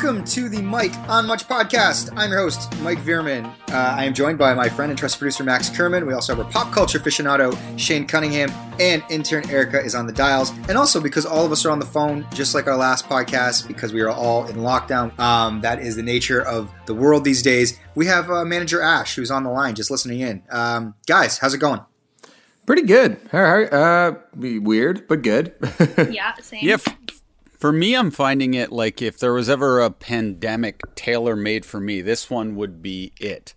Welcome 0.00 0.24
to 0.26 0.48
the 0.48 0.62
Mike 0.62 0.96
on 1.08 1.26
Much 1.26 1.48
podcast. 1.48 2.12
I'm 2.16 2.30
your 2.30 2.38
host, 2.38 2.72
Mike 2.82 2.98
Veerman. 2.98 3.46
Uh, 3.68 3.96
I 3.96 4.04
am 4.04 4.14
joined 4.14 4.38
by 4.38 4.54
my 4.54 4.68
friend 4.68 4.92
and 4.92 4.96
trusted 4.98 5.18
producer, 5.18 5.42
Max 5.42 5.68
Kerman. 5.70 6.06
We 6.06 6.12
also 6.12 6.36
have 6.36 6.46
our 6.46 6.52
pop 6.52 6.72
culture 6.72 7.00
aficionado, 7.00 7.58
Shane 7.76 8.06
Cunningham, 8.06 8.48
and 8.78 9.02
intern 9.10 9.50
Erica 9.50 9.82
is 9.82 9.96
on 9.96 10.06
the 10.06 10.12
dials. 10.12 10.50
And 10.68 10.78
also 10.78 11.00
because 11.00 11.26
all 11.26 11.44
of 11.44 11.50
us 11.50 11.66
are 11.66 11.72
on 11.72 11.80
the 11.80 11.84
phone, 11.84 12.24
just 12.32 12.54
like 12.54 12.68
our 12.68 12.76
last 12.76 13.08
podcast, 13.08 13.66
because 13.66 13.92
we 13.92 14.00
are 14.00 14.08
all 14.08 14.46
in 14.46 14.58
lockdown. 14.58 15.18
Um, 15.18 15.62
that 15.62 15.80
is 15.80 15.96
the 15.96 16.04
nature 16.04 16.42
of 16.42 16.72
the 16.86 16.94
world 16.94 17.24
these 17.24 17.42
days. 17.42 17.76
We 17.96 18.06
have 18.06 18.30
uh, 18.30 18.44
manager 18.44 18.80
Ash, 18.80 19.16
who's 19.16 19.32
on 19.32 19.42
the 19.42 19.50
line, 19.50 19.74
just 19.74 19.90
listening 19.90 20.20
in. 20.20 20.44
Um, 20.48 20.94
guys, 21.08 21.38
how's 21.38 21.54
it 21.54 21.58
going? 21.58 21.80
Pretty 22.66 22.82
good. 22.82 23.18
All 23.32 23.42
right. 23.42 23.72
Uh, 23.72 24.14
weird, 24.36 25.08
but 25.08 25.22
good. 25.22 25.54
yeah, 26.08 26.34
same. 26.36 26.64
Yeah, 26.64 26.74
f- 26.74 26.86
for 27.58 27.72
me, 27.72 27.94
I'm 27.94 28.12
finding 28.12 28.54
it 28.54 28.70
like 28.70 29.02
if 29.02 29.18
there 29.18 29.32
was 29.32 29.50
ever 29.50 29.80
a 29.80 29.90
pandemic 29.90 30.80
tailor 30.94 31.34
made 31.34 31.66
for 31.66 31.80
me, 31.80 32.00
this 32.00 32.30
one 32.30 32.54
would 32.54 32.80
be 32.80 33.12
it. 33.18 33.54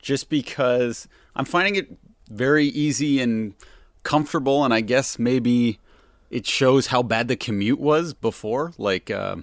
Just 0.00 0.30
because 0.30 1.08
I'm 1.34 1.44
finding 1.44 1.74
it 1.74 1.96
very 2.28 2.66
easy 2.66 3.20
and 3.20 3.54
comfortable, 4.04 4.64
and 4.64 4.72
I 4.72 4.80
guess 4.80 5.18
maybe 5.18 5.80
it 6.30 6.46
shows 6.46 6.88
how 6.88 7.02
bad 7.02 7.26
the 7.26 7.36
commute 7.36 7.80
was 7.80 8.14
before. 8.14 8.72
Like, 8.78 9.10
uh, 9.10 9.36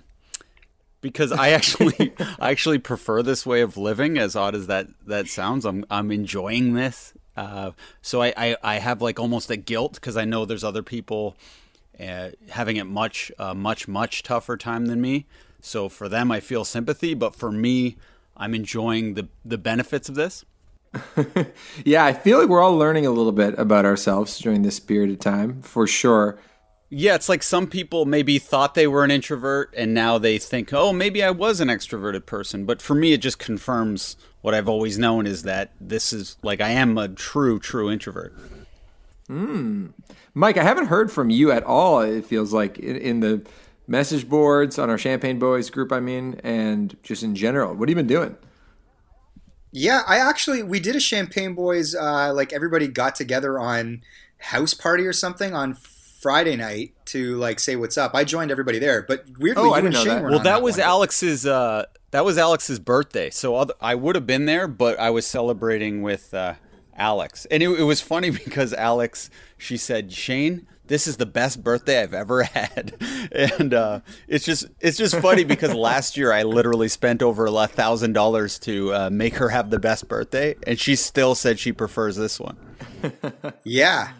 because 1.01 1.33
I 1.33 1.49
actually 1.49 2.13
I 2.39 2.51
actually 2.51 2.79
prefer 2.79 3.21
this 3.21 3.45
way 3.45 3.59
of 3.59 3.75
living, 3.75 4.17
as 4.17 4.33
odd 4.33 4.55
as 4.55 4.67
that 4.67 4.87
that 5.07 5.27
sounds. 5.27 5.65
I'm 5.65 5.85
I'm 5.91 6.09
enjoying 6.09 6.73
this. 6.73 7.13
Uh, 7.35 7.71
so 8.01 8.21
I, 8.21 8.33
I, 8.35 8.57
I 8.63 8.75
have 8.79 9.01
like 9.01 9.19
almost 9.19 9.49
a 9.49 9.55
guilt 9.55 9.93
because 9.93 10.17
I 10.17 10.25
know 10.25 10.43
there's 10.43 10.63
other 10.63 10.83
people 10.83 11.37
uh, 11.99 12.29
having 12.49 12.77
it 12.77 12.85
much, 12.85 13.31
uh, 13.37 13.53
much, 13.53 13.87
much 13.87 14.23
tougher 14.23 14.57
time 14.57 14.85
than 14.85 15.01
me. 15.01 15.27
So 15.61 15.89
for 15.89 16.07
them, 16.07 16.31
I 16.31 16.39
feel 16.39 16.63
sympathy, 16.63 17.13
but 17.13 17.35
for 17.35 17.51
me, 17.51 17.97
I'm 18.37 18.55
enjoying 18.55 19.15
the 19.15 19.27
the 19.43 19.57
benefits 19.57 20.07
of 20.07 20.15
this. 20.15 20.45
yeah, 21.85 22.05
I 22.05 22.13
feel 22.13 22.39
like 22.39 22.49
we're 22.49 22.61
all 22.61 22.75
learning 22.75 23.05
a 23.05 23.11
little 23.11 23.31
bit 23.31 23.53
about 23.59 23.85
ourselves 23.85 24.39
during 24.39 24.63
this 24.63 24.79
period 24.79 25.11
of 25.11 25.19
time, 25.19 25.61
for 25.61 25.85
sure. 25.85 26.39
Yeah, 26.91 27.13
it's 27.13 27.29
like 27.29 27.43
some 27.43 27.67
people 27.67 28.05
maybe 28.05 28.39
thought 28.39 28.73
they 28.73 28.87
were 28.87 29.03
an 29.03 29.11
introvert 29.11 29.71
and 29.77 29.93
now 29.93 30.17
they 30.17 30.39
think, 30.39 30.73
oh, 30.73 30.91
maybe 30.91 31.21
I 31.21 31.29
was 31.29 31.59
an 31.59 31.67
extroverted 31.67 32.25
person. 32.25 32.65
But 32.65 32.81
for 32.81 32.95
me, 32.95 33.13
it 33.13 33.19
just 33.19 33.37
confirms 33.37 34.17
what 34.41 34.55
I've 34.55 34.67
always 34.67 34.97
known 34.97 35.27
is 35.27 35.43
that 35.43 35.71
this 35.79 36.11
is 36.11 36.37
like 36.41 36.61
I 36.61 36.69
am 36.69 36.97
a 36.97 37.07
true, 37.07 37.59
true 37.59 37.91
introvert. 37.91 38.33
Hmm. 39.29 39.87
Mike, 40.33 40.57
I 40.57 40.63
haven't 40.63 40.87
heard 40.87 41.11
from 41.11 41.29
you 41.29 41.51
at 41.51 41.63
all. 41.63 41.99
It 42.01 42.25
feels 42.25 42.51
like 42.51 42.79
in, 42.79 42.95
in, 42.95 43.19
the 43.19 43.45
message 43.87 44.27
boards 44.27 44.79
on 44.79 44.89
our 44.89 44.97
Champagne 44.97 45.37
Boys 45.37 45.69
group, 45.69 45.91
I 45.91 45.99
mean, 45.99 46.41
and 46.43 46.97
just 47.03 47.21
in 47.21 47.35
general. 47.35 47.75
What 47.75 47.89
have 47.89 47.95
you 47.95 48.03
been 48.03 48.07
doing? 48.07 48.35
Yeah, 49.71 50.01
I 50.07 50.17
actually 50.17 50.63
we 50.63 50.79
did 50.79 50.95
a 50.95 50.99
Champagne 50.99 51.53
Boys. 51.53 51.93
Uh, 51.93 52.33
like 52.33 52.53
everybody 52.53 52.87
got 52.87 53.13
together 53.13 53.59
on 53.59 54.01
house 54.39 54.73
party 54.73 55.05
or 55.05 55.13
something 55.13 55.53
on 55.53 55.75
Friday 55.75 56.55
night 56.55 56.93
to 57.05 57.35
like 57.35 57.59
say 57.59 57.75
what's 57.75 57.99
up. 57.99 58.15
I 58.15 58.23
joined 58.23 58.49
everybody 58.49 58.79
there, 58.79 59.03
but 59.03 59.25
weirdly, 59.37 59.63
oh, 59.63 59.73
I 59.73 59.81
didn't 59.81 59.93
know 59.93 60.05
that. 60.05 60.23
Well, 60.23 60.31
that, 60.39 60.43
that 60.43 60.61
was 60.63 60.79
Alex's. 60.79 61.45
Uh, 61.45 61.85
that 62.09 62.25
was 62.25 62.39
Alex's 62.39 62.79
birthday, 62.79 63.29
so 63.29 63.67
I 63.79 63.93
would 63.93 64.15
have 64.15 64.25
been 64.25 64.47
there, 64.47 64.67
but 64.67 64.99
I 64.99 65.11
was 65.11 65.27
celebrating 65.27 66.01
with 66.01 66.33
uh, 66.33 66.55
Alex, 66.99 67.45
and 67.49 67.63
it, 67.63 67.69
it 67.69 67.83
was 67.83 68.01
funny 68.01 68.29
because 68.45 68.73
Alex, 68.73 69.29
she 69.57 69.77
said, 69.77 70.11
Shane, 70.11 70.67
this 70.85 71.07
is 71.07 71.17
the 71.17 71.25
best 71.25 71.63
birthday 71.63 72.01
I've 72.01 72.13
ever 72.13 72.43
had, 72.55 72.93
and 73.31 73.73
uh, 73.73 73.99
it's 74.27 74.45
just 74.45 74.65
it's 74.79 74.97
just 74.97 75.15
funny 75.15 75.43
because 75.43 75.73
last 75.75 76.17
year 76.17 76.31
I 76.31 76.43
literally 76.43 76.89
spent 76.89 77.21
over 77.21 77.45
a 77.45 77.67
thousand 77.67 78.13
dollars 78.13 78.59
to 78.59 78.93
uh, 78.93 79.09
make 79.09 79.35
her 79.35 79.49
have 79.49 79.69
the 79.69 79.79
best 79.79 80.07
birthday, 80.07 80.55
and 80.67 80.79
she 80.79 80.95
still 80.95 81.35
said 81.35 81.59
she 81.59 81.71
prefers 81.71 82.15
this 82.15 82.39
one. 82.39 82.57
yeah, 83.63 84.13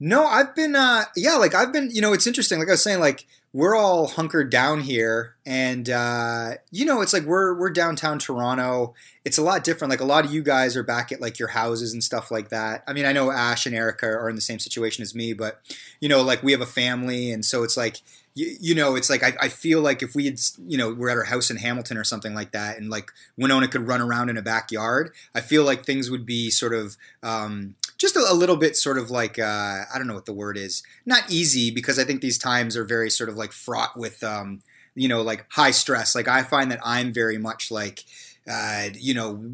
no, 0.00 0.26
I've 0.26 0.54
been 0.54 0.76
uh, 0.76 1.04
yeah, 1.16 1.36
like 1.36 1.54
I've 1.54 1.72
been 1.72 1.90
you 1.92 2.00
know 2.00 2.12
it's 2.12 2.26
interesting. 2.26 2.58
Like 2.58 2.68
I 2.68 2.72
was 2.72 2.82
saying, 2.82 3.00
like 3.00 3.26
we're 3.58 3.74
all 3.74 4.06
hunkered 4.06 4.50
down 4.50 4.82
here 4.82 5.34
and 5.44 5.90
uh, 5.90 6.52
you 6.70 6.84
know 6.84 7.00
it's 7.00 7.12
like 7.12 7.24
we're 7.24 7.58
we're 7.58 7.70
downtown 7.70 8.16
toronto. 8.16 8.94
It's 9.24 9.36
a 9.36 9.42
lot 9.42 9.64
different. 9.64 9.90
Like 9.90 10.00
a 10.00 10.04
lot 10.04 10.24
of 10.24 10.32
you 10.32 10.44
guys 10.44 10.76
are 10.76 10.84
back 10.84 11.10
at 11.10 11.20
like 11.20 11.40
your 11.40 11.48
houses 11.48 11.92
and 11.92 12.04
stuff 12.04 12.30
like 12.30 12.50
that. 12.50 12.84
I 12.86 12.92
mean 12.92 13.04
i 13.04 13.12
know 13.12 13.32
ash 13.32 13.66
and 13.66 13.74
erica 13.74 14.06
are 14.06 14.28
in 14.28 14.36
the 14.36 14.40
same 14.40 14.60
situation 14.60 15.02
as 15.02 15.12
me 15.12 15.32
but 15.32 15.60
you 16.00 16.08
know 16.08 16.22
like 16.22 16.44
we 16.44 16.52
have 16.52 16.60
a 16.60 16.66
family 16.66 17.32
and 17.32 17.44
so 17.44 17.64
it's 17.64 17.76
like 17.76 18.00
you, 18.38 18.56
you 18.60 18.74
know 18.74 18.94
it's 18.94 19.10
like 19.10 19.22
I, 19.22 19.32
I 19.40 19.48
feel 19.48 19.80
like 19.80 20.02
if 20.02 20.14
we 20.14 20.26
had 20.26 20.38
you 20.66 20.78
know 20.78 20.92
we're 20.92 21.10
at 21.10 21.16
our 21.16 21.24
house 21.24 21.50
in 21.50 21.56
hamilton 21.56 21.96
or 21.96 22.04
something 22.04 22.34
like 22.34 22.52
that 22.52 22.78
and 22.78 22.90
like 22.90 23.10
winona 23.36 23.68
could 23.68 23.86
run 23.86 24.00
around 24.00 24.28
in 24.28 24.36
a 24.36 24.42
backyard 24.42 25.12
i 25.34 25.40
feel 25.40 25.64
like 25.64 25.84
things 25.84 26.10
would 26.10 26.26
be 26.26 26.50
sort 26.50 26.74
of 26.74 26.96
um, 27.22 27.74
just 27.98 28.16
a, 28.16 28.20
a, 28.20 28.32
little 28.32 28.56
bit 28.56 28.76
sort 28.76 28.96
of 28.96 29.10
like 29.10 29.38
uh, 29.38 29.82
I 29.92 29.98
don't 29.98 30.06
know 30.06 30.14
what 30.14 30.26
the 30.26 30.32
word 30.32 30.56
is. 30.56 30.82
Not 31.04 31.30
easy 31.30 31.70
because 31.70 31.98
I 31.98 32.04
think 32.04 32.20
these 32.20 32.38
times 32.38 32.76
are 32.76 32.84
very 32.84 33.10
sort 33.10 33.28
of 33.28 33.36
like 33.36 33.52
fraught 33.52 33.96
with 33.96 34.22
um, 34.22 34.62
you 34.94 35.08
know 35.08 35.20
like 35.22 35.44
high 35.50 35.72
stress. 35.72 36.14
Like 36.14 36.28
I 36.28 36.42
find 36.42 36.70
that 36.70 36.80
I'm 36.84 37.12
very 37.12 37.38
much 37.38 37.70
like. 37.70 38.04
Uh, 38.50 38.88
you 38.94 39.12
know, 39.12 39.44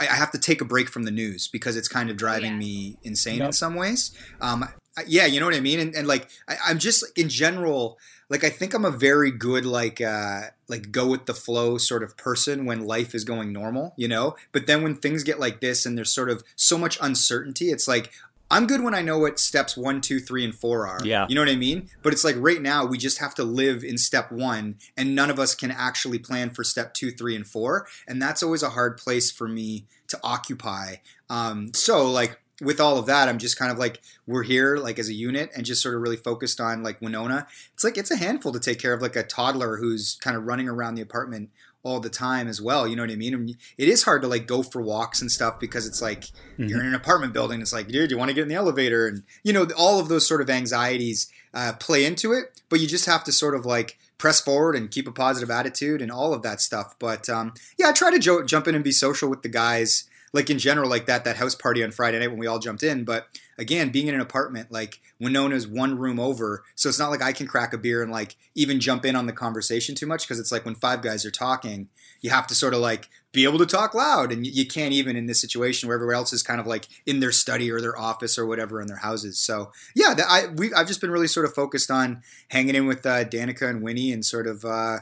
I, 0.00 0.08
I, 0.08 0.16
have 0.16 0.32
to 0.32 0.38
take 0.38 0.60
a 0.60 0.64
break 0.64 0.88
from 0.88 1.04
the 1.04 1.12
news 1.12 1.46
because 1.46 1.76
it's 1.76 1.86
kind 1.86 2.10
of 2.10 2.16
driving 2.16 2.54
yeah. 2.54 2.58
me 2.58 2.96
insane 3.04 3.36
yep. 3.36 3.46
in 3.46 3.52
some 3.52 3.76
ways. 3.76 4.10
Um, 4.40 4.68
yeah, 5.06 5.24
you 5.26 5.38
know 5.38 5.46
what 5.46 5.54
I 5.54 5.60
mean. 5.60 5.78
And, 5.78 5.94
and 5.94 6.08
like, 6.08 6.28
I, 6.48 6.56
I'm 6.66 6.80
just 6.80 7.04
in 7.16 7.28
general, 7.28 7.96
like 8.30 8.44
I 8.44 8.48
think 8.48 8.72
I'm 8.72 8.84
a 8.84 8.90
very 8.90 9.30
good 9.30 9.66
like 9.66 10.00
uh 10.00 10.42
like 10.68 10.92
go 10.92 11.06
with 11.08 11.26
the 11.26 11.34
flow 11.34 11.76
sort 11.76 12.02
of 12.02 12.16
person 12.16 12.64
when 12.64 12.86
life 12.86 13.14
is 13.14 13.24
going 13.24 13.52
normal, 13.52 13.92
you 13.96 14.08
know? 14.08 14.36
But 14.52 14.66
then 14.66 14.82
when 14.82 14.94
things 14.94 15.24
get 15.24 15.40
like 15.40 15.60
this 15.60 15.84
and 15.84 15.98
there's 15.98 16.12
sort 16.12 16.30
of 16.30 16.42
so 16.56 16.78
much 16.78 16.96
uncertainty, 17.02 17.70
it's 17.70 17.88
like 17.88 18.12
I'm 18.52 18.66
good 18.66 18.82
when 18.82 18.94
I 18.94 19.02
know 19.02 19.18
what 19.18 19.38
steps 19.38 19.76
one, 19.76 20.00
two, 20.00 20.18
three, 20.18 20.44
and 20.44 20.52
four 20.54 20.86
are. 20.86 20.98
Yeah. 21.04 21.26
You 21.28 21.36
know 21.36 21.40
what 21.40 21.50
I 21.50 21.56
mean? 21.56 21.88
But 22.02 22.12
it's 22.12 22.24
like 22.24 22.34
right 22.38 22.60
now 22.60 22.84
we 22.84 22.98
just 22.98 23.18
have 23.18 23.34
to 23.36 23.44
live 23.44 23.84
in 23.84 23.96
step 23.96 24.32
one 24.32 24.76
and 24.96 25.14
none 25.14 25.30
of 25.30 25.38
us 25.38 25.54
can 25.54 25.70
actually 25.70 26.18
plan 26.18 26.50
for 26.50 26.64
step 26.64 26.94
two, 26.94 27.12
three, 27.12 27.36
and 27.36 27.46
four. 27.46 27.86
And 28.08 28.20
that's 28.20 28.42
always 28.42 28.62
a 28.62 28.70
hard 28.70 28.96
place 28.96 29.30
for 29.30 29.46
me 29.46 29.86
to 30.08 30.18
occupy. 30.24 30.96
Um, 31.28 31.72
so 31.74 32.10
like 32.10 32.39
with 32.60 32.80
all 32.80 32.98
of 32.98 33.06
that, 33.06 33.28
I'm 33.28 33.38
just 33.38 33.58
kind 33.58 33.72
of 33.72 33.78
like 33.78 34.00
we're 34.26 34.42
here 34.42 34.76
like 34.76 34.98
as 34.98 35.08
a 35.08 35.14
unit 35.14 35.50
and 35.56 35.64
just 35.64 35.82
sort 35.82 35.94
of 35.94 36.02
really 36.02 36.16
focused 36.16 36.60
on 36.60 36.82
like 36.82 37.00
Winona. 37.00 37.46
It's 37.74 37.84
like 37.84 37.96
it's 37.96 38.10
a 38.10 38.16
handful 38.16 38.52
to 38.52 38.60
take 38.60 38.78
care 38.78 38.92
of 38.92 39.02
like 39.02 39.16
a 39.16 39.22
toddler 39.22 39.76
who's 39.76 40.18
kind 40.20 40.36
of 40.36 40.44
running 40.44 40.68
around 40.68 40.94
the 40.94 41.02
apartment 41.02 41.50
all 41.82 42.00
the 42.00 42.10
time 42.10 42.46
as 42.46 42.60
well. 42.60 42.86
You 42.86 42.94
know 42.94 43.02
what 43.02 43.10
I 43.10 43.16
mean? 43.16 43.34
And 43.34 43.56
it 43.78 43.88
is 43.88 44.02
hard 44.02 44.22
to 44.22 44.28
like 44.28 44.46
go 44.46 44.62
for 44.62 44.82
walks 44.82 45.20
and 45.20 45.32
stuff 45.32 45.58
because 45.58 45.86
it's 45.86 46.02
like 46.02 46.22
mm-hmm. 46.22 46.66
you're 46.66 46.80
in 46.80 46.86
an 46.86 46.94
apartment 46.94 47.32
building. 47.32 47.60
It's 47.60 47.72
like, 47.72 47.88
dude, 47.88 48.08
do 48.08 48.14
you 48.14 48.18
want 48.18 48.28
to 48.28 48.34
get 48.34 48.42
in 48.42 48.48
the 48.48 48.54
elevator? 48.54 49.06
And 49.06 49.22
you 49.42 49.52
know, 49.52 49.66
all 49.76 49.98
of 49.98 50.08
those 50.08 50.28
sort 50.28 50.42
of 50.42 50.50
anxieties 50.50 51.30
uh, 51.54 51.72
play 51.80 52.04
into 52.04 52.32
it. 52.32 52.60
But 52.68 52.80
you 52.80 52.86
just 52.86 53.06
have 53.06 53.24
to 53.24 53.32
sort 53.32 53.54
of 53.54 53.64
like 53.64 53.98
press 54.18 54.40
forward 54.40 54.76
and 54.76 54.90
keep 54.90 55.08
a 55.08 55.12
positive 55.12 55.50
attitude 55.50 56.02
and 56.02 56.12
all 56.12 56.34
of 56.34 56.42
that 56.42 56.60
stuff. 56.60 56.94
But 56.98 57.28
um, 57.30 57.54
yeah, 57.78 57.88
I 57.88 57.92
try 57.92 58.10
to 58.10 58.18
jo- 58.18 58.44
jump 58.44 58.68
in 58.68 58.74
and 58.74 58.84
be 58.84 58.92
social 58.92 59.30
with 59.30 59.42
the 59.42 59.48
guys 59.48 60.04
like 60.32 60.50
in 60.50 60.58
general, 60.58 60.88
like 60.88 61.06
that 61.06 61.24
that 61.24 61.36
house 61.36 61.54
party 61.54 61.82
on 61.82 61.90
Friday 61.90 62.18
night 62.18 62.30
when 62.30 62.38
we 62.38 62.46
all 62.46 62.58
jumped 62.58 62.82
in. 62.82 63.04
But 63.04 63.26
again, 63.58 63.90
being 63.90 64.06
in 64.06 64.14
an 64.14 64.20
apartment, 64.20 64.70
like 64.70 65.00
Winona's 65.20 65.66
one 65.66 65.98
room 65.98 66.20
over, 66.20 66.64
so 66.74 66.88
it's 66.88 66.98
not 66.98 67.10
like 67.10 67.22
I 67.22 67.32
can 67.32 67.46
crack 67.46 67.72
a 67.72 67.78
beer 67.78 68.02
and 68.02 68.12
like 68.12 68.36
even 68.54 68.80
jump 68.80 69.04
in 69.04 69.16
on 69.16 69.26
the 69.26 69.32
conversation 69.32 69.94
too 69.94 70.06
much 70.06 70.26
because 70.26 70.38
it's 70.38 70.52
like 70.52 70.64
when 70.64 70.74
five 70.74 71.02
guys 71.02 71.24
are 71.26 71.30
talking, 71.30 71.88
you 72.20 72.30
have 72.30 72.46
to 72.48 72.54
sort 72.54 72.74
of 72.74 72.80
like 72.80 73.08
be 73.32 73.44
able 73.44 73.58
to 73.58 73.66
talk 73.66 73.94
loud, 73.94 74.32
and 74.32 74.46
you 74.46 74.66
can't 74.66 74.92
even 74.92 75.16
in 75.16 75.26
this 75.26 75.40
situation 75.40 75.88
where 75.88 75.96
everyone 75.96 76.16
else 76.16 76.32
is 76.32 76.42
kind 76.42 76.60
of 76.60 76.66
like 76.66 76.88
in 77.06 77.20
their 77.20 77.32
study 77.32 77.70
or 77.70 77.80
their 77.80 77.98
office 77.98 78.38
or 78.38 78.46
whatever 78.46 78.80
in 78.80 78.86
their 78.86 78.98
houses. 78.98 79.40
So 79.40 79.72
yeah, 79.94 80.14
I 80.28 80.46
we 80.46 80.72
I've 80.72 80.86
just 80.86 81.00
been 81.00 81.10
really 81.10 81.28
sort 81.28 81.46
of 81.46 81.54
focused 81.54 81.90
on 81.90 82.22
hanging 82.48 82.74
in 82.74 82.86
with 82.86 83.04
uh, 83.04 83.24
Danica 83.24 83.68
and 83.68 83.82
Winnie 83.82 84.12
and 84.12 84.24
sort 84.24 84.46
of. 84.46 84.64
Uh, 84.64 84.98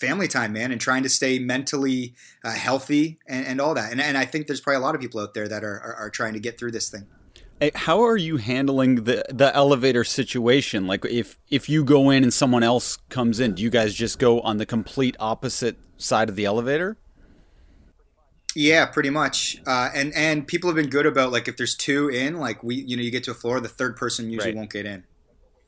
family 0.00 0.26
time, 0.26 0.52
man, 0.52 0.72
and 0.72 0.80
trying 0.80 1.02
to 1.02 1.08
stay 1.08 1.38
mentally 1.38 2.14
uh, 2.42 2.50
healthy 2.50 3.18
and, 3.28 3.46
and, 3.46 3.60
all 3.60 3.74
that. 3.74 3.92
And, 3.92 4.00
and 4.00 4.16
I 4.16 4.24
think 4.24 4.46
there's 4.46 4.60
probably 4.60 4.78
a 4.78 4.80
lot 4.80 4.94
of 4.94 5.00
people 5.00 5.20
out 5.20 5.34
there 5.34 5.46
that 5.46 5.62
are, 5.62 5.78
are, 5.80 5.94
are 5.94 6.10
trying 6.10 6.32
to 6.32 6.40
get 6.40 6.58
through 6.58 6.72
this 6.72 6.88
thing. 6.88 7.06
Hey, 7.60 7.70
how 7.74 8.00
are 8.02 8.16
you 8.16 8.38
handling 8.38 9.04
the 9.04 9.22
the 9.28 9.54
elevator 9.54 10.02
situation? 10.02 10.86
Like 10.86 11.04
if 11.04 11.38
if 11.50 11.68
you 11.68 11.84
go 11.84 12.08
in 12.08 12.22
and 12.22 12.32
someone 12.32 12.62
else 12.62 12.96
comes 13.10 13.38
in, 13.38 13.54
do 13.54 13.62
you 13.62 13.68
guys 13.68 13.92
just 13.92 14.18
go 14.18 14.40
on 14.40 14.56
the 14.56 14.64
complete 14.64 15.14
opposite 15.20 15.76
side 15.98 16.30
of 16.30 16.36
the 16.36 16.46
elevator? 16.46 16.96
Yeah, 18.54 18.86
pretty 18.86 19.10
much. 19.10 19.60
Uh, 19.66 19.90
and 19.94 20.14
and 20.14 20.46
people 20.46 20.70
have 20.70 20.76
been 20.76 20.88
good 20.88 21.04
about 21.04 21.32
like 21.32 21.48
if 21.48 21.58
there's 21.58 21.74
two 21.74 22.08
in, 22.08 22.38
like 22.38 22.64
we 22.64 22.76
you 22.76 22.96
know 22.96 23.02
you 23.02 23.10
get 23.10 23.24
to 23.24 23.30
a 23.32 23.34
floor, 23.34 23.60
the 23.60 23.68
third 23.68 23.94
person 23.94 24.30
usually 24.30 24.52
right. 24.52 24.56
won't 24.56 24.72
get 24.72 24.86
in. 24.86 25.04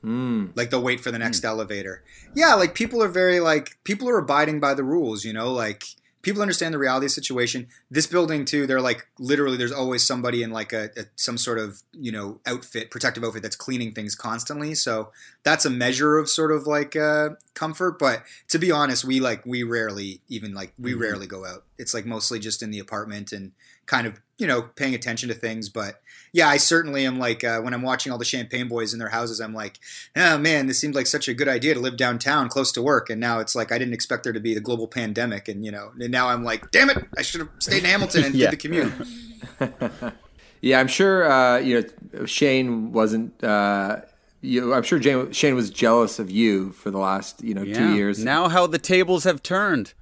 Mm. 0.05 0.57
Like 0.57 0.71
they'll 0.71 0.83
wait 0.83 1.01
for 1.01 1.11
the 1.11 1.19
next 1.19 1.43
mm. 1.43 1.47
elevator. 1.47 2.03
Yeah, 2.35 2.55
like 2.55 2.75
people 2.75 3.03
are 3.03 3.09
very 3.09 3.41
like 3.41 3.79
people 3.85 4.09
are 4.09 4.19
abiding 4.19 4.61
by 4.61 4.75
the 4.75 4.85
rules. 4.85 5.25
You 5.25 5.33
know, 5.33 5.53
like 5.53 5.85
people 6.23 6.41
understand 6.41 6.73
the 6.73 6.79
reality 6.79 7.07
of 7.07 7.11
the 7.11 7.15
situation. 7.15 7.67
This 7.91 8.07
building 8.07 8.45
too, 8.45 8.67
they're 8.67 8.81
like 8.81 9.09
literally 9.19 9.57
there's 9.57 9.73
always 9.73 10.07
somebody 10.07 10.43
in 10.43 10.51
like 10.51 10.73
a, 10.73 10.91
a, 10.97 11.05
some 11.17 11.37
sort 11.37 11.59
of 11.59 11.83
you 11.93 12.11
know 12.11 12.41
outfit, 12.47 12.91
protective 12.91 13.23
outfit 13.25 13.43
that's 13.43 13.57
cleaning 13.57 13.93
things 13.93 14.15
constantly. 14.15 14.75
So 14.75 15.11
that's 15.43 15.65
a 15.65 15.71
measure 15.71 16.19
of 16.19 16.29
sort 16.29 16.53
of 16.53 16.67
like 16.67 16.97
uh, 16.97 17.31
comfort. 17.55 17.99
But 17.99 18.23
to 18.49 18.59
be 18.59 18.71
honest, 18.71 19.05
we 19.05 19.21
like 19.21 19.45
we 19.45 19.63
rarely 19.63 20.21
even 20.29 20.55
like 20.55 20.73
we 20.79 20.93
mm-hmm. 20.93 21.03
rarely 21.03 21.27
go 21.27 21.45
out. 21.45 21.65
It's 21.79 21.95
like 21.95 22.07
mostly 22.07 22.39
just 22.39 22.63
in 22.63 22.71
the 22.71 22.79
apartment 22.79 23.33
and 23.33 23.53
kind 23.87 24.07
of 24.07 24.21
you 24.39 24.47
know 24.47 24.63
paying 24.63 24.95
attention 24.95 25.29
to 25.29 25.35
things. 25.35 25.69
But 25.69 26.01
yeah, 26.33 26.49
I 26.49 26.57
certainly 26.57 27.07
am 27.07 27.19
like 27.19 27.45
uh, 27.45 27.61
when 27.61 27.75
I'm 27.75 27.83
watching 27.83 28.11
all 28.11 28.19
the 28.19 28.25
Champagne 28.25 28.69
Boys 28.69 28.93
in 28.93 28.99
their 28.99 29.11
houses, 29.11 29.41
I'm 29.41 29.55
like, 29.55 29.79
oh 30.17 30.39
man, 30.39 30.67
this 30.67 30.81
seems 30.81 30.97
like 30.97 31.07
such 31.07 31.29
a 31.29 31.35
good 31.35 31.49
idea 31.49 31.75
to 31.75 31.81
live 31.81 31.97
downtown 31.97 32.49
close 32.49 32.73
to 32.73 32.83
work. 32.83 33.11
And 33.11 33.21
now 33.21 33.39
it's 33.39 33.55
like 33.55 33.71
I 33.71 33.79
didn't 33.79 33.95
expect 33.95 34.25
there 34.25 34.33
to 34.33 34.41
be 34.41 34.55
the 34.55 34.61
global 34.61 34.89
pandemic, 34.89 35.49
and 35.49 35.65
you 35.65 35.71
know, 35.71 35.93
and 35.99 36.11
now 36.11 36.29
I'm 36.29 36.43
like, 36.43 36.71
damn 36.71 36.91
it, 36.91 36.99
I 37.17 37.23
should 37.23 37.43
have 37.43 37.51
stayed 37.59 37.85
in 37.85 37.85
Hamilton 37.85 38.25
and 38.25 38.35
yeah. 38.35 38.51
did 38.51 38.59
the 38.59 38.69
commute. 38.69 40.15
yeah, 40.61 40.81
I'm 40.81 40.89
sure 40.89 41.31
uh, 41.31 41.59
you 41.59 41.87
know 42.13 42.25
Shane 42.27 42.93
wasn't. 42.93 43.43
Uh, 43.45 44.01
you, 44.41 44.75
I'm 44.75 44.83
sure 44.83 44.99
Jane, 44.99 45.31
Shane 45.31 45.55
was 45.55 45.71
jealous 45.71 46.19
of 46.19 46.31
you 46.31 46.73
for 46.73 46.91
the 46.91 46.99
last 46.99 47.45
you 47.45 47.55
know 47.55 47.63
yeah. 47.63 47.75
two 47.75 47.95
years. 47.95 48.25
Now 48.25 48.49
how 48.49 48.67
the 48.67 48.79
tables 48.79 49.25
have 49.25 49.43
turned. 49.43 49.93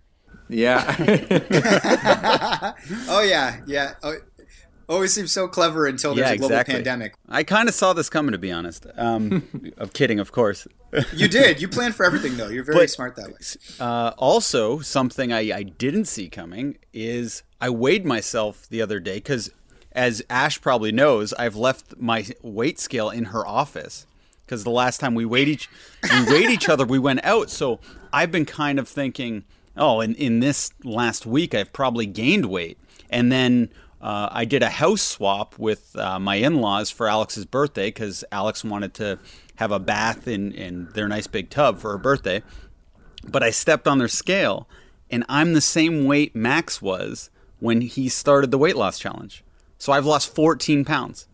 Yeah. 0.51 0.97
oh 3.09 3.23
yeah, 3.23 3.61
yeah. 3.67 3.95
Oh, 4.03 4.17
always 4.89 5.15
seems 5.15 5.33
so 5.33 5.47
clever 5.49 5.87
until 5.87 6.15
there's 6.15 6.29
yeah, 6.29 6.35
a 6.35 6.39
global 6.39 6.57
exactly. 6.57 6.75
pandemic. 6.75 7.15
I 7.29 7.45
kind 7.45 7.69
of 7.69 7.75
saw 7.75 7.93
this 7.93 8.11
coming, 8.11 8.33
to 8.33 8.39
be 8.39 8.51
honest. 8.51 8.87
Um, 8.97 9.73
of 9.79 9.93
kidding, 9.93 10.19
of 10.19 10.33
course. 10.33 10.67
you 11.15 11.29
did. 11.29 11.63
You 11.63 11.69
planned 11.69 11.95
for 11.95 12.05
everything, 12.05 12.37
though. 12.37 12.49
You're 12.49 12.65
very 12.65 12.79
but, 12.79 12.91
smart 12.91 13.17
that 13.17 13.29
way. 13.29 13.39
Uh, 13.79 14.13
also, 14.19 14.81
something 14.81 15.33
I, 15.33 15.53
I 15.53 15.63
didn't 15.63 16.07
see 16.07 16.29
coming 16.29 16.79
is 16.93 17.45
I 17.61 17.71
weighed 17.71 18.05
myself 18.05 18.69
the 18.69 18.83
other 18.83 18.99
day 18.99 19.15
because, 19.15 19.51
as 19.93 20.23
Ash 20.29 20.61
probably 20.61 20.91
knows, 20.91 21.33
I've 21.35 21.57
left 21.57 21.97
my 21.99 22.27
weight 22.43 22.81
scale 22.81 23.11
in 23.11 23.27
her 23.27 23.47
office 23.47 24.07
because 24.45 24.65
the 24.65 24.71
last 24.71 24.99
time 24.99 25.15
we 25.15 25.25
weighed 25.25 25.47
each 25.47 25.69
we 26.03 26.33
weighed 26.33 26.51
each 26.51 26.69
other, 26.69 26.85
we 26.85 26.99
went 26.99 27.25
out. 27.25 27.51
So 27.51 27.79
I've 28.13 28.33
been 28.33 28.47
kind 28.47 28.81
of 28.81 28.89
thinking 28.89 29.45
oh, 29.77 30.01
in, 30.01 30.15
in 30.15 30.41
this 30.41 30.73
last 30.85 31.27
week, 31.27 31.55
I've 31.55 31.73
probably 31.73 32.07
gained 32.07 32.47
weight. 32.47 32.79
And 33.09 33.31
then 33.31 33.71
uh, 34.01 34.29
I 34.31 34.45
did 34.45 34.63
a 34.63 34.71
house 34.71 35.03
swap 35.03 35.59
with 35.59 35.97
uh, 35.97 36.19
my 36.19 36.37
in 36.37 36.61
laws 36.61 36.91
for 36.91 37.09
Alex's 37.09 37.45
birthday 37.45 37.89
because 37.89 38.25
Alex 38.33 38.65
wanted 38.65 38.95
to 38.95 39.19
have 39.57 39.73
a 39.73 39.79
bath 39.79 40.27
in, 40.27 40.53
in 40.53 40.89
their 40.95 41.09
nice 41.09 41.27
big 41.27 41.51
tub 41.51 41.79
for 41.79 41.91
her 41.93 41.99
birthday. 41.99 42.43
But 43.25 43.43
I 43.43 43.51
stepped 43.51 43.87
on 43.87 43.99
their 43.99 44.09
scale, 44.09 44.67
and 45.11 45.25
I'm 45.29 45.53
the 45.53 45.61
same 45.61 46.07
weight 46.07 46.35
Max 46.35 46.81
was 46.81 47.29
when 47.59 47.83
he 47.83 48.09
started 48.09 48.51
the 48.51 48.59
weight 48.59 48.77
loss 48.77 48.99
challenge. 48.99 49.45
So 49.77 49.93
I've 49.93 50.07
lost 50.07 50.35
14 50.35 50.85
pounds. 50.85 51.27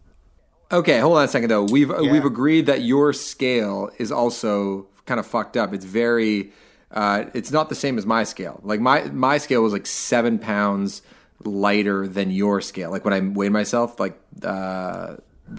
Okay, 0.73 0.99
hold 0.99 1.19
on 1.19 1.25
a 1.25 1.29
second 1.29 1.51
though. 1.51 1.63
We've 1.63 1.91
yeah. 1.91 2.11
we've 2.11 2.25
agreed 2.25 2.67
that 2.67 2.83
your 2.83 3.13
scale 3.13 3.91
is 3.99 4.11
also 4.11 4.89
kind 5.05 5.21
of 5.21 5.27
fucked 5.27 5.57
up. 5.57 5.73
It's 5.73 5.85
very 5.85 6.51
uh, 6.97 7.27
it's 7.35 7.53
not 7.53 7.69
the 7.69 7.75
same 7.75 7.99
as 7.99 8.07
my 8.07 8.25
scale. 8.25 8.59
Like 8.65 8.81
my 8.81 9.05
my 9.05 9.37
scale 9.37 9.63
was 9.63 9.73
like 9.73 9.87
seven 9.87 10.39
pounds 10.39 11.03
lighter 11.45 12.09
than 12.09 12.31
your 12.31 12.63
scale. 12.63 12.91
Like 12.91 13.05
when 13.05 13.13
I 13.13 13.21
weighed 13.21 13.53
myself, 13.53 14.01
like 14.01 14.19
uh, 14.43 15.17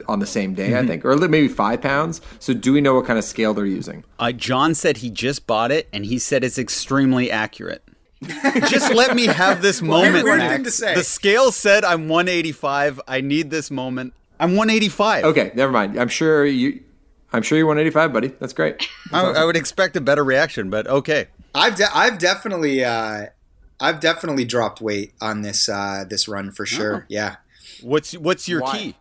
on 0.08 0.18
the 0.18 0.26
same 0.26 0.56
day, 0.56 0.72
mm-hmm. 0.72 0.84
I 0.84 0.88
think, 0.88 1.06
or 1.06 1.16
maybe 1.16 1.48
five 1.48 1.80
pounds. 1.80 2.22
So 2.40 2.56
do 2.56 2.74
we 2.74 2.82
know 2.82 2.96
what 2.96 3.06
kind 3.06 3.20
of 3.20 3.24
scale 3.24 3.54
they're 3.54 3.68
using? 3.68 4.04
Uh, 4.18 4.32
John 4.32 4.74
said 4.74 4.98
he 4.98 5.12
just 5.12 5.46
bought 5.46 5.72
it, 5.72 5.88
and 5.94 6.08
he 6.08 6.18
said 6.18 6.44
it's 6.44 6.58
extremely 6.58 7.30
accurate. 7.30 7.84
just 8.68 8.92
let 8.96 9.16
me 9.16 9.28
have 9.28 9.62
this 9.62 9.80
moment. 9.84 10.26
well, 10.26 10.64
to 10.64 10.72
say. 10.72 10.96
The 10.96 11.04
scale 11.04 11.52
said 11.52 11.86
I'm 11.86 12.10
185. 12.10 13.00
I 13.08 13.22
need 13.22 13.52
this 13.52 13.70
moment. 13.70 14.16
I'm 14.40 14.56
185. 14.56 15.24
Okay, 15.26 15.52
never 15.54 15.72
mind. 15.72 16.00
I'm 16.00 16.08
sure 16.08 16.46
you 16.46 16.82
I'm 17.34 17.42
sure 17.42 17.58
you're 17.58 17.68
185, 17.68 18.14
buddy. 18.14 18.28
That's 18.40 18.54
great. 18.54 18.78
That's 19.12 19.14
I, 19.14 19.28
awesome. 19.30 19.42
I, 19.42 19.46
would 19.46 19.58
expect 19.58 19.96
a 19.96 20.02
better 20.02 20.24
reaction, 20.24 20.70
but 20.70 20.88
okay. 20.88 21.28
I've 21.54 21.76
de- 21.76 21.96
I've 21.96 22.18
definitely 22.18 22.84
uh, 22.84 23.28
I've 23.80 24.00
definitely 24.00 24.46
dropped 24.46 24.82
weight 24.82 25.14
on 25.22 25.42
this 25.42 25.68
uh, 25.68 26.06
this 26.08 26.28
run 26.28 26.52
for 26.52 26.66
sure. 26.66 27.02
Oh. 27.02 27.06
Yeah. 27.10 27.38
What's 27.82 28.14
what's 28.14 28.48
your 28.48 28.62
Why? 28.62 28.78
key? 28.78 28.96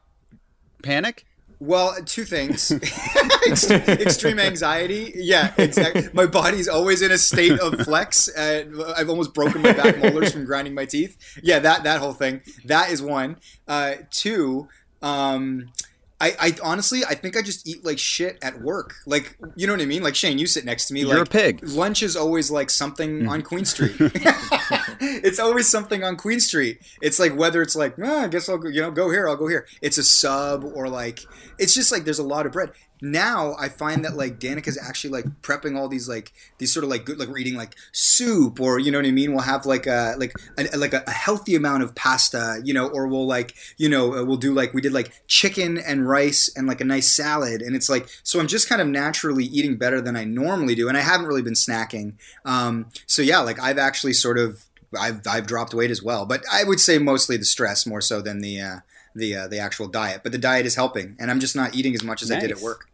Panic. 0.82 1.24
Well, 1.58 1.96
two 2.04 2.24
things: 2.24 2.70
extreme 3.46 4.38
anxiety. 4.38 5.12
Yeah, 5.14 5.54
exactly. 5.56 6.08
My 6.12 6.26
body's 6.26 6.68
always 6.68 7.00
in 7.00 7.10
a 7.10 7.18
state 7.18 7.58
of 7.58 7.80
flex. 7.80 8.28
Uh, 8.36 8.64
I've 8.94 9.08
almost 9.08 9.32
broken 9.32 9.62
my 9.62 9.72
back 9.72 9.98
molars 9.98 10.32
from 10.32 10.44
grinding 10.44 10.74
my 10.74 10.84
teeth. 10.84 11.16
Yeah, 11.42 11.58
that 11.60 11.84
that 11.84 12.00
whole 12.00 12.12
thing. 12.12 12.42
That 12.66 12.90
is 12.90 13.00
one. 13.00 13.36
Uh, 13.66 13.94
two. 14.10 14.68
Um, 15.00 15.70
I, 16.18 16.34
I 16.40 16.56
honestly, 16.62 17.04
I 17.04 17.14
think 17.14 17.36
I 17.36 17.42
just 17.42 17.68
eat 17.68 17.84
like 17.84 17.98
shit 17.98 18.38
at 18.40 18.60
work. 18.62 18.94
Like, 19.06 19.36
you 19.54 19.66
know 19.66 19.74
what 19.74 19.82
I 19.82 19.86
mean? 19.86 20.02
Like 20.02 20.14
Shane, 20.14 20.38
you 20.38 20.46
sit 20.46 20.64
next 20.64 20.86
to 20.86 20.94
me. 20.94 21.00
You're 21.00 21.18
like, 21.18 21.28
a 21.28 21.30
pig. 21.30 21.68
Lunch 21.68 22.02
is 22.02 22.16
always 22.16 22.50
like 22.50 22.70
something 22.70 23.24
mm. 23.24 23.28
on 23.28 23.42
Queen 23.42 23.66
Street. 23.66 23.96
it's 24.00 25.38
always 25.38 25.68
something 25.68 26.02
on 26.02 26.16
Queen 26.16 26.40
Street. 26.40 26.78
It's 27.02 27.18
like 27.18 27.36
whether 27.36 27.60
it's 27.60 27.76
like, 27.76 27.96
oh, 28.02 28.20
I 28.20 28.28
guess 28.28 28.48
I'll 28.48 28.56
go, 28.56 28.68
you 28.68 28.80
know 28.80 28.90
go 28.90 29.10
here, 29.10 29.28
I'll 29.28 29.36
go 29.36 29.46
here. 29.46 29.66
It's 29.82 29.98
a 29.98 30.04
sub 30.04 30.64
or 30.64 30.88
like 30.88 31.20
it's 31.58 31.74
just 31.74 31.92
like 31.92 32.04
there's 32.04 32.18
a 32.18 32.24
lot 32.24 32.46
of 32.46 32.52
bread 32.52 32.72
now 33.00 33.54
I 33.58 33.68
find 33.68 34.04
that 34.04 34.16
like 34.16 34.38
Danica's 34.38 34.78
actually 34.78 35.10
like 35.10 35.42
prepping 35.42 35.76
all 35.76 35.88
these 35.88 36.08
like 36.08 36.32
these 36.58 36.72
sort 36.72 36.84
of 36.84 36.90
like 36.90 37.04
good 37.04 37.18
like 37.18 37.28
we're 37.28 37.38
eating 37.38 37.56
like 37.56 37.74
soup 37.92 38.60
or 38.60 38.78
you 38.78 38.90
know 38.90 38.98
what 38.98 39.06
I 39.06 39.10
mean. 39.10 39.32
We'll 39.32 39.42
have 39.42 39.66
like 39.66 39.86
a 39.86 40.14
like 40.18 40.32
a, 40.56 40.76
like 40.76 40.94
a, 40.94 41.08
healthy 41.10 41.54
amount 41.54 41.82
of 41.82 41.94
pasta, 41.94 42.60
you 42.64 42.72
know, 42.72 42.88
or 42.88 43.06
we'll 43.06 43.26
like 43.26 43.54
you 43.76 43.88
know 43.88 44.14
uh, 44.14 44.24
we'll 44.24 44.36
do 44.36 44.54
like 44.54 44.72
we 44.72 44.80
did 44.80 44.92
like 44.92 45.12
chicken 45.26 45.78
and 45.78 46.08
rice 46.08 46.50
and 46.56 46.66
like 46.66 46.80
a 46.80 46.84
nice 46.84 47.08
salad, 47.08 47.60
and 47.62 47.76
it's 47.76 47.88
like 47.88 48.08
so 48.22 48.40
I'm 48.40 48.46
just 48.46 48.68
kind 48.68 48.80
of 48.80 48.88
naturally 48.88 49.44
eating 49.44 49.76
better 49.76 50.00
than 50.00 50.16
I 50.16 50.24
normally 50.24 50.74
do, 50.74 50.88
and 50.88 50.96
I 50.96 51.00
haven't 51.00 51.26
really 51.26 51.42
been 51.42 51.54
snacking. 51.54 52.14
Um, 52.44 52.86
so 53.06 53.22
yeah, 53.22 53.40
like 53.40 53.60
I've 53.60 53.78
actually 53.78 54.14
sort 54.14 54.38
of 54.38 54.64
I've 54.98 55.26
I've 55.26 55.46
dropped 55.46 55.74
weight 55.74 55.90
as 55.90 56.02
well, 56.02 56.24
but 56.24 56.44
I 56.50 56.64
would 56.64 56.80
say 56.80 56.98
mostly 56.98 57.36
the 57.36 57.44
stress 57.44 57.86
more 57.86 58.00
so 58.00 58.20
than 58.22 58.40
the. 58.40 58.60
Uh, 58.60 58.76
the 59.16 59.36
uh, 59.36 59.48
the 59.48 59.58
actual 59.58 59.88
diet. 59.88 60.22
But 60.22 60.32
the 60.32 60.38
diet 60.38 60.66
is 60.66 60.74
helping, 60.74 61.16
and 61.18 61.30
I'm 61.30 61.40
just 61.40 61.56
not 61.56 61.74
eating 61.74 61.94
as 61.94 62.04
much 62.04 62.22
as 62.22 62.30
nice. 62.30 62.38
I 62.38 62.40
did 62.46 62.50
at 62.52 62.60
work. 62.60 62.88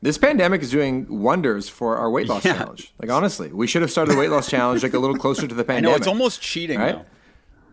This 0.00 0.16
pandemic 0.16 0.62
is 0.62 0.70
doing 0.70 1.06
wonders 1.08 1.68
for 1.68 1.96
our 1.96 2.08
weight 2.10 2.28
loss 2.28 2.44
yeah. 2.44 2.58
challenge. 2.58 2.92
Like 3.00 3.10
honestly, 3.10 3.52
we 3.52 3.66
should 3.66 3.82
have 3.82 3.90
started 3.90 4.14
the 4.14 4.18
weight 4.18 4.30
loss 4.30 4.48
challenge 4.50 4.82
like 4.82 4.94
a 4.94 4.98
little 4.98 5.16
closer 5.16 5.48
to 5.48 5.54
the 5.54 5.64
pandemic. 5.64 5.88
I 5.88 5.90
know 5.90 5.96
it's 5.96 6.06
almost 6.06 6.40
cheating 6.40 6.78
right? 6.78 7.04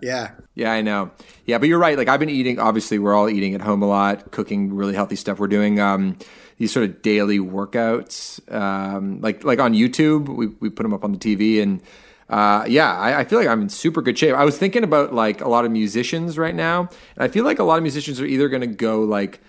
Yeah. 0.02 0.32
Yeah, 0.56 0.72
I 0.72 0.82
know. 0.82 1.12
Yeah, 1.46 1.58
but 1.58 1.70
you're 1.70 1.80
right. 1.80 1.98
Like 1.98 2.08
I've 2.08 2.20
been 2.20 2.30
eating. 2.30 2.60
Obviously, 2.60 3.00
we're 3.00 3.14
all 3.14 3.30
eating 3.30 3.56
at 3.56 3.62
home 3.62 3.82
a 3.82 3.88
lot, 3.88 4.32
cooking 4.32 4.74
really 4.74 4.94
healthy 4.94 5.16
stuff. 5.16 5.40
We're 5.40 5.48
doing 5.48 5.80
um, 5.80 6.18
these 6.58 6.72
sort 6.72 6.90
of 6.90 7.02
daily 7.02 7.40
workouts, 7.40 8.40
um, 8.54 9.22
like 9.22 9.44
like 9.44 9.60
on 9.60 9.74
YouTube. 9.74 10.30
We 10.30 10.48
we 10.48 10.70
put 10.70 10.84
them 10.84 10.94
up 10.94 11.04
on 11.04 11.12
the 11.12 11.18
TV, 11.18 11.62
and 11.62 11.82
uh, 12.30 12.66
yeah, 12.68 12.92
I, 12.98 13.20
I, 13.20 13.24
feel 13.24 13.38
like 13.38 13.48
I'm 13.48 13.62
in 13.62 13.70
super 13.70 14.02
good 14.02 14.18
shape. 14.18 14.34
I 14.34 14.46
was 14.46 14.58
thinking 14.58 14.84
about 14.84 15.14
like 15.14 15.42
a 15.42 15.48
lot 15.48 15.64
of 15.64 15.72
musicians 15.72 16.38
right 16.40 16.56
now, 16.56 16.82
and 16.82 17.24
I 17.24 17.28
feel 17.28 17.44
like 17.44 17.60
a 17.60 17.64
lot 17.64 17.78
of 17.78 17.84
musicians 17.84 18.20
are 18.20 18.26
either 18.26 18.50
going 18.50 18.62
to 18.62 18.68
go 18.68 19.02
like 19.02 19.42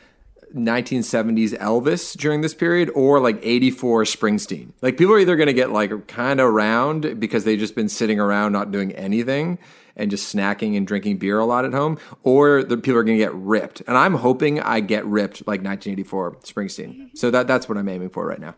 1970s 0.54 1.56
Elvis 1.59 2.16
during 2.16 2.42
this 2.42 2.54
period 2.54 2.90
or 2.95 3.18
like 3.18 3.38
84 3.42 4.04
Springsteen. 4.04 4.73
Like 4.83 4.99
people 4.99 5.14
are 5.14 5.18
either 5.18 5.37
going 5.37 5.47
to 5.47 5.54
get 5.54 5.73
like 5.73 6.06
kind 6.06 6.38
of 6.38 6.52
round 6.52 7.18
because 7.18 7.45
they've 7.45 7.59
just 7.59 7.75
been 7.75 7.88
sitting 7.88 8.21
around 8.21 8.52
not 8.52 8.71
doing 8.73 8.92
anything 8.92 9.59
and 9.97 10.11
just 10.11 10.35
snacking 10.35 10.76
and 10.76 10.87
drinking 10.87 11.16
beer 11.16 11.38
a 11.38 11.47
lot 11.47 11.64
at 11.64 11.73
home, 11.73 11.99
or 12.23 12.62
the 12.62 12.76
people 12.76 12.99
are 12.99 13.04
going 13.04 13.16
to 13.16 13.25
get 13.25 13.35
ripped. 13.35 13.80
And 13.87 13.97
I'm 13.97 14.14
hoping 14.14 14.61
I 14.61 14.80
get 14.80 15.06
ripped 15.06 15.47
like 15.47 15.62
1984 15.62 16.37
Springsteen. 16.42 17.16
So 17.16 17.30
that 17.30 17.47
that's 17.47 17.68
what 17.68 17.78
I'm 17.78 17.88
aiming 17.88 18.11
for 18.11 18.26
right 18.26 18.38
now. 18.38 18.54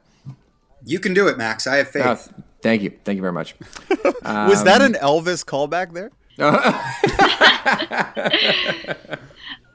You 0.84 0.98
can 0.98 1.14
do 1.14 1.28
it, 1.28 1.38
Max. 1.38 1.66
I 1.66 1.76
have 1.76 1.88
faith. 1.88 2.04
Uh, 2.04 2.42
thank 2.62 2.82
you. 2.82 2.92
Thank 3.04 3.16
you 3.16 3.22
very 3.22 3.32
much. 3.32 3.54
um, 4.24 4.48
Was 4.48 4.64
that 4.64 4.82
an 4.82 4.94
Elvis 4.94 5.44
callback 5.44 5.92
there? 5.92 6.10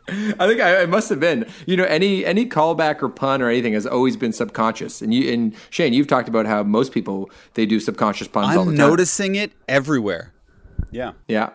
I 0.09 0.47
think 0.47 0.59
I, 0.61 0.81
it 0.83 0.89
must 0.89 1.09
have 1.09 1.19
been. 1.19 1.45
You 1.65 1.77
know, 1.77 1.85
any 1.85 2.25
any 2.25 2.45
callback 2.45 3.01
or 3.01 3.09
pun 3.09 3.41
or 3.41 3.49
anything 3.49 3.73
has 3.73 3.85
always 3.85 4.17
been 4.17 4.33
subconscious. 4.33 5.01
And 5.01 5.13
you 5.13 5.31
and 5.31 5.55
Shane, 5.69 5.93
you've 5.93 6.07
talked 6.07 6.27
about 6.27 6.45
how 6.45 6.63
most 6.63 6.91
people 6.91 7.29
they 7.53 7.65
do 7.65 7.79
subconscious 7.79 8.27
puns 8.27 8.49
I'm 8.51 8.57
all 8.57 8.65
the 8.65 8.71
time. 8.71 8.89
noticing 8.89 9.35
it 9.35 9.51
everywhere. 9.67 10.33
Yeah. 10.91 11.13
Yeah. 11.27 11.51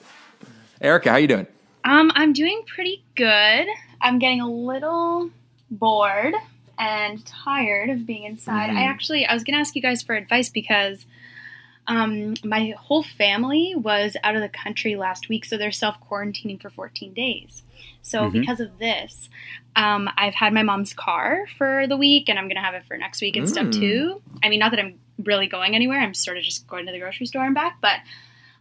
Erica, 0.80 1.10
how 1.10 1.16
you 1.16 1.28
doing? 1.28 1.46
Um, 1.84 2.12
I'm 2.14 2.32
doing 2.32 2.62
pretty 2.66 3.04
good. 3.16 3.66
I'm 4.00 4.18
getting 4.18 4.40
a 4.40 4.50
little 4.50 5.30
bored 5.70 6.34
and 6.78 7.24
tired 7.26 7.90
of 7.90 8.06
being 8.06 8.24
inside. 8.24 8.68
Mm-hmm. 8.68 8.78
I 8.78 8.82
actually 8.84 9.26
I 9.26 9.34
was 9.34 9.44
gonna 9.44 9.58
ask 9.58 9.74
you 9.74 9.82
guys 9.82 10.02
for 10.02 10.14
advice 10.14 10.48
because 10.48 11.06
um, 11.86 12.34
my 12.44 12.74
whole 12.78 13.02
family 13.02 13.74
was 13.74 14.14
out 14.22 14.36
of 14.36 14.42
the 14.42 14.48
country 14.48 14.96
last 14.96 15.28
week, 15.28 15.44
so 15.44 15.56
they're 15.56 15.72
self 15.72 15.96
quarantining 16.08 16.60
for 16.60 16.68
14 16.68 17.14
days. 17.14 17.62
So 18.02 18.22
mm-hmm. 18.22 18.40
because 18.40 18.60
of 18.60 18.78
this, 18.78 19.30
um, 19.74 20.08
I've 20.16 20.34
had 20.34 20.52
my 20.52 20.62
mom's 20.62 20.92
car 20.92 21.46
for 21.56 21.86
the 21.88 21.96
week, 21.96 22.28
and 22.28 22.38
I'm 22.38 22.46
gonna 22.46 22.64
have 22.64 22.74
it 22.74 22.84
for 22.86 22.96
next 22.96 23.20
week 23.20 23.36
and 23.36 23.46
mm. 23.46 23.50
stuff 23.50 23.70
too. 23.70 24.22
I 24.42 24.48
mean, 24.48 24.60
not 24.60 24.70
that 24.72 24.80
I'm 24.80 24.98
really 25.18 25.46
going 25.46 25.74
anywhere. 25.74 26.00
I'm 26.00 26.14
sort 26.14 26.36
of 26.36 26.44
just 26.44 26.66
going 26.66 26.86
to 26.86 26.92
the 26.92 27.00
grocery 27.00 27.26
store 27.26 27.44
and 27.44 27.54
back, 27.54 27.78
but 27.80 27.98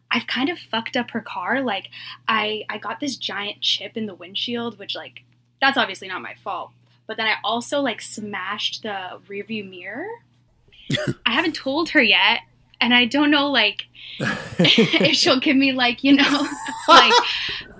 I've 0.10 0.28
kind 0.28 0.50
of 0.50 0.58
fucked 0.58 0.96
up 0.96 1.12
her 1.12 1.22
car. 1.22 1.62
Like 1.62 1.90
I 2.28 2.64
I 2.70 2.78
got 2.78 3.00
this 3.00 3.18
giant 3.18 3.62
chip 3.62 3.98
in 3.98 4.06
the 4.06 4.16
windshield, 4.16 4.80
which 4.80 4.96
like 4.96 5.24
that's 5.62 5.78
obviously 5.78 6.08
not 6.08 6.22
my 6.22 6.36
fault. 6.44 6.72
But 7.08 7.18
then 7.18 7.28
I 7.28 7.36
also 7.44 7.80
like 7.82 8.02
smashed 8.02 8.84
the 8.84 9.20
rearview 9.28 9.68
mirror. 9.68 10.08
I 11.26 11.34
haven't 11.34 11.56
told 11.56 11.90
her 11.90 12.02
yet, 12.02 12.42
and 12.80 12.94
I 12.94 13.06
don't 13.06 13.32
know 13.32 13.50
like 13.50 13.88
if 14.60 15.16
she'll 15.16 15.40
give 15.40 15.56
me 15.56 15.72
like 15.72 16.04
you 16.04 16.14
know 16.14 16.48
like 16.88 17.14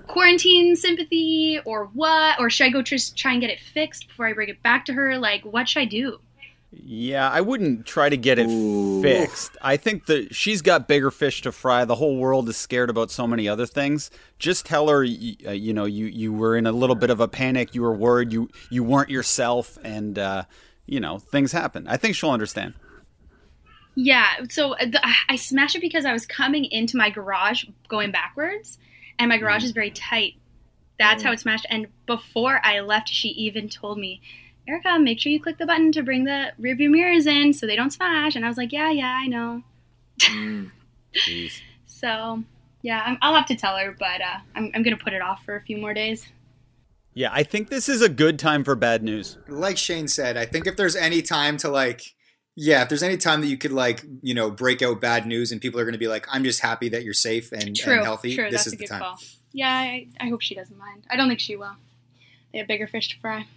quarantine 0.06 0.74
sympathy 0.74 1.60
or 1.64 1.86
what, 1.94 2.40
or 2.40 2.50
should 2.50 2.64
I 2.66 2.70
go 2.70 2.82
just 2.82 3.16
try 3.16 3.32
and 3.32 3.40
get 3.40 3.50
it 3.50 3.60
fixed 3.60 4.08
before 4.08 4.26
I 4.26 4.32
bring 4.32 4.48
it 4.48 4.62
back 4.62 4.84
to 4.86 4.94
her? 4.94 5.18
Like, 5.18 5.44
what 5.44 5.68
should 5.68 5.80
I 5.80 5.84
do? 5.84 6.20
Yeah, 6.70 7.30
I 7.30 7.40
wouldn't 7.40 7.86
try 7.86 8.10
to 8.10 8.16
get 8.16 8.38
it 8.38 8.46
Ooh. 8.46 9.00
fixed. 9.00 9.56
I 9.62 9.78
think 9.78 10.04
that 10.06 10.34
she's 10.34 10.60
got 10.60 10.86
bigger 10.86 11.10
fish 11.10 11.40
to 11.42 11.52
fry. 11.52 11.86
The 11.86 11.94
whole 11.94 12.18
world 12.18 12.46
is 12.50 12.58
scared 12.58 12.90
about 12.90 13.10
so 13.10 13.26
many 13.26 13.48
other 13.48 13.64
things. 13.64 14.10
Just 14.38 14.66
tell 14.66 14.88
her, 14.88 15.02
y- 15.02 15.36
uh, 15.46 15.52
you 15.52 15.72
know, 15.72 15.86
you 15.86 16.06
you 16.06 16.30
were 16.30 16.56
in 16.56 16.66
a 16.66 16.72
little 16.72 16.96
bit 16.96 17.08
of 17.08 17.20
a 17.20 17.28
panic. 17.28 17.74
You 17.74 17.82
were 17.82 17.94
worried. 17.94 18.32
You 18.32 18.50
you 18.70 18.84
weren't 18.84 19.08
yourself, 19.08 19.78
and 19.82 20.18
uh, 20.18 20.44
you 20.84 21.00
know 21.00 21.18
things 21.18 21.52
happen. 21.52 21.88
I 21.88 21.96
think 21.96 22.14
she'll 22.14 22.30
understand. 22.30 22.74
Yeah, 23.94 24.26
so 24.50 24.74
uh, 24.74 24.84
the, 24.84 25.00
I 25.28 25.36
smashed 25.36 25.74
it 25.74 25.80
because 25.80 26.04
I 26.04 26.12
was 26.12 26.26
coming 26.26 26.66
into 26.66 26.96
my 26.96 27.10
garage 27.10 27.64
going 27.88 28.12
backwards, 28.12 28.78
and 29.18 29.30
my 29.30 29.38
garage 29.38 29.64
is 29.64 29.72
very 29.72 29.90
tight. 29.90 30.34
That's 30.98 31.22
how 31.22 31.32
it 31.32 31.40
smashed. 31.40 31.66
And 31.70 31.86
before 32.06 32.60
I 32.62 32.80
left, 32.80 33.08
she 33.08 33.28
even 33.30 33.68
told 33.68 33.98
me, 33.98 34.20
Erica, 34.68 34.98
make 34.98 35.18
sure 35.18 35.32
you 35.32 35.40
click 35.40 35.56
the 35.58 35.66
button 35.66 35.90
to 35.92 36.02
bring 36.02 36.24
the 36.24 36.52
rearview 36.60 36.90
mirrors 36.90 37.26
in 37.26 37.52
so 37.54 37.66
they 37.66 37.74
don't 37.76 37.90
smash. 37.92 38.36
And 38.36 38.44
I 38.44 38.48
was 38.48 38.58
like, 38.58 38.70
yeah, 38.72 38.90
yeah, 38.90 39.18
I 39.20 39.26
know. 39.26 39.62
Jeez. 40.20 41.60
So, 41.86 42.44
yeah, 42.82 43.02
I'm, 43.04 43.18
I'll 43.22 43.34
have 43.34 43.46
to 43.46 43.56
tell 43.56 43.76
her, 43.76 43.90
but 43.98 44.20
uh, 44.20 44.38
I'm, 44.54 44.70
I'm 44.72 44.84
going 44.84 44.96
to 44.96 45.02
put 45.02 45.14
it 45.14 45.20
off 45.20 45.42
for 45.44 45.56
a 45.56 45.60
few 45.60 45.78
more 45.78 45.92
days. 45.92 46.28
Yeah, 47.12 47.30
I 47.32 47.42
think 47.42 47.70
this 47.70 47.88
is 47.88 48.02
a 48.02 48.08
good 48.08 48.38
time 48.38 48.62
for 48.62 48.76
bad 48.76 49.02
news. 49.02 49.36
like 49.48 49.76
Shane 49.76 50.06
said, 50.06 50.36
I 50.36 50.44
think 50.46 50.68
if 50.68 50.76
there's 50.76 50.94
any 50.94 51.20
time 51.22 51.56
to 51.56 51.68
like, 51.68 52.14
yeah, 52.54 52.82
if 52.82 52.88
there's 52.88 53.02
any 53.02 53.16
time 53.16 53.40
that 53.40 53.48
you 53.48 53.58
could 53.58 53.72
like, 53.72 54.04
you 54.22 54.32
know, 54.32 54.48
break 54.48 54.80
out 54.80 55.00
bad 55.00 55.26
news 55.26 55.50
and 55.50 55.60
people 55.60 55.80
are 55.80 55.84
going 55.84 55.94
to 55.94 55.98
be 55.98 56.06
like, 56.06 56.28
I'm 56.30 56.44
just 56.44 56.60
happy 56.60 56.88
that 56.90 57.02
you're 57.02 57.14
safe 57.14 57.50
and, 57.50 57.74
True, 57.74 57.94
and 57.94 58.04
healthy. 58.04 58.36
true, 58.36 58.44
this 58.44 58.52
that's 58.64 58.66
is 58.68 58.72
a 58.74 58.76
the 58.76 58.84
good 58.84 58.88
time. 58.90 59.00
call. 59.00 59.18
Yeah, 59.52 59.68
I, 59.70 60.06
I 60.20 60.28
hope 60.28 60.40
she 60.42 60.54
doesn't 60.54 60.78
mind. 60.78 61.04
I 61.10 61.16
don't 61.16 61.26
think 61.26 61.40
she 61.40 61.56
will. 61.56 61.74
They 62.52 62.58
have 62.58 62.68
bigger 62.68 62.86
fish 62.86 63.08
to 63.08 63.18
fry. 63.18 63.48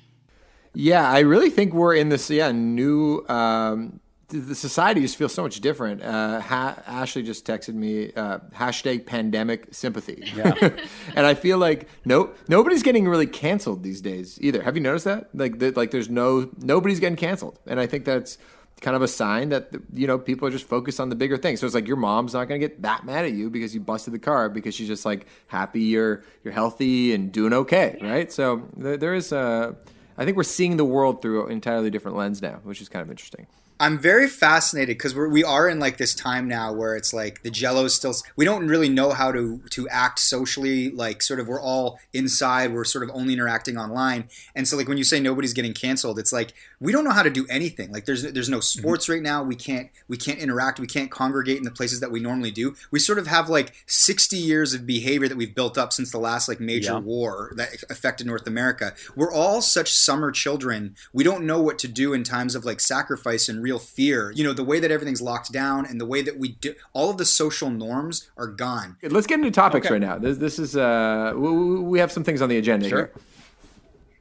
Yeah, 0.73 1.09
I 1.09 1.19
really 1.19 1.49
think 1.49 1.73
we're 1.73 1.95
in 1.95 2.09
this 2.09 2.29
yeah 2.29 2.51
new. 2.51 3.25
Um, 3.27 3.99
the 4.31 4.55
society 4.55 5.01
just 5.01 5.17
feels 5.17 5.33
so 5.33 5.43
much 5.43 5.59
different. 5.59 6.01
Uh, 6.01 6.39
ha- 6.39 6.81
Ashley 6.87 7.21
just 7.21 7.45
texted 7.45 7.73
me 7.73 8.13
uh, 8.13 8.39
hashtag 8.55 9.05
pandemic 9.05 9.67
sympathy. 9.71 10.23
Yeah. 10.33 10.53
and 11.15 11.25
I 11.25 11.33
feel 11.33 11.57
like 11.57 11.89
no 12.05 12.31
nobody's 12.47 12.83
getting 12.83 13.07
really 13.07 13.27
canceled 13.27 13.83
these 13.83 14.01
days 14.01 14.39
either. 14.41 14.61
Have 14.61 14.75
you 14.77 14.81
noticed 14.81 15.05
that? 15.05 15.29
Like 15.33 15.59
the, 15.59 15.71
like 15.71 15.91
there's 15.91 16.09
no 16.09 16.49
nobody's 16.57 16.99
getting 16.99 17.17
canceled, 17.17 17.59
and 17.67 17.79
I 17.79 17.87
think 17.87 18.05
that's 18.05 18.37
kind 18.79 18.95
of 18.95 19.01
a 19.03 19.07
sign 19.07 19.49
that 19.49 19.69
you 19.93 20.07
know 20.07 20.17
people 20.17 20.47
are 20.47 20.51
just 20.51 20.65
focused 20.67 20.99
on 20.99 21.09
the 21.09 21.15
bigger 21.15 21.37
things. 21.37 21.59
So 21.59 21.65
it's 21.65 21.75
like 21.75 21.87
your 21.87 21.97
mom's 21.97 22.33
not 22.33 22.47
going 22.47 22.59
to 22.59 22.67
get 22.67 22.81
that 22.83 23.05
mad 23.05 23.25
at 23.25 23.33
you 23.33 23.49
because 23.49 23.73
you 23.73 23.81
busted 23.81 24.13
the 24.13 24.19
car 24.19 24.49
because 24.49 24.73
she's 24.73 24.87
just 24.87 25.05
like 25.05 25.27
happy 25.47 25.81
you're 25.81 26.23
you're 26.43 26.53
healthy 26.53 27.13
and 27.13 27.31
doing 27.31 27.53
okay, 27.53 27.97
right? 28.01 28.31
So 28.31 28.67
there, 28.77 28.97
there 28.97 29.13
is 29.13 29.31
a. 29.31 29.75
I 30.17 30.25
think 30.25 30.37
we're 30.37 30.43
seeing 30.43 30.77
the 30.77 30.85
world 30.85 31.21
through 31.21 31.45
an 31.45 31.51
entirely 31.51 31.89
different 31.89 32.17
lens 32.17 32.41
now, 32.41 32.59
which 32.63 32.81
is 32.81 32.89
kind 32.89 33.03
of 33.03 33.09
interesting. 33.09 33.47
I'm 33.81 33.97
very 33.97 34.27
fascinated 34.27 34.95
because 34.95 35.15
we 35.15 35.43
are 35.43 35.67
in 35.67 35.79
like 35.79 35.97
this 35.97 36.13
time 36.13 36.47
now 36.47 36.71
where 36.71 36.95
it's 36.95 37.15
like 37.15 37.41
the 37.41 37.49
Jello 37.49 37.85
is 37.85 37.95
still. 37.95 38.13
We 38.35 38.45
don't 38.45 38.67
really 38.67 38.89
know 38.89 39.09
how 39.09 39.31
to 39.31 39.59
to 39.71 39.89
act 39.89 40.19
socially. 40.19 40.91
Like 40.91 41.23
sort 41.23 41.39
of, 41.39 41.47
we're 41.47 41.59
all 41.59 41.99
inside. 42.13 42.75
We're 42.75 42.83
sort 42.83 43.03
of 43.03 43.09
only 43.15 43.33
interacting 43.33 43.79
online, 43.79 44.29
and 44.55 44.67
so 44.67 44.77
like 44.77 44.87
when 44.87 44.99
you 44.99 45.03
say 45.03 45.19
nobody's 45.19 45.53
getting 45.53 45.73
canceled, 45.73 46.19
it's 46.19 46.31
like 46.31 46.53
we 46.81 46.91
don't 46.91 47.03
know 47.05 47.11
how 47.11 47.23
to 47.23 47.29
do 47.29 47.45
anything. 47.49 47.91
Like 47.91 48.05
there's 48.05 48.23
there's 48.33 48.49
no 48.49 48.59
sports 48.59 49.07
right 49.07 49.21
now. 49.21 49.43
We 49.43 49.55
can't 49.55 49.89
we 50.09 50.17
can't 50.17 50.39
interact. 50.39 50.79
We 50.79 50.87
can't 50.87 51.09
congregate 51.11 51.57
in 51.57 51.63
the 51.63 51.71
places 51.71 51.99
that 52.01 52.11
we 52.11 52.19
normally 52.19 52.51
do. 52.51 52.75
We 52.89 52.99
sort 52.99 53.19
of 53.19 53.27
have 53.27 53.47
like 53.49 53.73
60 53.85 54.35
years 54.35 54.73
of 54.73 54.85
behavior 54.87 55.27
that 55.27 55.37
we've 55.37 55.53
built 55.55 55.77
up 55.77 55.93
since 55.93 56.11
the 56.11 56.17
last 56.17 56.49
like 56.49 56.59
major 56.59 56.93
Yeah. 56.93 56.99
war 56.99 57.53
that 57.55 57.69
affected 57.89 58.25
North 58.27 58.47
America. 58.47 58.93
We're 59.15 59.31
all 59.31 59.61
such 59.61 59.93
summer 59.93 60.31
children. 60.31 60.95
We 61.13 61.23
don't 61.23 61.45
know 61.45 61.61
what 61.61 61.77
to 61.79 61.87
do 61.87 62.13
in 62.13 62.23
times 62.23 62.55
of 62.55 62.65
like 62.65 62.79
sacrifice 62.79 63.47
and 63.47 63.61
real 63.61 63.79
fear. 63.79 64.31
You 64.35 64.43
know, 64.43 64.53
the 64.53 64.63
way 64.63 64.79
that 64.79 64.89
everything's 64.91 65.21
locked 65.21 65.51
down 65.51 65.85
and 65.85 66.01
the 66.01 66.05
way 66.07 66.23
that 66.23 66.37
we 66.39 66.49
do 66.49 66.73
all 66.93 67.11
of 67.11 67.17
the 67.17 67.25
social 67.25 67.69
norms 67.69 68.29
are 68.37 68.47
gone. 68.47 68.97
Let's 69.03 69.27
get 69.27 69.37
into 69.39 69.51
topics 69.51 69.85
Okay. 69.85 69.93
right 69.93 70.01
now. 70.01 70.17
This 70.17 70.37
this 70.37 70.57
is 70.57 70.75
uh 70.75 71.33
we 71.37 71.99
have 71.99 72.11
some 72.11 72.23
things 72.23 72.41
on 72.41 72.49
the 72.49 72.57
agenda 72.57 72.89
Sure. 72.89 72.97
here. 72.97 73.11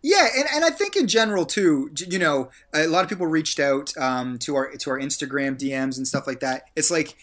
Yeah, 0.03 0.29
and, 0.37 0.49
and 0.55 0.65
I 0.65 0.71
think 0.71 0.97
in 0.97 1.07
general 1.07 1.45
too, 1.45 1.91
you 2.09 2.19
know, 2.19 2.51
a 2.73 2.87
lot 2.87 3.03
of 3.05 3.11
people 3.11 3.27
reached 3.27 3.61
out 3.61 3.93
um, 3.99 4.39
to 4.39 4.57
our 4.57 4.71
to 4.71 4.91
our 4.91 4.99
Instagram 4.99 5.59
DMs 5.59 5.97
and 5.97 6.07
stuff 6.07 6.27
like 6.27 6.41
that. 6.41 6.65
It's 6.75 6.91
like 6.91 7.17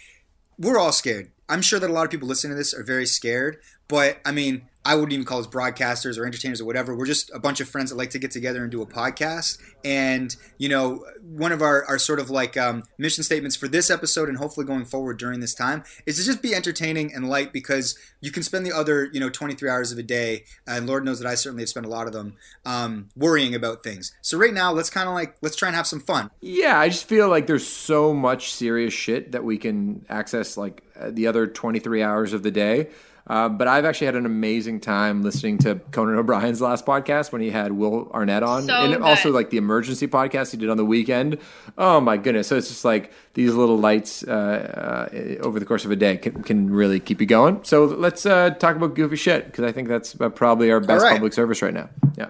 we're 0.60 0.78
all 0.78 0.92
scared. 0.92 1.32
I'm 1.50 1.62
sure 1.62 1.80
that 1.80 1.90
a 1.90 1.94
lot 1.94 2.06
of 2.06 2.12
people 2.12 2.28
listening 2.28 2.52
to 2.52 2.58
this 2.58 2.74
are 2.74 2.84
very 2.84 3.06
scared, 3.06 3.58
but 3.88 4.20
I 4.26 4.32
mean, 4.32 4.68
I 4.88 4.96
wouldn't 4.96 5.12
even 5.12 5.26
call 5.26 5.42
us 5.42 5.48
broadcasters 5.48 6.18
or 6.18 6.26
entertainers 6.26 6.62
or 6.62 6.66
whatever. 6.66 6.96
We're 6.96 7.06
just 7.06 7.30
a 7.34 7.40
bunch 7.40 7.60
of 7.60 7.68
friends 7.68 7.90
that 7.90 7.98
like 7.98 8.12
to 8.12 8.20
get 8.20 8.32
together 8.32 8.62
and 8.64 8.72
do 8.72 8.82
a 8.82 8.86
podcast. 8.86 9.58
And 9.84 10.34
you 10.58 10.70
know, 10.70 11.06
one 11.22 11.52
of 11.52 11.62
our, 11.62 11.84
our 11.86 12.00
sort 12.00 12.22
of 12.22 12.30
like 12.30 12.56
um, 12.56 12.84
mission 12.98 13.22
statements 13.22 13.58
for 13.58 13.68
this 13.68 13.90
episode 13.90 14.30
and 14.30 14.38
hopefully 14.38 14.66
going 14.66 14.86
forward 14.86 15.18
during 15.18 15.42
this 15.42 15.54
time 15.54 15.84
is 16.06 16.16
to 16.18 16.24
just 16.24 16.42
be 16.42 16.56
entertaining 16.56 17.14
and 17.14 17.28
light 17.28 17.52
because 17.52 18.00
you 18.22 18.32
can 18.32 18.44
spend 18.44 18.66
the 18.66 18.72
other 18.72 19.10
you 19.12 19.20
know 19.20 19.30
23 19.30 19.70
hours 19.70 19.92
of 19.92 19.98
a 19.98 20.04
day, 20.04 20.46
and 20.66 20.88
Lord 20.88 21.04
knows 21.04 21.20
that 21.20 21.28
I 21.28 21.36
certainly 21.36 21.64
have 21.64 21.70
spent 21.70 21.86
a 21.86 21.90
lot 21.90 22.08
of 22.08 22.14
them 22.14 22.38
um, 22.66 23.10
worrying 23.14 23.54
about 23.54 23.84
things. 23.84 24.16
So 24.22 24.38
right 24.38 24.54
now, 24.54 24.72
let's 24.72 24.90
kind 24.90 25.10
of 25.10 25.14
like 25.14 25.36
let's 25.42 25.58
try 25.58 25.68
and 25.68 25.76
have 25.76 25.88
some 25.88 26.00
fun. 26.00 26.32
Yeah, 26.40 26.80
I 26.80 26.88
just 26.88 27.10
feel 27.10 27.28
like 27.28 27.46
there's 27.46 27.68
so 27.68 28.14
much 28.14 28.54
serious 28.54 28.94
shit 28.94 29.34
that 29.34 29.44
we 29.44 29.58
can 29.58 30.06
access 30.08 30.56
like 30.56 30.82
uh, 30.98 31.12
the 31.12 31.28
other 31.28 31.46
23 31.46 32.02
hours 32.02 32.32
of 32.32 32.44
the 32.44 32.52
day. 32.52 32.88
Uh, 33.28 33.50
but 33.50 33.68
I've 33.68 33.84
actually 33.84 34.06
had 34.06 34.16
an 34.16 34.26
amazing 34.26 34.80
time 34.80 35.22
listening 35.22 35.58
to 35.60 35.76
Conan 35.92 36.16
O'Brien's 36.16 36.62
last 36.62 36.86
podcast 36.86 37.32
when 37.32 37.42
he 37.42 37.50
had 37.50 37.74
Will 37.74 38.10
Arnett 38.14 38.42
on, 38.42 38.64
So 38.64 38.74
and 38.74 38.94
good. 38.94 39.02
also 39.02 39.32
like 39.32 39.50
the 39.50 39.58
emergency 39.58 40.08
podcast 40.08 40.52
he 40.52 40.58
did 40.58 40.70
on 40.70 40.78
the 40.78 40.86
weekend. 40.86 41.38
Oh 41.78 42.00
my 42.00 42.16
goodness! 42.16 42.48
So 42.48 42.56
it's 42.56 42.70
just 42.70 42.86
like 42.86 43.12
these 43.34 43.54
little 43.54 43.78
lights 43.78 44.24
uh, 44.24 45.10
uh, 45.12 45.46
over 45.46 45.60
the 45.60 45.66
course 45.66 45.84
of 45.84 45.92
a 45.92 45.96
day 45.96 46.18
can, 46.18 46.42
can 46.44 46.70
really 46.70 47.00
keep 47.00 47.20
you 47.20 47.28
going. 47.28 47.64
So 47.64 47.86
let's 47.86 48.26
uh, 48.26 48.52
talk 48.52 48.76
about 48.78 48.96
goofy 48.96 49.18
shit 49.18 49.46
because 49.46 49.66
I 49.66 49.72
think 49.72 49.90
that's 49.90 50.20
uh, 50.20 50.30
probably 50.30 50.72
our 50.72 50.80
best 50.80 51.04
right. 51.04 51.14
public 51.14 51.34
service 51.34 51.62
right 51.62 51.74
now. 51.74 51.90
Yeah. 52.18 52.30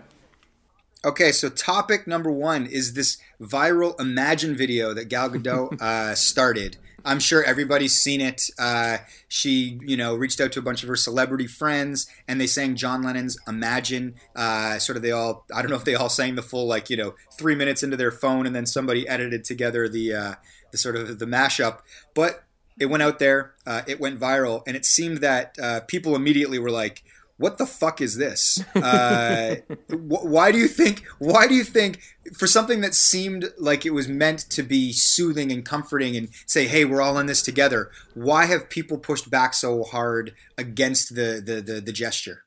Okay, 1.05 1.31
so 1.31 1.47
topic 1.49 2.07
number 2.07 2.31
one 2.31 2.65
is 2.65 2.93
this 2.93 3.17
viral 3.39 3.99
Imagine 3.99 4.55
video 4.55 4.93
that 4.93 5.05
Gal 5.09 5.29
Gadot 5.29 5.79
uh, 5.79 6.15
started. 6.15 6.77
I'm 7.07 7.19
sure 7.19 7.41
everybody's 7.41 7.95
seen 7.95 8.19
it. 8.19 8.41
Uh, 8.59 8.97
she, 9.29 9.79
you 9.81 9.95
know, 9.95 10.13
reached 10.13 10.41
out 10.41 10.51
to 10.51 10.59
a 10.59 10.61
bunch 10.61 10.83
of 10.83 10.89
her 10.89 10.97
celebrity 10.97 11.47
friends, 11.47 12.05
and 12.27 12.39
they 12.39 12.47
sang 12.47 12.75
John 12.75 13.01
Lennon's 13.01 13.37
"Imagine." 13.47 14.15
Uh, 14.35 14.77
sort 14.77 14.97
of, 14.97 15.01
they 15.01 15.11
all. 15.11 15.45
I 15.55 15.61
don't 15.61 15.71
know 15.71 15.77
if 15.77 15.85
they 15.85 15.95
all 15.95 16.09
sang 16.09 16.35
the 16.35 16.41
full, 16.41 16.67
like, 16.67 16.89
you 16.89 16.97
know, 16.97 17.15
three 17.37 17.55
minutes 17.55 17.81
into 17.81 17.95
their 17.95 18.11
phone, 18.11 18.45
and 18.45 18.53
then 18.53 18.65
somebody 18.65 19.07
edited 19.07 19.45
together 19.45 19.87
the 19.87 20.13
uh, 20.13 20.33
the 20.71 20.77
sort 20.77 20.97
of 20.97 21.17
the 21.17 21.25
mashup. 21.25 21.79
But 22.13 22.43
it 22.77 22.87
went 22.87 23.03
out 23.03 23.19
there. 23.19 23.53
Uh, 23.65 23.83
it 23.87 23.99
went 24.01 24.19
viral, 24.19 24.63
and 24.67 24.75
it 24.75 24.85
seemed 24.85 25.19
that 25.19 25.55
uh, 25.61 25.79
people 25.87 26.13
immediately 26.13 26.59
were 26.59 26.71
like, 26.71 27.03
"What 27.37 27.57
the 27.57 27.65
fuck 27.65 28.01
is 28.01 28.17
this? 28.17 28.63
Uh, 28.75 29.55
wh- 29.89 30.25
why 30.25 30.51
do 30.51 30.57
you 30.57 30.67
think? 30.67 31.05
Why 31.19 31.47
do 31.47 31.53
you 31.53 31.63
think 31.63 32.01
for 32.37 32.47
something 32.47 32.81
that 32.81 32.93
seemed 32.93 33.51
like 33.57 33.85
it 33.85 33.93
was 33.93 34.07
meant 34.07 34.39
to 34.51 34.63
be 34.63 34.91
soothing 34.91 35.51
and 35.51 35.65
comforting 35.65 36.15
and 36.15 36.29
say, 36.45 36.67
"Hey, 36.67 36.85
we're 36.85 37.01
all 37.01 37.17
in 37.17 37.27
this 37.27 37.41
together"? 37.41 37.91
Why 38.13 38.45
have 38.45 38.69
people 38.69 38.97
pushed 38.97 39.29
back 39.29 39.53
so 39.53 39.83
hard 39.83 40.33
against 40.57 41.15
the 41.15 41.41
the 41.43 41.61
the, 41.61 41.81
the 41.81 41.91
gesture? 41.93 42.43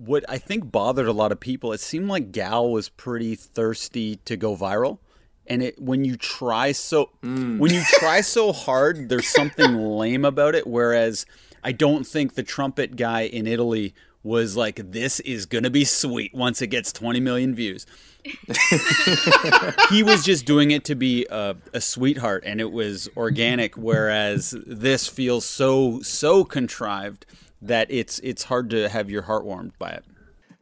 what 0.00 0.24
I 0.28 0.38
think 0.38 0.70
bothered 0.70 1.06
a 1.06 1.12
lot 1.12 1.32
of 1.32 1.40
people, 1.40 1.72
it 1.72 1.80
seemed 1.80 2.08
like 2.08 2.32
Gal 2.32 2.70
was 2.70 2.88
pretty 2.88 3.34
thirsty 3.34 4.16
to 4.24 4.36
go 4.36 4.56
viral. 4.56 4.98
And 5.46 5.62
it 5.62 5.80
when 5.80 6.04
you 6.04 6.16
try 6.16 6.72
so 6.72 7.10
when 7.22 7.74
you 7.74 7.82
try 7.98 8.20
so 8.36 8.52
hard, 8.52 9.08
there's 9.08 9.28
something 9.28 9.74
lame 9.74 10.24
about 10.24 10.54
it. 10.54 10.66
Whereas 10.66 11.26
I 11.64 11.72
don't 11.72 12.06
think 12.06 12.34
the 12.34 12.42
trumpet 12.42 12.96
guy 12.96 13.22
in 13.22 13.46
Italy 13.46 13.94
was 14.22 14.56
like, 14.56 14.92
"This 14.92 15.20
is 15.20 15.46
gonna 15.46 15.70
be 15.70 15.84
sweet 15.84 16.34
once 16.34 16.60
it 16.62 16.68
gets 16.68 16.92
20 16.92 17.20
million 17.20 17.54
views." 17.54 17.86
he 19.90 20.02
was 20.02 20.22
just 20.24 20.44
doing 20.44 20.70
it 20.70 20.84
to 20.84 20.94
be 20.94 21.26
a, 21.30 21.56
a 21.72 21.80
sweetheart, 21.80 22.42
and 22.46 22.60
it 22.60 22.70
was 22.70 23.08
organic. 23.16 23.76
Whereas 23.76 24.54
this 24.66 25.08
feels 25.08 25.44
so 25.44 26.00
so 26.02 26.44
contrived 26.44 27.26
that 27.62 27.90
it's 27.90 28.18
it's 28.20 28.44
hard 28.44 28.70
to 28.70 28.88
have 28.88 29.10
your 29.10 29.22
heart 29.22 29.44
warmed 29.44 29.78
by 29.78 29.90
it. 29.90 30.04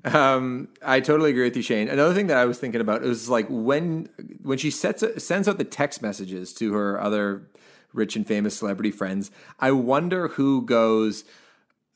Um, 0.05 0.69
I 0.83 1.01
totally 1.01 1.31
agree 1.31 1.45
with 1.45 1.57
you, 1.57 1.63
Shane. 1.63 1.89
Another 1.89 2.15
thing 2.15 2.29
that 2.29 2.37
I 2.37 2.45
was 2.45 2.59
thinking 2.59 2.81
about 2.81 3.03
is 3.03 3.29
like 3.29 3.47
when 3.49 4.09
when 4.43 4.59
she 4.59 4.71
sets 4.71 5.05
sends 5.23 5.49
out 5.49 5.59
the 5.59 5.65
text 5.65 6.03
messages 6.03 6.53
to 6.55 6.73
her 6.75 7.01
other 7.01 7.49
rich 7.93 8.17
and 8.17 8.27
famous 8.27 8.57
celebrity 8.57 8.91
friends. 8.91 9.31
I 9.59 9.73
wonder 9.73 10.29
who 10.29 10.63
goes. 10.65 11.25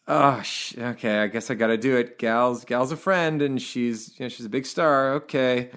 Oh, 0.08 0.42
sh- 0.42 0.76
okay. 0.76 1.20
I 1.20 1.26
guess 1.28 1.50
I 1.50 1.54
got 1.54 1.68
to 1.68 1.76
do 1.76 1.96
it. 1.96 2.18
Gal's 2.18 2.64
Gal's 2.64 2.92
a 2.92 2.96
friend, 2.96 3.40
and 3.40 3.60
she's 3.60 4.18
you 4.18 4.24
know 4.24 4.28
she's 4.28 4.46
a 4.46 4.50
big 4.50 4.66
star. 4.66 5.14
Okay, 5.14 5.70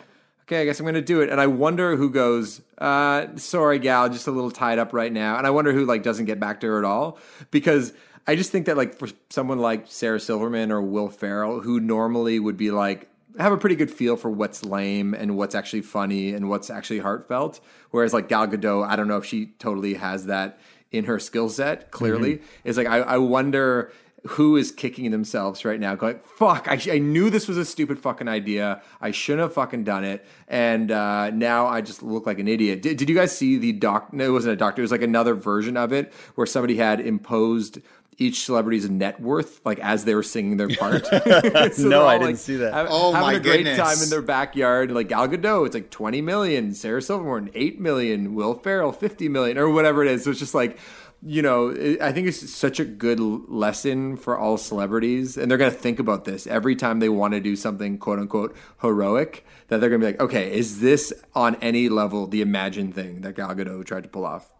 okay. 0.43 0.61
I 0.61 0.65
guess 0.65 0.79
I'm 0.79 0.85
going 0.85 0.95
to 0.95 1.01
do 1.01 1.21
it. 1.21 1.29
And 1.29 1.39
I 1.39 1.47
wonder 1.47 1.95
who 1.95 2.09
goes. 2.09 2.61
Uh, 2.77 3.27
sorry, 3.35 3.79
Gal, 3.79 4.09
just 4.09 4.27
a 4.27 4.31
little 4.31 4.51
tied 4.51 4.79
up 4.79 4.93
right 4.93 5.11
now. 5.11 5.37
And 5.37 5.45
I 5.45 5.51
wonder 5.51 5.71
who 5.71 5.85
like 5.85 6.03
doesn't 6.03 6.25
get 6.25 6.39
back 6.39 6.61
to 6.61 6.67
her 6.67 6.79
at 6.79 6.85
all 6.85 7.19
because 7.51 7.93
I 8.27 8.35
just 8.35 8.51
think 8.51 8.65
that 8.65 8.77
like 8.77 8.97
for 8.97 9.07
someone 9.29 9.59
like 9.59 9.85
Sarah 9.87 10.19
Silverman 10.19 10.71
or 10.71 10.81
Will 10.81 11.09
Ferrell, 11.09 11.61
who 11.61 11.79
normally 11.79 12.39
would 12.39 12.57
be 12.57 12.71
like 12.71 13.09
have 13.37 13.51
a 13.51 13.57
pretty 13.57 13.75
good 13.75 13.91
feel 13.91 14.15
for 14.15 14.29
what's 14.29 14.63
lame 14.63 15.13
and 15.13 15.37
what's 15.37 15.55
actually 15.55 15.81
funny 15.81 16.33
and 16.33 16.49
what's 16.49 16.69
actually 16.69 16.99
heartfelt. 16.99 17.59
Whereas 17.91 18.13
like 18.13 18.27
Gal 18.27 18.47
Gadot, 18.47 18.87
I 18.87 18.95
don't 18.95 19.07
know 19.07 19.17
if 19.17 19.25
she 19.25 19.47
totally 19.59 19.93
has 19.95 20.25
that 20.25 20.59
in 20.91 21.05
her 21.05 21.19
skill 21.19 21.49
set. 21.49 21.91
Clearly, 21.91 22.35
mm-hmm. 22.35 22.67
is 22.67 22.77
like 22.77 22.87
I, 22.87 22.99
I 22.99 23.17
wonder 23.17 23.91
who 24.27 24.57
is 24.57 24.71
kicking 24.71 25.11
themselves 25.11 25.65
right 25.65 25.79
now, 25.79 25.95
going, 25.95 26.19
"Fuck! 26.23 26.67
I, 26.67 26.79
I, 26.91 26.97
knew 26.99 27.29
this 27.29 27.47
was 27.47 27.57
a 27.57 27.65
stupid 27.65 27.99
fucking 27.99 28.27
idea. 28.27 28.81
I 28.99 29.11
shouldn't 29.11 29.43
have 29.43 29.53
fucking 29.53 29.83
done 29.83 30.03
it, 30.03 30.25
and 30.47 30.91
uh, 30.91 31.29
now 31.29 31.67
I 31.67 31.81
just 31.81 32.01
look 32.01 32.25
like 32.25 32.39
an 32.39 32.47
idiot." 32.47 32.81
Did, 32.81 32.97
did 32.97 33.09
you 33.09 33.15
guys 33.15 33.37
see 33.37 33.57
the 33.57 33.71
doc? 33.71 34.13
No, 34.13 34.25
it 34.25 34.31
wasn't 34.31 34.53
a 34.53 34.57
doctor. 34.57 34.81
It 34.81 34.85
was 34.85 34.91
like 34.91 35.01
another 35.01 35.35
version 35.35 35.77
of 35.77 35.93
it 35.93 36.11
where 36.35 36.47
somebody 36.47 36.77
had 36.77 36.99
imposed 36.99 37.79
each 38.17 38.45
celebrity's 38.45 38.89
net 38.89 39.19
worth, 39.19 39.61
like 39.65 39.79
as 39.79 40.05
they 40.05 40.15
were 40.15 40.23
singing 40.23 40.57
their 40.57 40.69
part. 40.69 41.05
so 41.73 41.87
no, 41.87 42.07
I 42.07 42.17
didn't 42.17 42.27
like, 42.27 42.37
see 42.37 42.55
that. 42.57 42.73
Have, 42.73 42.87
oh 42.89 43.11
having 43.11 43.27
my 43.27 43.33
a 43.33 43.39
great 43.39 43.63
goodness. 43.63 43.77
time 43.77 44.01
in 44.01 44.09
their 44.09 44.21
backyard. 44.21 44.91
Like 44.91 45.09
Gal 45.09 45.27
Gadot, 45.27 45.65
it's 45.65 45.75
like 45.75 45.89
twenty 45.89 46.21
million. 46.21 46.73
Sarah 46.73 47.01
Silverman, 47.01 47.51
eight 47.53 47.79
million. 47.79 48.33
Will 48.33 48.53
Ferrell, 48.53 48.91
fifty 48.91 49.29
million, 49.29 49.57
or 49.57 49.69
whatever 49.69 50.03
it 50.03 50.11
is. 50.11 50.23
So 50.23 50.31
it's 50.31 50.39
just 50.39 50.55
like 50.55 50.77
you 51.21 51.41
know, 51.41 51.71
I 52.01 52.11
think 52.11 52.27
it's 52.27 52.49
such 52.49 52.79
a 52.79 52.85
good 52.85 53.19
lesson 53.19 54.17
for 54.17 54.37
all 54.37 54.57
celebrities, 54.57 55.37
and 55.37 55.49
they're 55.49 55.57
going 55.57 55.71
to 55.71 55.77
think 55.77 55.99
about 55.99 56.25
this 56.25 56.47
every 56.47 56.75
time 56.75 56.99
they 56.99 57.09
want 57.09 57.33
to 57.33 57.39
do 57.39 57.55
something 57.55 57.97
"quote 57.97 58.19
unquote" 58.19 58.55
heroic. 58.81 59.45
That 59.67 59.79
they're 59.79 59.89
going 59.89 60.01
to 60.01 60.07
be 60.07 60.13
like, 60.13 60.21
okay, 60.21 60.51
is 60.51 60.79
this 60.79 61.13
on 61.33 61.55
any 61.55 61.89
level 61.89 62.27
the 62.27 62.41
imagined 62.41 62.95
thing 62.95 63.21
that 63.21 63.35
Gal 63.35 63.53
Gadot 63.55 63.85
tried 63.85 64.03
to 64.03 64.09
pull 64.09 64.25
off? 64.25 64.54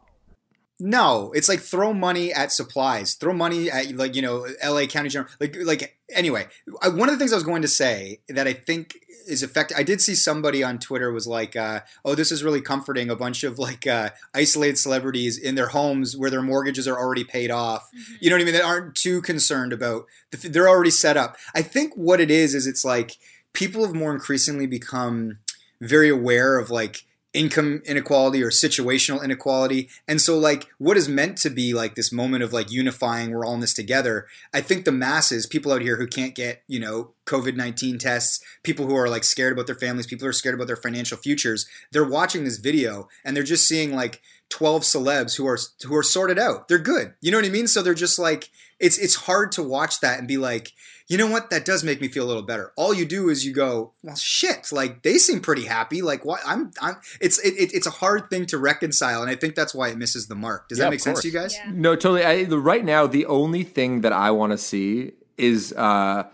No, 0.80 1.32
it's 1.34 1.48
like 1.48 1.62
throw 1.62 1.94
money 1.94 2.34
at 2.34 2.52
supplies. 2.52 3.14
Throw 3.14 3.34
money 3.34 3.72
at 3.72 3.96
like 3.96 4.14
you 4.16 4.22
know 4.22 4.46
L.A. 4.60 4.88
County 4.88 5.10
General. 5.10 5.32
Like 5.40 5.56
like 5.64 5.98
anyway, 6.14 6.48
I, 6.82 6.90
one 6.90 7.08
of 7.08 7.16
the 7.16 7.20
things 7.20 7.32
I 7.32 7.38
was 7.38 7.46
going 7.46 7.62
to 7.62 7.68
say 7.68 8.20
that 8.28 8.46
I 8.46 8.54
think 8.54 8.98
is 9.26 9.42
effective. 9.42 9.78
I 9.78 9.84
did 9.84 10.02
see 10.02 10.16
somebody 10.16 10.64
on 10.64 10.78
Twitter 10.78 11.14
was 11.14 11.28
like, 11.28 11.56
uh, 11.56 11.82
"Oh, 12.04 12.14
this 12.14 12.30
is 12.30 12.44
really 12.44 12.60
comforting." 12.60 13.10
A 13.10 13.16
bunch 13.16 13.46
of 13.46 13.58
like 13.58 13.88
uh, 13.88 14.10
isolated 14.34 14.78
celebrities 14.78 15.38
in 15.38 15.56
their 15.56 15.70
homes 15.70 16.18
where 16.18 16.30
their 16.30 16.42
mortgages 16.42 16.90
are 16.90 16.98
already 16.98 17.24
paid 17.24 17.52
off. 17.52 17.90
Mm-hmm. 17.96 18.14
You 18.20 18.30
know 18.30 18.36
what 18.36 18.42
I 18.42 18.46
mean? 18.46 18.54
They 18.54 18.62
aren't 18.62 18.96
too 18.96 19.22
concerned 19.22 19.72
about. 19.72 20.08
The, 20.32 20.50
they're 20.50 20.68
already 20.68 20.92
set 20.92 21.16
up. 21.16 21.38
I 21.56 21.62
think 21.62 21.94
what 21.96 22.20
it 22.20 22.30
is 22.30 22.54
is 22.54 22.68
it's 22.68 22.84
like 22.84 23.18
people 23.54 23.86
have 23.86 23.96
more 23.96 24.14
increasingly 24.14 24.68
become 24.68 25.40
very 25.80 26.10
aware 26.10 26.58
of 26.60 26.70
like 26.70 27.06
income 27.36 27.82
inequality 27.86 28.42
or 28.42 28.50
situational 28.50 29.24
inequality. 29.24 29.90
And 30.08 30.22
so 30.22 30.40
like 30.40 30.68
what 30.78 30.98
is 30.98 31.10
meant 31.10 31.38
to 31.40 31.50
be 31.50 31.74
like 31.74 31.96
this 31.96 32.12
moment 32.12 32.44
of 32.44 32.54
like 32.54 32.72
unifying, 32.72 33.32
we're 33.32 33.46
all 33.46 33.54
in 33.54 33.60
this 33.60 33.74
together. 33.74 34.28
I 34.54 34.62
think 34.62 34.86
the 34.86 34.92
masses, 34.92 35.46
people 35.46 35.72
out 35.72 35.82
here 35.82 35.98
who 35.98 36.08
can't 36.08 36.34
get, 36.34 36.64
you 36.68 36.80
know, 36.80 37.12
COVID-19 37.26 38.00
tests, 38.00 38.40
people 38.64 38.88
who 38.88 38.96
are 38.96 39.10
like 39.10 39.24
scared 39.24 39.52
about 39.52 39.68
their 39.68 39.76
families, 39.76 40.08
people 40.08 40.26
who 40.26 40.30
are 40.30 40.34
scared 40.34 40.56
about 40.56 40.68
their 40.68 40.76
financial 40.76 41.18
futures, 41.18 41.68
they're 41.92 42.08
watching 42.08 42.46
this 42.46 42.58
video 42.58 43.10
and 43.24 43.36
they're 43.36 43.44
just 43.44 43.68
seeing 43.68 43.94
like 43.94 44.22
12 44.50 44.84
celebs 44.84 45.38
who 45.38 45.48
are 45.48 45.58
who 45.84 45.96
are 45.96 46.04
sorted 46.04 46.40
out. 46.40 46.68
They're 46.68 46.78
good. 46.78 47.14
You 47.22 47.32
know 47.32 47.38
what 47.38 47.46
I 47.46 47.50
mean? 47.50 47.68
So 47.68 47.82
they're 47.82 47.94
just 47.94 48.20
like 48.20 48.50
it's 48.80 48.98
it's 48.98 49.16
hard 49.16 49.52
to 49.54 49.64
watch 49.64 50.00
that 50.02 50.20
and 50.20 50.28
be 50.28 50.38
like, 50.38 50.72
you 51.08 51.18
know 51.18 51.28
what? 51.28 51.50
That 51.50 51.66
does 51.66 51.84
make 51.84 52.02
me 52.02 52.08
feel 52.08 52.26
a 52.26 52.28
little 52.28 52.44
better. 52.44 52.72
All 52.76 52.94
you 52.94 53.06
do 53.06 53.30
is 53.30 53.46
you 53.46 53.54
go, 53.54 53.94
well, 54.04 54.16
shit. 54.16 54.72
Like 54.72 55.04
they 55.04 55.18
seem 55.18 55.40
pretty 55.40 55.66
happy. 55.66 56.02
Like 56.02 56.26
what? 56.26 56.42
I'm. 56.46 56.72
I'm. 56.82 56.96
It's 57.22 57.40
it, 57.40 57.54
it's 57.74 57.88
a 57.88 57.92
hard 57.92 58.30
thing 58.30 58.46
to 58.48 58.58
reconcile, 58.58 59.22
and 59.22 59.30
I 59.30 59.36
think 59.36 59.56
that's 59.56 59.74
why 59.74 59.90
it 59.90 59.98
misses 59.98 60.28
the 60.28 60.36
mark. 60.36 60.70
Does 60.70 60.80
yeah, 60.80 60.86
that 60.86 60.92
make 60.92 61.00
sense 61.00 61.22
to 61.22 61.28
you 61.28 61.34
guys? 61.34 61.56
Yeah. 61.56 61.72
No, 61.74 61.96
totally. 61.96 62.24
I, 62.26 62.44
right 62.44 62.84
now, 62.84 63.08
the 63.08 63.26
only 63.28 63.64
thing 63.64 64.02
that 64.02 64.14
I 64.14 64.32
want 64.32 64.52
to 64.52 64.58
see 64.58 65.14
is. 65.38 65.74
uh 65.74 66.26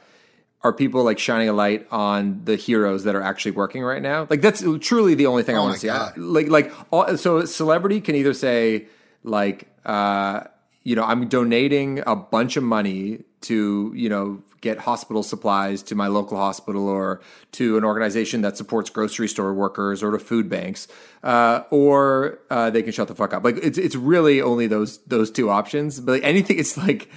are 0.63 0.71
people 0.71 1.03
like 1.03 1.17
shining 1.17 1.49
a 1.49 1.53
light 1.53 1.87
on 1.91 2.41
the 2.45 2.55
heroes 2.55 3.03
that 3.05 3.15
are 3.15 3.21
actually 3.21 3.51
working 3.51 3.83
right 3.83 4.01
now? 4.01 4.27
Like 4.29 4.41
that's 4.41 4.63
truly 4.79 5.15
the 5.15 5.25
only 5.25 5.43
thing 5.43 5.55
oh 5.55 5.61
I 5.61 5.63
want 5.63 5.73
to 5.75 5.79
see. 5.79 5.89
I, 5.89 6.11
like 6.15 6.47
like 6.47 6.71
all, 6.91 7.17
so 7.17 7.45
celebrity 7.45 8.01
can 8.01 8.15
either 8.15 8.33
say 8.33 8.87
like 9.23 9.67
uh 9.85 10.41
you 10.83 10.95
know 10.95 11.03
I'm 11.03 11.27
donating 11.27 12.03
a 12.05 12.15
bunch 12.15 12.57
of 12.57 12.63
money 12.63 13.23
to 13.41 13.91
you 13.95 14.09
know 14.09 14.43
get 14.61 14.79
hospital 14.79 15.23
supplies 15.23 15.83
to 15.83 15.95
my 15.95 16.07
local 16.07 16.37
hospital 16.37 16.87
or 16.87 17.19
to 17.51 17.77
an 17.77 17.83
organization 17.83 18.41
that 18.41 18.55
supports 18.55 18.89
grocery 18.89 19.27
store 19.27 19.53
workers 19.53 20.01
or 20.03 20.11
to 20.11 20.19
food 20.19 20.47
banks, 20.49 20.87
uh, 21.23 21.63
or 21.71 22.39
uh, 22.49 22.69
they 22.69 22.83
can 22.83 22.91
shut 22.91 23.07
the 23.07 23.15
fuck 23.15 23.33
up. 23.33 23.43
Like 23.43 23.57
it's 23.61 23.77
it's 23.77 23.95
really 23.95 24.41
only 24.41 24.67
those 24.67 24.99
those 24.99 25.31
two 25.31 25.49
options. 25.49 25.99
But 25.99 26.13
like 26.13 26.23
anything, 26.23 26.59
it's 26.59 26.77
like 26.77 27.09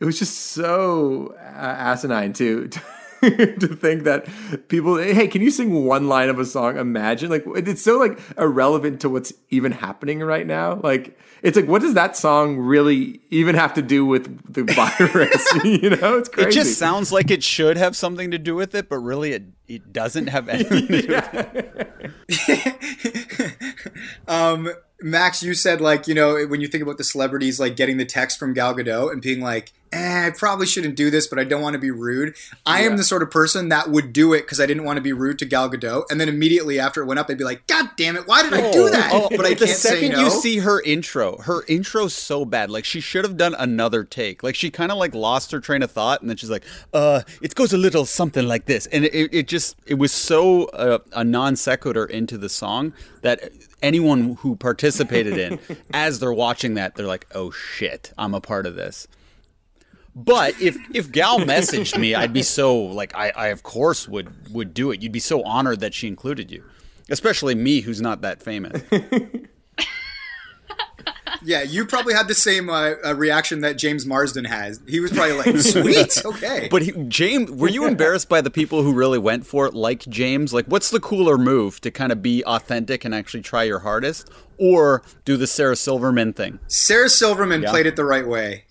it 0.00 0.04
was 0.04 0.18
just 0.18 0.38
so 0.38 1.34
asinine 1.38 2.32
to. 2.34 2.68
to 2.68 2.80
to 3.60 3.68
think 3.68 4.02
that 4.02 4.26
people 4.68 4.96
hey 4.96 5.28
can 5.28 5.42
you 5.42 5.50
sing 5.50 5.84
one 5.84 6.08
line 6.08 6.28
of 6.28 6.40
a 6.40 6.44
song? 6.44 6.76
Imagine 6.76 7.30
like 7.30 7.44
it's 7.54 7.82
so 7.82 7.98
like 7.98 8.18
irrelevant 8.36 9.00
to 9.02 9.08
what's 9.08 9.32
even 9.50 9.70
happening 9.70 10.18
right 10.20 10.44
now. 10.46 10.80
Like 10.82 11.16
it's 11.42 11.56
like 11.56 11.68
what 11.68 11.82
does 11.82 11.94
that 11.94 12.16
song 12.16 12.58
really 12.58 13.20
even 13.30 13.54
have 13.54 13.74
to 13.74 13.82
do 13.82 14.04
with 14.04 14.52
the 14.52 14.64
virus? 14.74 15.48
You 15.64 15.90
know 15.90 16.18
it's 16.18 16.28
crazy 16.28 16.48
it 16.48 16.52
just 16.52 16.78
sounds 16.78 17.12
like 17.12 17.30
it 17.30 17.44
should 17.44 17.76
have 17.76 17.96
something 17.96 18.32
to 18.32 18.38
do 18.38 18.56
with 18.56 18.74
it 18.74 18.88
but 18.88 18.98
really 18.98 19.32
it 19.32 19.44
it 19.68 19.92
doesn't 19.92 20.26
have 20.26 20.48
anything 20.48 20.88
to 20.88 21.02
do 21.02 21.08
with 21.08 21.34
it. 22.28 23.52
Um 24.26 24.68
Max, 25.00 25.42
you 25.42 25.54
said 25.54 25.80
like 25.80 26.08
you 26.08 26.14
know 26.14 26.44
when 26.46 26.60
you 26.60 26.68
think 26.68 26.82
about 26.82 26.98
the 26.98 27.04
celebrities 27.04 27.60
like 27.60 27.76
getting 27.76 27.98
the 27.98 28.04
text 28.04 28.38
from 28.38 28.52
Gal 28.54 28.74
Gadot 28.74 29.12
and 29.12 29.22
being 29.22 29.40
like, 29.40 29.72
eh, 29.92 30.26
I 30.26 30.30
probably 30.30 30.66
shouldn't 30.66 30.96
do 30.96 31.10
this, 31.10 31.26
but 31.26 31.38
I 31.38 31.44
don't 31.44 31.62
want 31.62 31.74
to 31.74 31.78
be 31.78 31.90
rude. 31.90 32.34
I 32.66 32.80
yeah. 32.80 32.90
am 32.90 32.96
the 32.96 33.04
sort 33.04 33.22
of 33.22 33.30
person 33.30 33.68
that 33.68 33.90
would 33.90 34.12
do 34.12 34.32
it 34.32 34.42
because 34.42 34.60
I 34.60 34.66
didn't 34.66 34.84
want 34.84 34.96
to 34.96 35.02
be 35.02 35.12
rude 35.12 35.38
to 35.40 35.44
Gal 35.44 35.70
Gadot, 35.70 36.10
and 36.10 36.20
then 36.20 36.28
immediately 36.28 36.78
after 36.78 37.02
it 37.02 37.06
went 37.06 37.20
up, 37.20 37.28
I'd 37.30 37.38
be 37.38 37.44
like, 37.44 37.66
God 37.66 37.90
damn 37.96 38.16
it, 38.16 38.26
why 38.26 38.42
did 38.42 38.54
I 38.54 38.72
do 38.72 38.84
oh, 38.84 38.88
that? 38.90 39.10
Oh, 39.12 39.28
but 39.30 39.46
I 39.46 39.54
the 39.54 39.66
second 39.66 40.12
no. 40.12 40.20
you 40.20 40.30
see 40.30 40.58
her 40.58 40.80
intro, 40.82 41.36
her 41.38 41.64
intro's 41.68 42.14
so 42.14 42.44
bad. 42.44 42.70
Like 42.70 42.84
she 42.84 43.00
should 43.00 43.24
have 43.24 43.36
done 43.36 43.54
another 43.58 44.04
take. 44.04 44.42
Like 44.42 44.54
she 44.54 44.70
kind 44.70 44.90
of 44.90 44.98
like 44.98 45.14
lost 45.14 45.52
her 45.52 45.60
train 45.60 45.82
of 45.82 45.90
thought, 45.90 46.20
and 46.20 46.30
then 46.30 46.36
she's 46.36 46.50
like, 46.50 46.64
uh, 46.92 47.22
it 47.40 47.54
goes 47.54 47.72
a 47.72 47.78
little 47.78 48.06
something 48.06 48.46
like 48.46 48.66
this, 48.66 48.86
and 48.86 49.04
it, 49.04 49.34
it 49.34 49.48
just 49.48 49.76
it 49.86 49.94
was 49.94 50.12
so 50.12 50.64
uh, 50.66 50.98
a 51.12 51.24
non 51.24 51.56
sequitur 51.56 52.06
into 52.06 52.38
the 52.38 52.48
song 52.48 52.92
that 53.22 53.52
anyone 53.82 54.36
who 54.36 54.56
participated 54.56 55.36
in 55.36 55.58
as 55.92 56.20
they're 56.20 56.32
watching 56.32 56.74
that 56.74 56.94
they're 56.94 57.06
like 57.06 57.26
oh 57.34 57.50
shit 57.50 58.12
i'm 58.16 58.32
a 58.32 58.40
part 58.40 58.64
of 58.64 58.76
this 58.76 59.08
but 60.14 60.60
if 60.60 60.76
if 60.94 61.10
gal 61.10 61.38
messaged 61.38 61.98
me 61.98 62.14
i'd 62.14 62.32
be 62.32 62.42
so 62.42 62.76
like 62.76 63.14
i, 63.14 63.30
I 63.30 63.46
of 63.48 63.62
course 63.62 64.06
would 64.08 64.52
would 64.52 64.74
do 64.74 64.90
it 64.90 65.02
you'd 65.02 65.12
be 65.12 65.20
so 65.20 65.42
honored 65.42 65.80
that 65.80 65.94
she 65.94 66.06
included 66.06 66.50
you 66.50 66.64
especially 67.08 67.54
me 67.54 67.80
who's 67.80 68.00
not 68.00 68.20
that 68.22 68.42
famous 68.42 68.82
yeah, 71.44 71.62
you 71.62 71.84
probably 71.86 72.14
had 72.14 72.28
the 72.28 72.34
same 72.34 72.68
uh, 72.68 72.94
uh, 73.04 73.14
reaction 73.14 73.60
that 73.60 73.76
James 73.76 74.06
Marsden 74.06 74.44
has. 74.44 74.80
He 74.86 75.00
was 75.00 75.10
probably 75.12 75.36
like, 75.36 75.56
"Sweet, 75.60 76.24
okay." 76.24 76.68
But 76.70 76.82
he, 76.82 76.92
James, 77.08 77.50
were 77.50 77.68
you 77.68 77.86
embarrassed 77.86 78.28
by 78.28 78.40
the 78.40 78.50
people 78.50 78.82
who 78.82 78.92
really 78.92 79.18
went 79.18 79.46
for 79.46 79.66
it, 79.66 79.74
like 79.74 80.00
James? 80.08 80.52
Like, 80.52 80.66
what's 80.66 80.90
the 80.90 81.00
cooler 81.00 81.38
move 81.38 81.80
to 81.82 81.90
kind 81.90 82.12
of 82.12 82.22
be 82.22 82.44
authentic 82.44 83.04
and 83.04 83.14
actually 83.14 83.42
try 83.42 83.64
your 83.64 83.80
hardest, 83.80 84.30
or 84.58 85.02
do 85.24 85.36
the 85.36 85.46
Sarah 85.46 85.76
Silverman 85.76 86.32
thing? 86.32 86.58
Sarah 86.68 87.08
Silverman 87.08 87.62
yeah. 87.62 87.70
played 87.70 87.86
it 87.86 87.96
the 87.96 88.04
right 88.04 88.26
way. 88.26 88.64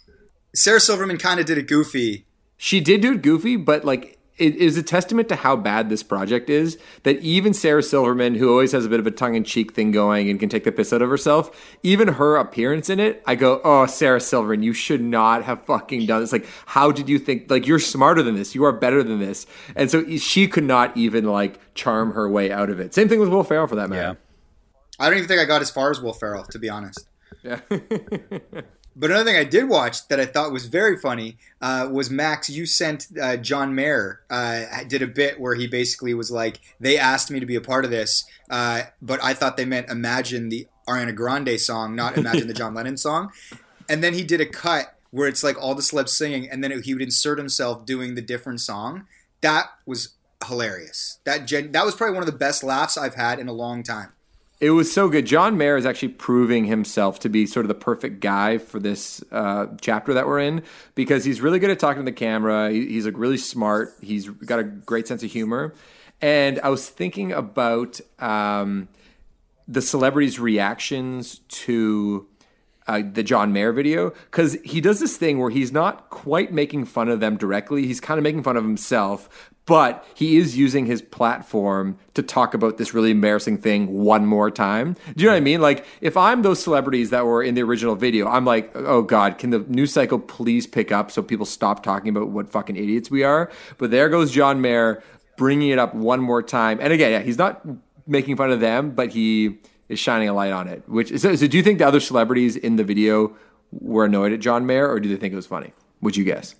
Sarah 0.53 0.79
Silverman 0.79 1.17
kind 1.17 1.39
of 1.39 1.45
did 1.45 1.57
it 1.57 1.67
goofy. 1.67 2.25
She 2.57 2.79
did 2.79 3.01
do 3.01 3.13
it 3.13 3.21
goofy, 3.21 3.55
but 3.55 3.85
like 3.85 4.19
it 4.37 4.55
is 4.55 4.75
a 4.75 4.81
testament 4.81 5.29
to 5.29 5.35
how 5.35 5.55
bad 5.55 5.89
this 5.89 6.01
project 6.01 6.49
is 6.49 6.79
that 7.03 7.19
even 7.19 7.53
Sarah 7.53 7.83
Silverman, 7.83 8.35
who 8.35 8.49
always 8.49 8.71
has 8.71 8.85
a 8.85 8.89
bit 8.89 8.99
of 8.99 9.05
a 9.05 9.11
tongue 9.11 9.35
in 9.35 9.43
cheek 9.43 9.73
thing 9.73 9.91
going 9.91 10.29
and 10.31 10.39
can 10.39 10.49
take 10.49 10.63
the 10.63 10.71
piss 10.71 10.91
out 10.91 11.03
of 11.03 11.09
herself, 11.09 11.77
even 11.83 12.07
her 12.07 12.37
appearance 12.37 12.89
in 12.89 12.99
it, 12.99 13.21
I 13.27 13.35
go, 13.35 13.61
oh, 13.63 13.85
Sarah 13.85 14.19
Silverman, 14.19 14.63
you 14.63 14.73
should 14.73 15.01
not 15.01 15.43
have 15.43 15.63
fucking 15.65 16.07
done 16.07 16.21
this. 16.21 16.31
Like, 16.31 16.47
how 16.65 16.91
did 16.91 17.07
you 17.07 17.19
think? 17.19 17.51
Like, 17.51 17.67
you're 17.67 17.77
smarter 17.77 18.23
than 18.23 18.33
this. 18.33 18.55
You 18.55 18.63
are 18.65 18.71
better 18.71 19.03
than 19.03 19.19
this. 19.19 19.45
And 19.75 19.91
so 19.91 20.17
she 20.17 20.47
could 20.47 20.63
not 20.63 20.97
even 20.97 21.25
like 21.25 21.59
charm 21.75 22.13
her 22.13 22.27
way 22.27 22.51
out 22.51 22.71
of 22.71 22.79
it. 22.79 22.95
Same 22.95 23.07
thing 23.07 23.19
with 23.19 23.29
Will 23.29 23.43
Ferrell 23.43 23.67
for 23.67 23.75
that 23.75 23.89
matter. 23.89 24.17
Yeah. 24.17 25.05
I 25.05 25.09
don't 25.09 25.17
even 25.17 25.27
think 25.27 25.39
I 25.39 25.45
got 25.45 25.61
as 25.61 25.69
far 25.69 25.91
as 25.91 26.01
Will 26.01 26.13
Ferrell, 26.13 26.45
to 26.45 26.57
be 26.57 26.67
honest. 26.67 27.07
Yeah. 27.43 27.59
But 28.95 29.09
another 29.09 29.25
thing 29.25 29.37
I 29.37 29.45
did 29.45 29.69
watch 29.69 30.07
that 30.09 30.19
I 30.19 30.25
thought 30.25 30.51
was 30.51 30.65
very 30.65 30.97
funny 30.97 31.37
uh, 31.61 31.87
was 31.91 32.09
Max. 32.09 32.49
You 32.49 32.65
sent 32.65 33.07
uh, 33.21 33.37
John 33.37 33.73
Mayer 33.73 34.21
uh, 34.29 34.65
did 34.87 35.01
a 35.01 35.07
bit 35.07 35.39
where 35.39 35.55
he 35.55 35.67
basically 35.67 36.13
was 36.13 36.29
like, 36.29 36.59
"They 36.79 36.97
asked 36.97 37.31
me 37.31 37.39
to 37.39 37.45
be 37.45 37.55
a 37.55 37.61
part 37.61 37.85
of 37.85 37.91
this, 37.91 38.25
uh, 38.49 38.83
but 39.01 39.23
I 39.23 39.33
thought 39.33 39.55
they 39.55 39.65
meant 39.65 39.89
imagine 39.89 40.49
the 40.49 40.67
Ariana 40.87 41.15
Grande 41.15 41.59
song, 41.59 41.95
not 41.95 42.17
Imagine 42.17 42.47
the 42.47 42.53
John 42.53 42.73
Lennon 42.75 42.97
song. 42.97 43.31
And 43.87 44.03
then 44.03 44.13
he 44.13 44.23
did 44.23 44.41
a 44.41 44.45
cut 44.45 44.95
where 45.11 45.27
it's 45.27 45.43
like 45.43 45.61
all 45.61 45.75
the 45.75 45.81
celebs 45.81 46.09
singing, 46.09 46.49
and 46.49 46.63
then 46.63 46.81
he 46.81 46.93
would 46.93 47.03
insert 47.03 47.37
himself 47.37 47.85
doing 47.85 48.15
the 48.15 48.21
different 48.21 48.61
song. 48.61 49.05
That 49.41 49.67
was 49.85 50.15
hilarious. 50.45 51.19
That 51.25 51.45
gen- 51.45 51.71
that 51.73 51.85
was 51.85 51.95
probably 51.95 52.13
one 52.13 52.23
of 52.23 52.31
the 52.31 52.37
best 52.37 52.63
laughs 52.63 52.97
I've 52.97 53.15
had 53.15 53.39
in 53.39 53.47
a 53.47 53.53
long 53.53 53.83
time. 53.83 54.13
It 54.61 54.69
was 54.69 54.93
so 54.93 55.09
good. 55.09 55.25
John 55.25 55.57
Mayer 55.57 55.75
is 55.75 55.87
actually 55.87 56.09
proving 56.09 56.65
himself 56.65 57.19
to 57.21 57.29
be 57.29 57.47
sort 57.47 57.65
of 57.65 57.67
the 57.67 57.73
perfect 57.73 58.19
guy 58.19 58.59
for 58.59 58.79
this 58.79 59.23
uh, 59.31 59.65
chapter 59.81 60.13
that 60.13 60.27
we're 60.27 60.39
in 60.39 60.61
because 60.93 61.25
he's 61.25 61.41
really 61.41 61.57
good 61.57 61.71
at 61.71 61.79
talking 61.79 62.05
to 62.05 62.05
the 62.05 62.15
camera. 62.15 62.69
He, 62.69 62.85
he's 62.85 63.07
like 63.07 63.17
really 63.17 63.39
smart. 63.39 63.95
He's 64.01 64.29
got 64.29 64.59
a 64.59 64.63
great 64.63 65.07
sense 65.07 65.23
of 65.23 65.31
humor. 65.31 65.73
And 66.21 66.59
I 66.59 66.69
was 66.69 66.87
thinking 66.87 67.31
about 67.31 67.99
um, 68.19 68.87
the 69.67 69.81
celebrities' 69.81 70.39
reactions 70.39 71.39
to 71.39 72.27
uh, 72.85 73.01
the 73.11 73.23
John 73.23 73.53
Mayer 73.53 73.71
video 73.71 74.11
because 74.11 74.59
he 74.63 74.79
does 74.79 74.99
this 74.99 75.17
thing 75.17 75.39
where 75.39 75.49
he's 75.49 75.71
not 75.71 76.11
quite 76.11 76.51
making 76.51 76.85
fun 76.85 77.09
of 77.09 77.19
them 77.19 77.35
directly. 77.35 77.87
He's 77.87 77.99
kind 77.99 78.19
of 78.19 78.23
making 78.23 78.43
fun 78.43 78.57
of 78.57 78.63
himself, 78.63 79.49
but 79.65 80.05
he 80.15 80.37
is 80.37 80.57
using 80.57 80.85
his 80.85 81.01
platform 81.01 81.97
to 82.13 82.23
talk 82.23 82.53
about 82.53 82.77
this 82.77 82.93
really 82.93 83.11
embarrassing 83.11 83.57
thing 83.57 84.03
one 84.03 84.25
more 84.25 84.49
time. 84.49 84.95
Do 85.15 85.23
you 85.23 85.27
know 85.27 85.33
what 85.33 85.37
I 85.37 85.41
mean? 85.41 85.61
Like, 85.61 85.85
if 86.01 86.17
I'm 86.17 86.41
those 86.41 86.61
celebrities 86.61 87.09
that 87.11 87.25
were 87.25 87.43
in 87.43 87.55
the 87.55 87.61
original 87.61 87.95
video, 87.95 88.27
I'm 88.27 88.43
like, 88.43 88.71
oh 88.75 89.01
God, 89.01 89.37
can 89.37 89.51
the 89.51 89.59
news 89.59 89.93
cycle 89.93 90.19
please 90.19 90.65
pick 90.67 90.91
up 90.91 91.11
so 91.11 91.21
people 91.21 91.45
stop 91.45 91.83
talking 91.83 92.09
about 92.09 92.29
what 92.29 92.49
fucking 92.49 92.75
idiots 92.75 93.11
we 93.11 93.23
are? 93.23 93.51
But 93.77 93.91
there 93.91 94.09
goes 94.09 94.31
John 94.31 94.61
Mayer 94.61 95.03
bringing 95.37 95.69
it 95.69 95.79
up 95.79 95.93
one 95.93 96.21
more 96.21 96.43
time. 96.43 96.79
And 96.81 96.91
again, 96.91 97.11
yeah, 97.11 97.19
he's 97.19 97.37
not 97.37 97.61
making 98.07 98.35
fun 98.35 98.51
of 98.51 98.59
them, 98.59 98.91
but 98.91 99.11
he 99.11 99.59
is 99.89 99.99
shining 99.99 100.27
a 100.27 100.33
light 100.33 100.51
on 100.51 100.67
it. 100.67 100.87
Which 100.89 101.17
so, 101.19 101.35
so 101.35 101.47
do 101.47 101.57
you 101.57 101.63
think 101.63 101.79
the 101.79 101.87
other 101.87 101.99
celebrities 101.99 102.55
in 102.55 102.75
the 102.75 102.83
video 102.83 103.35
were 103.71 104.05
annoyed 104.05 104.33
at 104.33 104.39
John 104.39 104.65
Mayer, 104.65 104.89
or 104.89 104.99
do 104.99 105.07
they 105.07 105.15
think 105.15 105.33
it 105.33 105.35
was 105.35 105.47
funny? 105.47 105.73
Would 106.01 106.17
you 106.17 106.23
guess? 106.23 106.55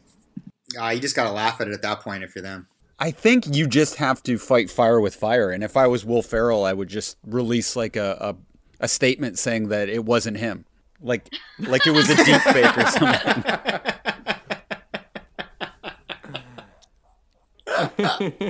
Uh, 0.80 0.90
you 0.90 1.00
just 1.00 1.16
got 1.16 1.26
to 1.26 1.32
laugh 1.32 1.60
at 1.60 1.68
it 1.68 1.74
at 1.74 1.82
that 1.82 2.00
point 2.02 2.24
if 2.24 2.36
you're 2.36 2.44
them. 2.44 2.68
I 3.02 3.10
think 3.10 3.48
you 3.48 3.68
just 3.68 3.96
have 3.96 4.22
to 4.24 4.38
fight 4.38 4.70
fire 4.70 5.02
with 5.02 5.16
fire. 5.16 5.50
And 5.50 5.64
if 5.64 5.76
I 5.76 5.88
was 5.88 6.06
Will 6.06 6.22
Ferrell, 6.22 6.64
I 6.64 6.72
would 6.72 6.88
just 6.88 7.18
release 7.26 7.76
like 7.76 7.96
a, 7.96 8.36
a, 8.80 8.84
a 8.86 8.88
statement 8.88 9.40
saying 9.40 9.70
that 9.70 9.90
it 9.90 10.06
wasn't 10.06 10.38
him. 10.38 10.66
Like 11.02 11.34
like 11.58 11.88
it 11.88 11.92
was 11.92 12.08
a 12.12 12.16
deep 12.16 12.42
fake 12.42 12.78
or 12.78 12.86
something. 12.86 13.44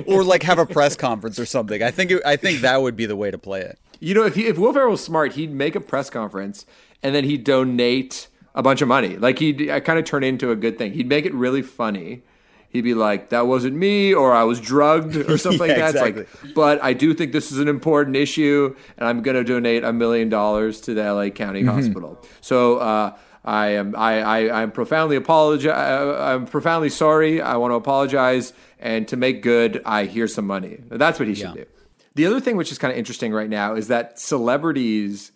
or 0.06 0.22
like 0.22 0.42
have 0.42 0.58
a 0.58 0.66
press 0.66 0.96
conference 0.96 1.38
or 1.38 1.46
something. 1.46 1.82
I 1.82 1.90
think 1.90 2.10
it, 2.10 2.20
I 2.26 2.36
think 2.36 2.60
that 2.60 2.82
would 2.82 2.94
be 2.94 3.06
the 3.06 3.16
way 3.16 3.30
to 3.30 3.38
play 3.38 3.62
it. 3.62 3.78
You 4.00 4.12
know, 4.12 4.26
if 4.26 4.34
he, 4.34 4.48
if 4.48 4.58
Will 4.58 4.74
Ferrell 4.74 4.90
was 4.90 5.02
smart, 5.02 5.32
he'd 5.32 5.50
make 5.50 5.74
a 5.74 5.80
press 5.80 6.10
conference 6.10 6.66
and 7.02 7.14
then 7.14 7.24
he'd 7.24 7.44
donate 7.44 8.28
a 8.54 8.62
bunch 8.62 8.82
of 8.82 8.88
money. 8.88 9.16
Like 9.16 9.38
he'd 9.38 9.70
uh, 9.70 9.80
kind 9.80 9.98
of 9.98 10.04
turn 10.04 10.24
it 10.24 10.26
into 10.26 10.50
a 10.50 10.56
good 10.56 10.76
thing. 10.76 10.92
He'd 10.92 11.08
make 11.08 11.24
it 11.24 11.32
really 11.32 11.62
funny 11.62 12.22
he'd 12.72 12.82
be 12.82 12.94
like, 12.94 13.28
"That 13.28 13.46
wasn't 13.46 13.76
me," 13.76 14.12
or 14.12 14.32
"I 14.32 14.44
was 14.44 14.60
drugged," 14.60 15.16
or 15.16 15.38
something 15.46 15.68
yeah, 15.68 15.84
like 15.84 15.94
that. 15.94 16.06
Exactly. 16.08 16.26
Like, 16.42 16.54
but 16.54 16.82
I 16.82 16.92
do 16.94 17.14
think 17.14 17.32
this 17.32 17.52
is 17.52 17.58
an 17.58 17.68
important 17.68 18.16
issue, 18.16 18.74
and 18.96 19.08
I'm 19.08 19.22
going 19.22 19.36
to 19.36 19.44
donate 19.44 19.84
a 19.84 19.92
million 19.92 20.28
dollars 20.28 20.80
to 20.82 20.94
the 20.94 21.02
LA 21.02 21.28
County 21.28 21.62
mm-hmm. 21.62 21.70
Hospital. 21.70 22.20
So. 22.40 22.78
Uh, 22.78 23.16
I 23.44 23.70
am 23.70 23.96
I, 23.96 24.20
I 24.20 24.62
I'm 24.62 24.70
profoundly 24.70 25.16
apologize. 25.16 25.74
I'm 25.74 26.46
profoundly 26.46 26.90
sorry. 26.90 27.42
I 27.42 27.56
want 27.56 27.72
to 27.72 27.74
apologize, 27.74 28.52
and 28.78 29.08
to 29.08 29.16
make 29.16 29.42
good, 29.42 29.82
I 29.84 30.04
hear 30.04 30.28
some 30.28 30.46
money. 30.46 30.78
That's 30.88 31.18
what 31.18 31.26
he 31.26 31.34
should 31.34 31.48
yeah. 31.48 31.64
do. 31.64 31.66
The 32.14 32.26
other 32.26 32.40
thing, 32.40 32.56
which 32.56 32.70
is 32.70 32.78
kind 32.78 32.92
of 32.92 32.98
interesting 32.98 33.32
right 33.32 33.50
now, 33.50 33.74
is 33.74 33.88
that 33.88 34.20
celebrities 34.20 35.32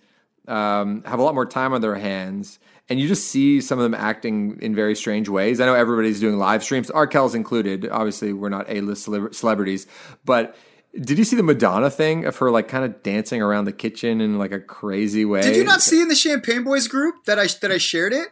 um, 0.46 1.02
have 1.04 1.18
a 1.18 1.22
lot 1.22 1.34
more 1.34 1.46
time 1.46 1.72
on 1.72 1.80
their 1.80 1.96
hands, 1.96 2.58
and 2.88 3.00
you 3.00 3.08
just 3.08 3.28
see 3.28 3.60
some 3.60 3.78
of 3.78 3.82
them 3.82 3.94
acting 3.94 4.58
in 4.62 4.74
very 4.74 4.94
strange 4.94 5.28
ways. 5.28 5.60
I 5.60 5.66
know 5.66 5.74
everybody's 5.74 6.20
doing 6.20 6.38
live 6.38 6.62
streams, 6.62 6.90
Arkells 6.90 7.34
included. 7.34 7.88
Obviously, 7.88 8.32
we're 8.32 8.48
not 8.48 8.66
A-list 8.68 9.08
celebrities, 9.32 9.86
but 10.24 10.56
did 10.98 11.18
you 11.18 11.24
see 11.24 11.36
the 11.36 11.42
Madonna 11.42 11.90
thing 11.90 12.24
of 12.24 12.36
her 12.38 12.50
like 12.50 12.68
kind 12.68 12.84
of 12.84 13.02
dancing 13.02 13.42
around 13.42 13.66
the 13.66 13.72
kitchen 13.72 14.20
in 14.20 14.38
like 14.38 14.52
a 14.52 14.60
crazy 14.60 15.24
way? 15.24 15.42
Did 15.42 15.56
you 15.56 15.64
not 15.64 15.82
see 15.82 16.00
in 16.00 16.08
the 16.08 16.14
Champagne 16.14 16.64
Boys 16.64 16.88
group 16.88 17.24
that 17.26 17.38
I 17.38 17.46
that 17.60 17.70
I 17.70 17.78
shared 17.78 18.12
it? 18.12 18.28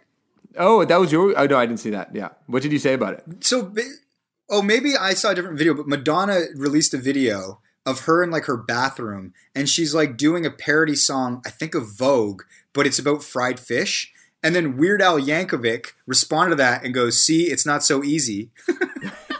Oh, 0.56 0.84
that 0.84 0.98
was 0.98 1.12
your. 1.12 1.38
Oh 1.38 1.46
no, 1.46 1.58
I 1.58 1.66
didn't 1.66 1.80
see 1.80 1.90
that. 1.90 2.14
Yeah, 2.14 2.30
what 2.46 2.62
did 2.62 2.72
you 2.72 2.78
say 2.78 2.94
about 2.94 3.14
it? 3.14 3.44
So, 3.44 3.74
oh, 4.48 4.62
maybe 4.62 4.96
I 4.96 5.14
saw 5.14 5.30
a 5.30 5.34
different 5.34 5.58
video, 5.58 5.74
but 5.74 5.88
Madonna 5.88 6.44
released 6.54 6.94
a 6.94 6.98
video 6.98 7.60
of 7.84 8.02
her 8.02 8.22
in 8.22 8.30
like 8.30 8.44
her 8.44 8.56
bathroom, 8.56 9.34
and 9.54 9.68
she's 9.68 9.94
like 9.94 10.16
doing 10.16 10.46
a 10.46 10.50
parody 10.50 10.94
song, 10.94 11.42
I 11.44 11.50
think 11.50 11.74
of 11.74 11.94
Vogue, 11.98 12.42
but 12.72 12.86
it's 12.86 12.98
about 12.98 13.22
fried 13.22 13.60
fish 13.60 14.13
and 14.44 14.54
then 14.54 14.76
Weird 14.76 15.02
Al 15.02 15.18
Yankovic 15.18 15.92
responded 16.06 16.50
to 16.50 16.56
that 16.56 16.84
and 16.84 16.94
goes, 16.94 17.20
"See, 17.20 17.44
it's 17.50 17.66
not 17.66 17.82
so 17.82 18.04
easy." 18.04 18.50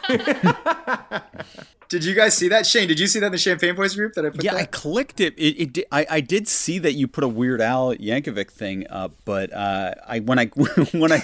did 1.89 2.03
you 2.03 2.13
guys 2.13 2.35
see 2.35 2.47
that, 2.49 2.65
Shane? 2.65 2.87
Did 2.87 2.99
you 2.99 3.07
see 3.07 3.19
that 3.19 3.27
in 3.27 3.31
the 3.31 3.37
Champagne 3.37 3.75
Boys 3.75 3.95
group 3.95 4.13
that 4.13 4.25
I 4.25 4.29
put? 4.29 4.43
Yeah, 4.43 4.53
that? 4.53 4.61
I 4.61 4.65
clicked 4.65 5.19
it. 5.19 5.33
It, 5.37 5.77
it 5.77 5.87
I, 5.91 6.05
I 6.09 6.21
did 6.21 6.47
see 6.47 6.79
that 6.79 6.93
you 6.93 7.07
put 7.07 7.23
a 7.23 7.27
Weird 7.27 7.61
Al 7.61 7.93
Yankovic 7.95 8.49
thing 8.49 8.85
up, 8.89 9.13
but 9.25 9.53
uh, 9.53 9.93
I 10.07 10.19
when 10.19 10.39
I 10.39 10.45
when 10.93 11.11
I 11.11 11.21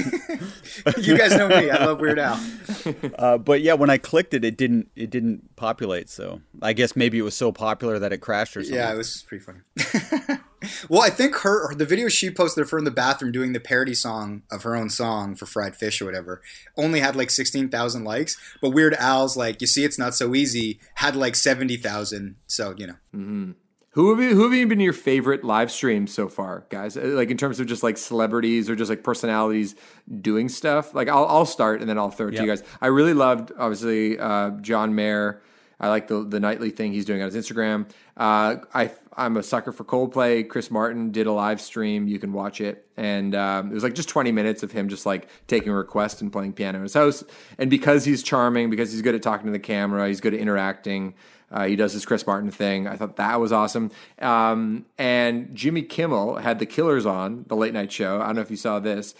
you 0.97 1.17
guys 1.17 1.35
know 1.35 1.47
me, 1.47 1.69
I 1.69 1.85
love 1.85 1.99
Weird 1.99 2.19
Al. 2.19 2.39
Uh, 3.17 3.37
but 3.37 3.61
yeah, 3.61 3.73
when 3.73 3.89
I 3.89 3.97
clicked 3.97 4.33
it, 4.33 4.43
it 4.43 4.57
didn't 4.57 4.89
it 4.95 5.09
didn't 5.09 5.55
populate. 5.55 6.09
So 6.09 6.41
I 6.61 6.73
guess 6.73 6.95
maybe 6.95 7.19
it 7.19 7.21
was 7.21 7.35
so 7.35 7.51
popular 7.51 7.99
that 7.99 8.11
it 8.11 8.19
crashed 8.19 8.57
or 8.57 8.63
something. 8.63 8.75
Yeah, 8.75 8.91
it 8.91 8.97
was 8.97 9.23
pretty 9.27 9.43
funny. 9.43 9.59
Well, 10.89 11.01
I 11.01 11.09
think 11.09 11.37
her 11.37 11.73
the 11.73 11.85
video 11.85 12.07
she 12.07 12.29
posted 12.29 12.63
of 12.63 12.69
her 12.69 12.77
in 12.77 12.83
the 12.83 12.91
bathroom 12.91 13.31
doing 13.31 13.53
the 13.53 13.59
parody 13.59 13.95
song 13.95 14.43
of 14.51 14.61
her 14.61 14.75
own 14.75 14.89
song 14.89 15.35
for 15.35 15.47
fried 15.47 15.75
fish 15.75 16.01
or 16.01 16.05
whatever 16.05 16.41
only 16.77 16.99
had 16.99 17.15
like 17.15 17.31
sixteen 17.31 17.69
thousand 17.69 18.03
likes. 18.03 18.37
But 18.61 18.69
Weird 18.69 18.93
Al's 18.95 19.35
like, 19.35 19.59
you 19.61 19.67
see, 19.67 19.83
it's 19.83 19.97
not 19.97 20.13
so 20.13 20.35
easy 20.35 20.50
had 20.95 21.15
like 21.15 21.35
seventy 21.35 21.77
thousand. 21.77 22.35
So 22.47 22.73
you 22.77 22.87
know. 22.87 22.95
Mm-hmm. 23.15 23.51
Who 23.93 24.09
have 24.11 24.23
you, 24.23 24.33
who 24.35 24.43
have 24.43 24.53
you 24.53 24.65
been 24.67 24.79
your 24.79 24.93
favorite 24.93 25.43
live 25.43 25.69
streams 25.69 26.13
so 26.13 26.29
far, 26.29 26.65
guys? 26.69 26.95
Uh, 26.95 27.01
like 27.07 27.29
in 27.29 27.35
terms 27.35 27.59
of 27.59 27.67
just 27.67 27.83
like 27.83 27.97
celebrities 27.97 28.69
or 28.69 28.75
just 28.77 28.89
like 28.89 29.03
personalities 29.03 29.75
doing 30.21 30.47
stuff. 30.47 30.93
Like 30.93 31.09
I'll, 31.09 31.25
I'll 31.25 31.45
start 31.45 31.81
and 31.81 31.89
then 31.89 31.97
I'll 31.97 32.09
throw 32.09 32.29
it 32.29 32.33
yep. 32.33 32.39
to 32.39 32.45
you 32.45 32.51
guys. 32.51 32.63
I 32.79 32.87
really 32.87 33.13
loved 33.13 33.51
obviously 33.57 34.17
uh, 34.17 34.51
John 34.61 34.95
Mayer. 34.95 35.41
I 35.81 35.89
like 35.89 36.07
the 36.07 36.23
the 36.23 36.39
nightly 36.39 36.69
thing 36.69 36.93
he's 36.93 37.05
doing 37.05 37.21
on 37.21 37.29
his 37.29 37.35
Instagram. 37.35 37.89
Uh, 38.15 38.57
I 38.73 38.91
I'm 39.17 39.35
a 39.35 39.43
sucker 39.43 39.71
for 39.71 39.83
Coldplay. 39.83 40.47
Chris 40.47 40.69
Martin 40.69 41.11
did 41.11 41.27
a 41.27 41.31
live 41.31 41.59
stream. 41.59 42.07
You 42.07 42.19
can 42.19 42.31
watch 42.31 42.61
it, 42.61 42.87
and 42.95 43.35
um, 43.35 43.71
it 43.71 43.73
was 43.73 43.83
like 43.83 43.95
just 43.95 44.07
20 44.07 44.31
minutes 44.31 44.61
of 44.61 44.71
him 44.71 44.87
just 44.87 45.07
like 45.07 45.27
taking 45.47 45.69
a 45.69 45.75
request 45.75 46.21
and 46.21 46.31
playing 46.31 46.53
piano 46.53 46.77
in 46.77 46.83
his 46.83 46.93
house. 46.93 47.23
And 47.57 47.69
because 47.69 48.05
he's 48.05 48.21
charming, 48.21 48.69
because 48.69 48.91
he's 48.91 49.01
good 49.01 49.15
at 49.15 49.23
talking 49.23 49.47
to 49.47 49.51
the 49.51 49.59
camera, 49.59 50.07
he's 50.07 50.21
good 50.21 50.35
at 50.35 50.39
interacting. 50.39 51.15
Uh, 51.51 51.65
he 51.65 51.75
does 51.75 51.93
his 51.93 52.05
Chris 52.05 52.25
Martin 52.25 52.49
thing. 52.51 52.87
I 52.87 52.95
thought 52.95 53.17
that 53.17 53.39
was 53.39 53.51
awesome. 53.51 53.91
Um, 54.19 54.85
and 54.97 55.53
Jimmy 55.55 55.81
Kimmel 55.81 56.37
had 56.37 56.59
the 56.59 56.65
Killers 56.65 57.05
on 57.05 57.45
the 57.47 57.55
late 57.55 57.73
night 57.73 57.91
show. 57.91 58.21
I 58.21 58.27
don't 58.27 58.35
know 58.35 58.41
if 58.41 58.51
you 58.51 58.57
saw 58.57 58.79
this, 58.79 59.13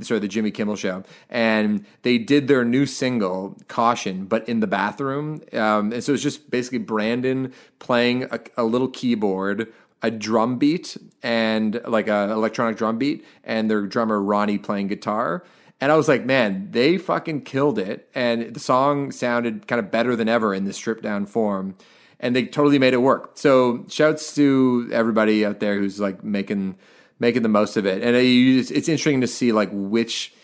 sorry, 0.00 0.20
the 0.20 0.28
Jimmy 0.28 0.50
Kimmel 0.50 0.76
show, 0.76 1.04
and 1.28 1.84
they 2.02 2.18
did 2.18 2.48
their 2.48 2.64
new 2.64 2.86
single 2.86 3.56
"Caution," 3.68 4.24
but 4.24 4.48
in 4.48 4.60
the 4.60 4.66
bathroom. 4.66 5.42
Um, 5.52 5.92
and 5.92 6.02
so 6.02 6.14
it's 6.14 6.22
just 6.22 6.50
basically 6.50 6.78
Brandon 6.78 7.52
playing 7.78 8.24
a, 8.24 8.40
a 8.56 8.64
little 8.64 8.88
keyboard 8.88 9.72
a 10.04 10.10
drum 10.10 10.58
beat 10.58 10.98
and 11.22 11.80
like 11.86 12.08
a 12.08 12.30
electronic 12.30 12.76
drum 12.76 12.98
beat 12.98 13.24
and 13.42 13.70
their 13.70 13.86
drummer 13.86 14.20
Ronnie 14.20 14.58
playing 14.58 14.88
guitar. 14.88 15.44
And 15.80 15.92
I 15.92 15.96
was 15.96 16.08
like, 16.08 16.24
man, 16.24 16.68
they 16.70 16.98
fucking 16.98 17.42
killed 17.42 17.78
it. 17.78 18.08
And 18.14 18.54
the 18.54 18.60
song 18.60 19.12
sounded 19.12 19.66
kind 19.66 19.80
of 19.80 19.90
better 19.90 20.16
than 20.16 20.28
ever 20.28 20.54
in 20.54 20.64
this 20.64 20.76
stripped 20.76 21.02
down 21.02 21.26
form. 21.26 21.76
And 22.20 22.34
they 22.34 22.46
totally 22.46 22.78
made 22.78 22.94
it 22.94 23.02
work. 23.02 23.32
So 23.34 23.84
shouts 23.88 24.34
to 24.36 24.88
everybody 24.92 25.44
out 25.44 25.60
there 25.60 25.78
who's 25.78 26.00
like 26.00 26.24
making 26.24 26.76
making 27.18 27.42
the 27.42 27.48
most 27.48 27.76
of 27.76 27.86
it. 27.86 28.02
And 28.02 28.16
it's, 28.16 28.70
interesting 28.70 29.20
to 29.20 29.26
see 29.26 29.52
like 29.52 29.68
which 29.72 30.34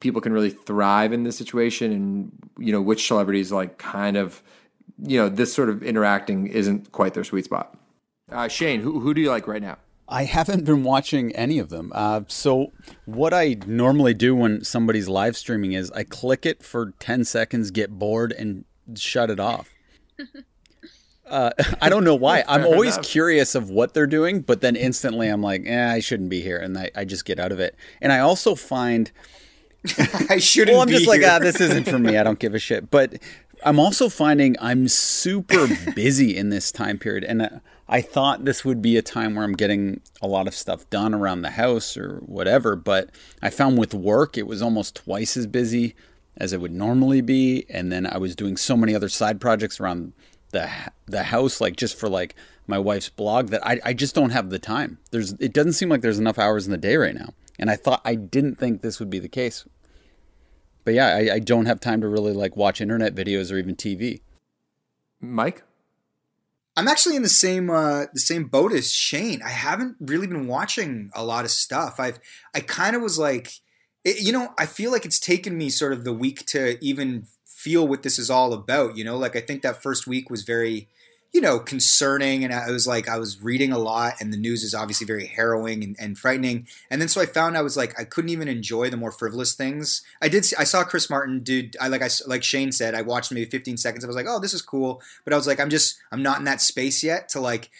people 0.00 0.20
can 0.20 0.32
really 0.32 0.50
thrive 0.50 1.12
in 1.12 1.24
this 1.24 1.36
situation 1.36 1.92
and 1.92 2.32
you 2.58 2.72
know 2.72 2.80
which 2.80 3.06
celebrities 3.06 3.52
like 3.52 3.78
kind 3.78 4.16
of 4.16 4.42
you 5.02 5.18
know 5.18 5.28
this 5.28 5.52
sort 5.52 5.68
of 5.68 5.82
interacting 5.82 6.46
isn't 6.46 6.92
quite 6.92 7.14
their 7.14 7.24
sweet 7.24 7.44
spot. 7.44 7.76
Uh, 8.30 8.48
Shane, 8.48 8.80
who 8.80 9.00
who 9.00 9.14
do 9.14 9.20
you 9.20 9.30
like 9.30 9.46
right 9.46 9.62
now? 9.62 9.78
I 10.10 10.24
haven't 10.24 10.64
been 10.64 10.82
watching 10.82 11.34
any 11.36 11.58
of 11.58 11.70
them. 11.70 11.92
Uh, 11.94 12.22
so 12.26 12.72
what 13.04 13.32
I 13.32 13.56
normally 13.66 14.12
do 14.12 14.34
when 14.34 14.64
somebody's 14.64 15.08
live 15.08 15.36
streaming 15.36 15.72
is 15.72 15.90
I 15.92 16.04
click 16.04 16.44
it 16.44 16.62
for 16.62 16.92
ten 16.98 17.24
seconds, 17.24 17.70
get 17.70 17.98
bored, 17.98 18.32
and 18.32 18.64
shut 18.96 19.30
it 19.30 19.40
off. 19.40 19.70
Uh, 21.26 21.52
I 21.80 21.88
don't 21.88 22.02
know 22.02 22.16
why. 22.16 22.42
I'm 22.48 22.64
always 22.64 22.96
enough. 22.96 23.06
curious 23.06 23.54
of 23.54 23.70
what 23.70 23.94
they're 23.94 24.08
doing, 24.08 24.40
but 24.40 24.62
then 24.62 24.74
instantly 24.74 25.28
I'm 25.28 25.40
like, 25.40 25.62
eh, 25.64 25.92
I 25.92 26.00
shouldn't 26.00 26.28
be 26.28 26.40
here, 26.40 26.56
and 26.56 26.76
I, 26.76 26.90
I 26.96 27.04
just 27.04 27.24
get 27.24 27.38
out 27.38 27.52
of 27.52 27.60
it. 27.60 27.76
And 28.00 28.12
I 28.12 28.18
also 28.18 28.56
find 28.56 29.12
I 30.28 30.38
shouldn't. 30.38 30.74
Well, 30.74 30.82
I'm 30.82 30.88
just 30.88 31.02
here. 31.02 31.08
like, 31.08 31.22
ah, 31.24 31.38
this 31.38 31.60
isn't 31.60 31.88
for 31.88 32.00
me. 32.00 32.18
I 32.18 32.22
don't 32.22 32.38
give 32.38 32.54
a 32.54 32.58
shit. 32.58 32.90
But 32.90 33.22
I'm 33.64 33.78
also 33.78 34.08
finding 34.08 34.56
I'm 34.60 34.88
super 34.88 35.68
busy 35.94 36.36
in 36.36 36.50
this 36.50 36.72
time 36.72 36.98
period, 36.98 37.24
and 37.24 37.42
uh, 37.42 37.48
I 37.92 38.00
thought 38.02 38.44
this 38.44 38.64
would 38.64 38.80
be 38.80 38.96
a 38.96 39.02
time 39.02 39.34
where 39.34 39.44
I'm 39.44 39.54
getting 39.54 40.00
a 40.22 40.28
lot 40.28 40.46
of 40.46 40.54
stuff 40.54 40.88
done 40.90 41.12
around 41.12 41.42
the 41.42 41.50
house 41.50 41.96
or 41.96 42.18
whatever, 42.24 42.76
but 42.76 43.10
I 43.42 43.50
found 43.50 43.78
with 43.78 43.92
work 43.92 44.38
it 44.38 44.46
was 44.46 44.62
almost 44.62 44.94
twice 44.94 45.36
as 45.36 45.48
busy 45.48 45.96
as 46.36 46.52
it 46.52 46.60
would 46.60 46.72
normally 46.72 47.20
be, 47.20 47.66
and 47.68 47.90
then 47.90 48.06
I 48.06 48.16
was 48.16 48.36
doing 48.36 48.56
so 48.56 48.76
many 48.76 48.94
other 48.94 49.08
side 49.08 49.40
projects 49.40 49.80
around 49.80 50.12
the 50.50 50.70
the 51.06 51.24
house, 51.24 51.60
like 51.60 51.74
just 51.74 51.98
for 51.98 52.08
like 52.08 52.36
my 52.68 52.78
wife's 52.78 53.08
blog, 53.08 53.48
that 53.48 53.66
I 53.66 53.80
I 53.84 53.92
just 53.92 54.14
don't 54.14 54.30
have 54.30 54.50
the 54.50 54.60
time. 54.60 54.98
There's 55.10 55.32
it 55.32 55.52
doesn't 55.52 55.72
seem 55.72 55.88
like 55.88 56.00
there's 56.00 56.20
enough 56.20 56.38
hours 56.38 56.66
in 56.66 56.70
the 56.70 56.78
day 56.78 56.96
right 56.96 57.14
now, 57.14 57.34
and 57.58 57.70
I 57.70 57.74
thought 57.74 58.02
I 58.04 58.14
didn't 58.14 58.54
think 58.54 58.82
this 58.82 59.00
would 59.00 59.10
be 59.10 59.18
the 59.18 59.28
case. 59.28 59.64
But 60.84 60.94
yeah, 60.94 61.08
I, 61.08 61.34
I 61.34 61.38
don't 61.40 61.66
have 61.66 61.80
time 61.80 62.00
to 62.02 62.08
really 62.08 62.32
like 62.32 62.56
watch 62.56 62.80
internet 62.80 63.16
videos 63.16 63.52
or 63.52 63.58
even 63.58 63.74
TV. 63.74 64.20
Mike. 65.20 65.64
I'm 66.76 66.88
actually 66.88 67.16
in 67.16 67.22
the 67.22 67.28
same 67.28 67.68
uh, 67.70 68.06
the 68.12 68.20
same 68.20 68.44
boat 68.44 68.72
as 68.72 68.92
Shane. 68.92 69.42
I 69.42 69.50
haven't 69.50 69.96
really 70.00 70.26
been 70.26 70.46
watching 70.46 71.10
a 71.14 71.24
lot 71.24 71.44
of 71.44 71.50
stuff. 71.50 71.96
I've 71.98 72.18
I 72.54 72.60
kind 72.60 72.96
of 72.96 73.02
was 73.02 73.18
like, 73.18 73.52
it, 74.04 74.20
you 74.20 74.32
know, 74.32 74.54
I 74.58 74.66
feel 74.66 74.90
like 74.90 75.04
it's 75.04 75.20
taken 75.20 75.58
me 75.58 75.68
sort 75.70 75.92
of 75.92 76.04
the 76.04 76.12
week 76.12 76.46
to 76.46 76.82
even 76.84 77.26
feel 77.44 77.86
what 77.86 78.02
this 78.02 78.18
is 78.18 78.30
all 78.30 78.52
about. 78.52 78.96
You 78.96 79.04
know, 79.04 79.18
like 79.18 79.36
I 79.36 79.40
think 79.40 79.62
that 79.62 79.82
first 79.82 80.06
week 80.06 80.30
was 80.30 80.42
very 80.42 80.88
you 81.32 81.40
know, 81.40 81.60
concerning. 81.60 82.42
And 82.44 82.52
I 82.52 82.70
was 82.70 82.86
like, 82.86 83.08
I 83.08 83.18
was 83.18 83.42
reading 83.42 83.72
a 83.72 83.78
lot, 83.78 84.14
and 84.20 84.32
the 84.32 84.36
news 84.36 84.64
is 84.64 84.74
obviously 84.74 85.06
very 85.06 85.26
harrowing 85.26 85.84
and, 85.84 85.96
and, 85.98 86.18
frightening. 86.18 86.66
And 86.90 87.00
then 87.00 87.08
so 87.08 87.20
I 87.20 87.26
found 87.26 87.56
I 87.56 87.62
was 87.62 87.76
like, 87.76 87.98
I 87.98 88.04
couldn't 88.04 88.30
even 88.30 88.48
enjoy 88.48 88.90
the 88.90 88.96
more 88.96 89.12
frivolous 89.12 89.54
things. 89.54 90.02
I 90.20 90.28
did. 90.28 90.44
See, 90.44 90.56
I 90.58 90.64
saw 90.64 90.82
Chris 90.82 91.08
Martin, 91.08 91.40
dude. 91.40 91.76
I 91.80 91.88
like 91.88 92.02
I 92.02 92.08
like 92.26 92.42
Shane 92.42 92.72
said, 92.72 92.94
I 92.94 93.02
watched 93.02 93.30
maybe 93.30 93.48
15 93.48 93.76
seconds. 93.76 94.04
I 94.04 94.08
was 94.08 94.16
like, 94.16 94.26
oh, 94.28 94.40
this 94.40 94.54
is 94.54 94.62
cool. 94.62 95.02
But 95.24 95.32
I 95.32 95.36
was 95.36 95.46
like, 95.46 95.60
I'm 95.60 95.70
just, 95.70 95.98
I'm 96.10 96.22
not 96.22 96.38
in 96.38 96.44
that 96.44 96.60
space 96.60 97.02
yet 97.02 97.28
to 97.30 97.40
like. 97.40 97.70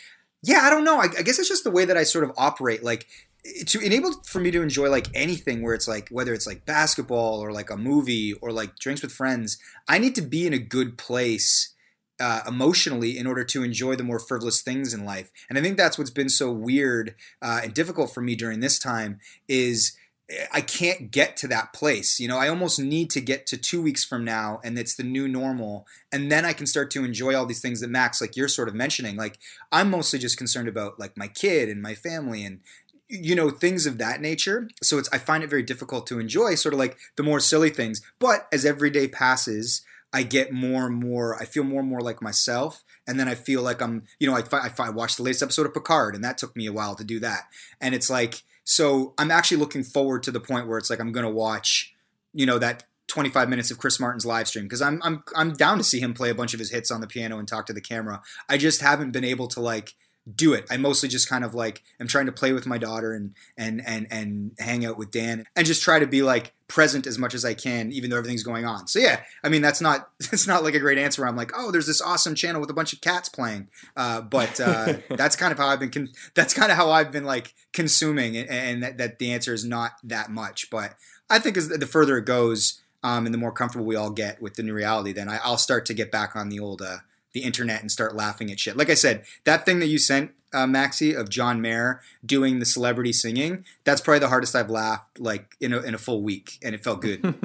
Yeah, 0.42 0.60
I 0.62 0.70
don't 0.70 0.84
know. 0.84 0.98
I, 0.98 1.08
I 1.18 1.22
guess 1.22 1.38
it's 1.38 1.50
just 1.50 1.64
the 1.64 1.70
way 1.70 1.84
that 1.84 1.98
I 1.98 2.02
sort 2.04 2.24
of 2.24 2.32
operate. 2.38 2.82
Like 2.82 3.06
eh, 3.44 3.64
to 3.66 3.80
enable 3.80 4.12
for 4.24 4.40
me 4.40 4.50
to 4.52 4.62
enjoy 4.62 4.88
like 4.88 5.08
anything 5.12 5.62
where 5.62 5.74
it's 5.74 5.88
like 5.88 6.08
whether 6.08 6.32
it's 6.32 6.46
like 6.46 6.64
basketball 6.64 7.40
or 7.40 7.52
like 7.52 7.68
a 7.68 7.76
movie 7.76 8.32
or 8.34 8.52
like 8.52 8.78
drinks 8.78 9.02
with 9.02 9.12
friends, 9.12 9.58
I 9.88 9.98
need 9.98 10.14
to 10.14 10.22
be 10.22 10.46
in 10.46 10.54
a 10.54 10.58
good 10.58 10.96
place 10.96 11.74
uh, 12.20 12.42
emotionally 12.46 13.18
in 13.18 13.26
order 13.26 13.42
to 13.44 13.62
enjoy 13.62 13.96
the 13.96 14.04
more 14.04 14.18
frivolous 14.18 14.60
things 14.60 14.92
in 14.92 15.04
life. 15.04 15.30
And 15.48 15.58
I 15.58 15.62
think 15.62 15.76
that's 15.76 15.98
what's 15.98 16.10
been 16.10 16.28
so 16.28 16.52
weird 16.52 17.14
uh, 17.40 17.62
and 17.64 17.74
difficult 17.74 18.12
for 18.12 18.20
me 18.20 18.36
during 18.36 18.60
this 18.60 18.78
time 18.78 19.18
is 19.48 19.96
eh, 20.28 20.46
I 20.52 20.60
can't 20.60 21.10
get 21.10 21.36
to 21.38 21.48
that 21.48 21.72
place. 21.72 22.20
You 22.20 22.28
know, 22.28 22.36
I 22.36 22.48
almost 22.48 22.78
need 22.78 23.10
to 23.10 23.20
get 23.20 23.46
to 23.46 23.56
two 23.56 23.80
weeks 23.80 24.04
from 24.04 24.24
now, 24.24 24.60
and 24.62 24.78
it's 24.78 24.94
the 24.94 25.02
new 25.02 25.26
normal, 25.26 25.86
and 26.12 26.30
then 26.30 26.44
I 26.44 26.52
can 26.52 26.66
start 26.66 26.90
to 26.92 27.04
enjoy 27.04 27.34
all 27.34 27.46
these 27.46 27.62
things 27.62 27.80
that 27.80 27.90
Max, 27.90 28.20
like 28.20 28.36
you're 28.36 28.48
sort 28.48 28.68
of 28.68 28.74
mentioning. 28.74 29.16
Like 29.16 29.38
I'm 29.72 29.90
mostly 29.90 30.18
just 30.18 30.36
concerned 30.36 30.68
about 30.68 31.00
like 31.00 31.16
my 31.16 31.28
kid 31.28 31.68
and 31.68 31.80
my 31.80 31.94
family 31.94 32.44
and 32.44 32.60
you 33.10 33.34
know 33.34 33.50
things 33.50 33.86
of 33.86 33.98
that 33.98 34.20
nature 34.20 34.68
so 34.82 34.96
it's 34.96 35.08
i 35.12 35.18
find 35.18 35.42
it 35.42 35.50
very 35.50 35.64
difficult 35.64 36.06
to 36.06 36.20
enjoy 36.20 36.54
sort 36.54 36.72
of 36.72 36.78
like 36.78 36.96
the 37.16 37.24
more 37.24 37.40
silly 37.40 37.68
things 37.68 38.00
but 38.20 38.46
as 38.52 38.64
every 38.64 38.88
day 38.88 39.08
passes 39.08 39.82
I 40.12 40.24
get 40.24 40.52
more 40.52 40.86
and 40.86 40.96
more, 40.96 41.40
I 41.40 41.44
feel 41.44 41.62
more 41.62 41.80
and 41.80 41.88
more 41.88 42.00
like 42.00 42.20
myself. 42.20 42.82
And 43.06 43.18
then 43.18 43.28
I 43.28 43.34
feel 43.34 43.62
like 43.62 43.80
I'm, 43.80 44.04
you 44.18 44.28
know, 44.28 44.36
I, 44.36 44.42
I, 44.52 44.70
I 44.78 44.90
watched 44.90 45.16
the 45.16 45.22
latest 45.22 45.42
episode 45.42 45.66
of 45.66 45.74
Picard 45.74 46.14
and 46.14 46.24
that 46.24 46.38
took 46.38 46.56
me 46.56 46.66
a 46.66 46.72
while 46.72 46.96
to 46.96 47.04
do 47.04 47.20
that. 47.20 47.44
And 47.80 47.94
it's 47.94 48.10
like, 48.10 48.42
so 48.64 49.14
I'm 49.18 49.30
actually 49.30 49.58
looking 49.58 49.84
forward 49.84 50.22
to 50.24 50.30
the 50.30 50.40
point 50.40 50.66
where 50.66 50.78
it's 50.78 50.90
like, 50.90 51.00
I'm 51.00 51.12
going 51.12 51.26
to 51.26 51.32
watch, 51.32 51.94
you 52.32 52.46
know, 52.46 52.58
that 52.58 52.84
25 53.06 53.48
minutes 53.48 53.70
of 53.70 53.78
Chris 53.78 53.98
Martin's 53.98 54.26
live 54.26 54.48
stream 54.48 54.64
because 54.64 54.82
I'm, 54.82 55.00
I'm, 55.02 55.22
I'm 55.34 55.52
down 55.52 55.78
to 55.78 55.84
see 55.84 56.00
him 56.00 56.14
play 56.14 56.30
a 56.30 56.34
bunch 56.34 56.54
of 56.54 56.60
his 56.60 56.70
hits 56.70 56.90
on 56.90 57.00
the 57.00 57.06
piano 57.06 57.38
and 57.38 57.46
talk 57.46 57.66
to 57.66 57.72
the 57.72 57.80
camera. 57.80 58.20
I 58.48 58.56
just 58.56 58.80
haven't 58.80 59.12
been 59.12 59.24
able 59.24 59.48
to 59.48 59.60
like, 59.60 59.94
do 60.34 60.52
it. 60.52 60.66
I 60.70 60.76
mostly 60.76 61.08
just 61.08 61.28
kind 61.28 61.44
of 61.44 61.54
like 61.54 61.82
am 61.98 62.06
trying 62.06 62.26
to 62.26 62.32
play 62.32 62.52
with 62.52 62.66
my 62.66 62.78
daughter 62.78 63.12
and 63.12 63.34
and 63.56 63.82
and 63.86 64.06
and 64.10 64.52
hang 64.58 64.84
out 64.84 64.98
with 64.98 65.10
Dan 65.10 65.46
and 65.56 65.66
just 65.66 65.82
try 65.82 65.98
to 65.98 66.06
be 66.06 66.22
like 66.22 66.52
present 66.68 67.06
as 67.06 67.18
much 67.18 67.34
as 67.34 67.44
I 67.44 67.54
can, 67.54 67.90
even 67.90 68.10
though 68.10 68.16
everything's 68.16 68.42
going 68.42 68.64
on. 68.64 68.86
So 68.86 68.98
yeah, 68.98 69.22
I 69.42 69.48
mean 69.48 69.62
that's 69.62 69.80
not 69.80 70.10
it's 70.20 70.46
not 70.46 70.62
like 70.62 70.74
a 70.74 70.78
great 70.78 70.98
answer. 70.98 71.26
I'm 71.26 71.36
like, 71.36 71.52
oh, 71.56 71.70
there's 71.70 71.86
this 71.86 72.00
awesome 72.00 72.34
channel 72.34 72.60
with 72.60 72.70
a 72.70 72.74
bunch 72.74 72.92
of 72.92 73.00
cats 73.00 73.28
playing, 73.28 73.68
uh, 73.96 74.20
but 74.20 74.60
uh, 74.60 74.94
that's 75.10 75.36
kind 75.36 75.52
of 75.52 75.58
how 75.58 75.66
I've 75.66 75.80
been. 75.80 75.90
Con- 75.90 76.12
that's 76.34 76.54
kind 76.54 76.70
of 76.70 76.76
how 76.76 76.90
I've 76.90 77.12
been 77.12 77.24
like 77.24 77.54
consuming, 77.72 78.36
and, 78.36 78.50
and 78.50 78.82
that, 78.82 78.98
that, 78.98 79.18
the 79.18 79.32
answer 79.32 79.54
is 79.54 79.64
not 79.64 79.92
that 80.04 80.30
much. 80.30 80.70
But 80.70 80.94
I 81.28 81.38
think 81.38 81.56
as 81.56 81.68
the 81.68 81.86
further 81.86 82.18
it 82.18 82.24
goes, 82.24 82.80
um, 83.02 83.26
and 83.26 83.34
the 83.34 83.38
more 83.38 83.52
comfortable 83.52 83.86
we 83.86 83.96
all 83.96 84.10
get 84.10 84.40
with 84.40 84.54
the 84.54 84.62
new 84.62 84.74
reality, 84.74 85.12
then 85.12 85.28
I, 85.28 85.40
will 85.48 85.56
start 85.56 85.86
to 85.86 85.94
get 85.94 86.12
back 86.12 86.36
on 86.36 86.48
the 86.48 86.60
old. 86.60 86.82
Uh, 86.82 86.98
the 87.32 87.40
internet 87.40 87.80
and 87.80 87.90
start 87.90 88.14
laughing 88.14 88.50
at 88.50 88.60
shit. 88.60 88.76
Like 88.76 88.90
I 88.90 88.94
said, 88.94 89.24
that 89.44 89.64
thing 89.64 89.78
that 89.80 89.86
you 89.86 89.98
sent 89.98 90.32
uh, 90.52 90.66
Maxi 90.66 91.18
of 91.18 91.28
John 91.28 91.60
Mayer 91.60 92.00
doing 92.24 92.58
the 92.58 92.66
celebrity 92.66 93.12
singing, 93.12 93.64
that's 93.84 94.00
probably 94.00 94.18
the 94.20 94.28
hardest 94.28 94.56
I've 94.56 94.70
laughed 94.70 95.20
like 95.20 95.56
in 95.60 95.72
a, 95.72 95.80
in 95.80 95.94
a 95.94 95.98
full 95.98 96.22
week, 96.22 96.58
and 96.62 96.74
it 96.74 96.82
felt 96.82 97.00
good. 97.00 97.24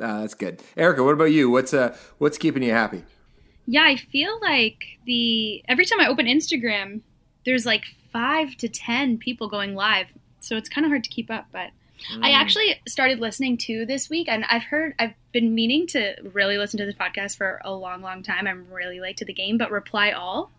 uh, 0.00 0.20
that's 0.20 0.34
good, 0.34 0.62
Erica. 0.76 1.02
What 1.02 1.14
about 1.14 1.32
you? 1.32 1.50
What's 1.50 1.74
uh 1.74 1.96
what's 2.18 2.38
keeping 2.38 2.62
you 2.62 2.72
happy? 2.72 3.04
Yeah, 3.66 3.84
I 3.84 3.96
feel 3.96 4.38
like 4.40 4.84
the 5.04 5.62
every 5.68 5.84
time 5.84 6.00
I 6.00 6.06
open 6.08 6.26
Instagram, 6.26 7.00
there's 7.44 7.66
like 7.66 7.84
five 8.12 8.56
to 8.58 8.68
ten 8.68 9.18
people 9.18 9.48
going 9.48 9.74
live, 9.74 10.06
so 10.40 10.56
it's 10.56 10.68
kind 10.68 10.84
of 10.84 10.90
hard 10.90 11.04
to 11.04 11.10
keep 11.10 11.30
up, 11.30 11.46
but. 11.52 11.70
Mm. 12.14 12.24
I 12.24 12.30
actually 12.30 12.80
started 12.86 13.18
listening 13.18 13.56
to 13.62 13.84
this 13.84 14.08
week, 14.08 14.28
and 14.28 14.44
I've 14.48 14.62
heard 14.62 14.94
I've 15.00 15.14
been 15.40 15.54
meaning 15.54 15.86
to 15.86 16.14
really 16.32 16.58
listen 16.58 16.78
to 16.78 16.84
this 16.84 16.96
podcast 16.96 17.36
for 17.36 17.60
a 17.64 17.72
long, 17.72 18.02
long 18.02 18.24
time. 18.24 18.48
I'm 18.48 18.66
really 18.72 18.98
late 19.00 19.18
to 19.18 19.24
the 19.24 19.32
game, 19.32 19.56
but 19.56 19.70
Reply 19.70 20.10
All, 20.10 20.50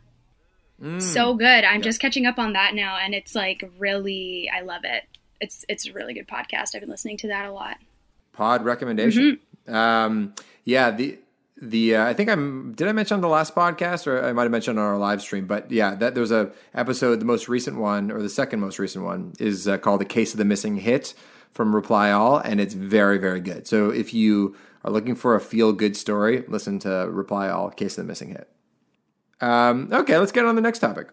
mm. 0.81 1.01
so 1.01 1.33
good. 1.33 1.65
I'm 1.65 1.81
just 1.81 1.99
catching 1.99 2.25
up 2.25 2.39
on 2.39 2.53
that 2.53 2.73
now, 2.73 2.97
and 2.97 3.13
it's 3.13 3.35
like 3.35 3.69
really, 3.77 4.49
I 4.53 4.61
love 4.61 4.81
it. 4.85 5.03
It's 5.41 5.65
it's 5.67 5.85
a 5.87 5.91
really 5.91 6.13
good 6.13 6.27
podcast. 6.27 6.75
I've 6.75 6.81
been 6.81 6.89
listening 6.89 7.17
to 7.17 7.27
that 7.27 7.45
a 7.45 7.51
lot. 7.51 7.77
Pod 8.31 8.63
recommendation. 8.63 9.39
Mm-hmm. 9.67 9.75
Um, 9.75 10.33
yeah, 10.63 10.91
the 10.91 11.17
the 11.61 11.97
uh, 11.97 12.05
I 12.05 12.13
think 12.13 12.29
I'm 12.29 12.73
did 12.73 12.87
I 12.87 12.93
mention 12.93 13.15
on 13.15 13.21
the 13.21 13.27
last 13.27 13.53
podcast 13.53 14.07
or 14.07 14.23
I 14.23 14.31
might 14.31 14.43
have 14.43 14.51
mentioned 14.51 14.79
on 14.79 14.85
our 14.85 14.97
live 14.97 15.21
stream, 15.21 15.45
but 15.45 15.69
yeah, 15.71 15.95
that 15.95 16.15
there's 16.15 16.31
a 16.31 16.53
episode, 16.73 17.19
the 17.19 17.25
most 17.25 17.49
recent 17.49 17.77
one 17.77 18.11
or 18.11 18.21
the 18.21 18.29
second 18.29 18.61
most 18.61 18.79
recent 18.79 19.03
one 19.03 19.33
is 19.39 19.67
uh, 19.67 19.77
called 19.77 19.99
"The 19.99 20.05
Case 20.05 20.33
of 20.33 20.37
the 20.37 20.45
Missing 20.45 20.77
Hit" 20.77 21.13
from 21.51 21.75
Reply 21.75 22.11
All, 22.11 22.37
and 22.37 22.61
it's 22.61 22.73
very 22.73 23.17
very 23.17 23.41
good. 23.41 23.67
So 23.67 23.89
if 23.89 24.13
you 24.13 24.55
are 24.83 24.91
looking 24.91 25.15
for 25.15 25.35
a 25.35 25.41
feel 25.41 25.73
good 25.73 25.95
story, 25.95 26.43
listen 26.47 26.79
to 26.79 27.07
Reply 27.09 27.49
All, 27.49 27.69
"Case 27.69 27.97
of 27.97 28.05
the 28.05 28.07
Missing 28.07 28.29
Hit." 28.29 28.49
Um, 29.41 29.89
okay, 29.91 30.17
let's 30.17 30.31
get 30.31 30.45
on 30.45 30.55
the 30.55 30.61
next 30.61 30.79
topic. 30.79 31.09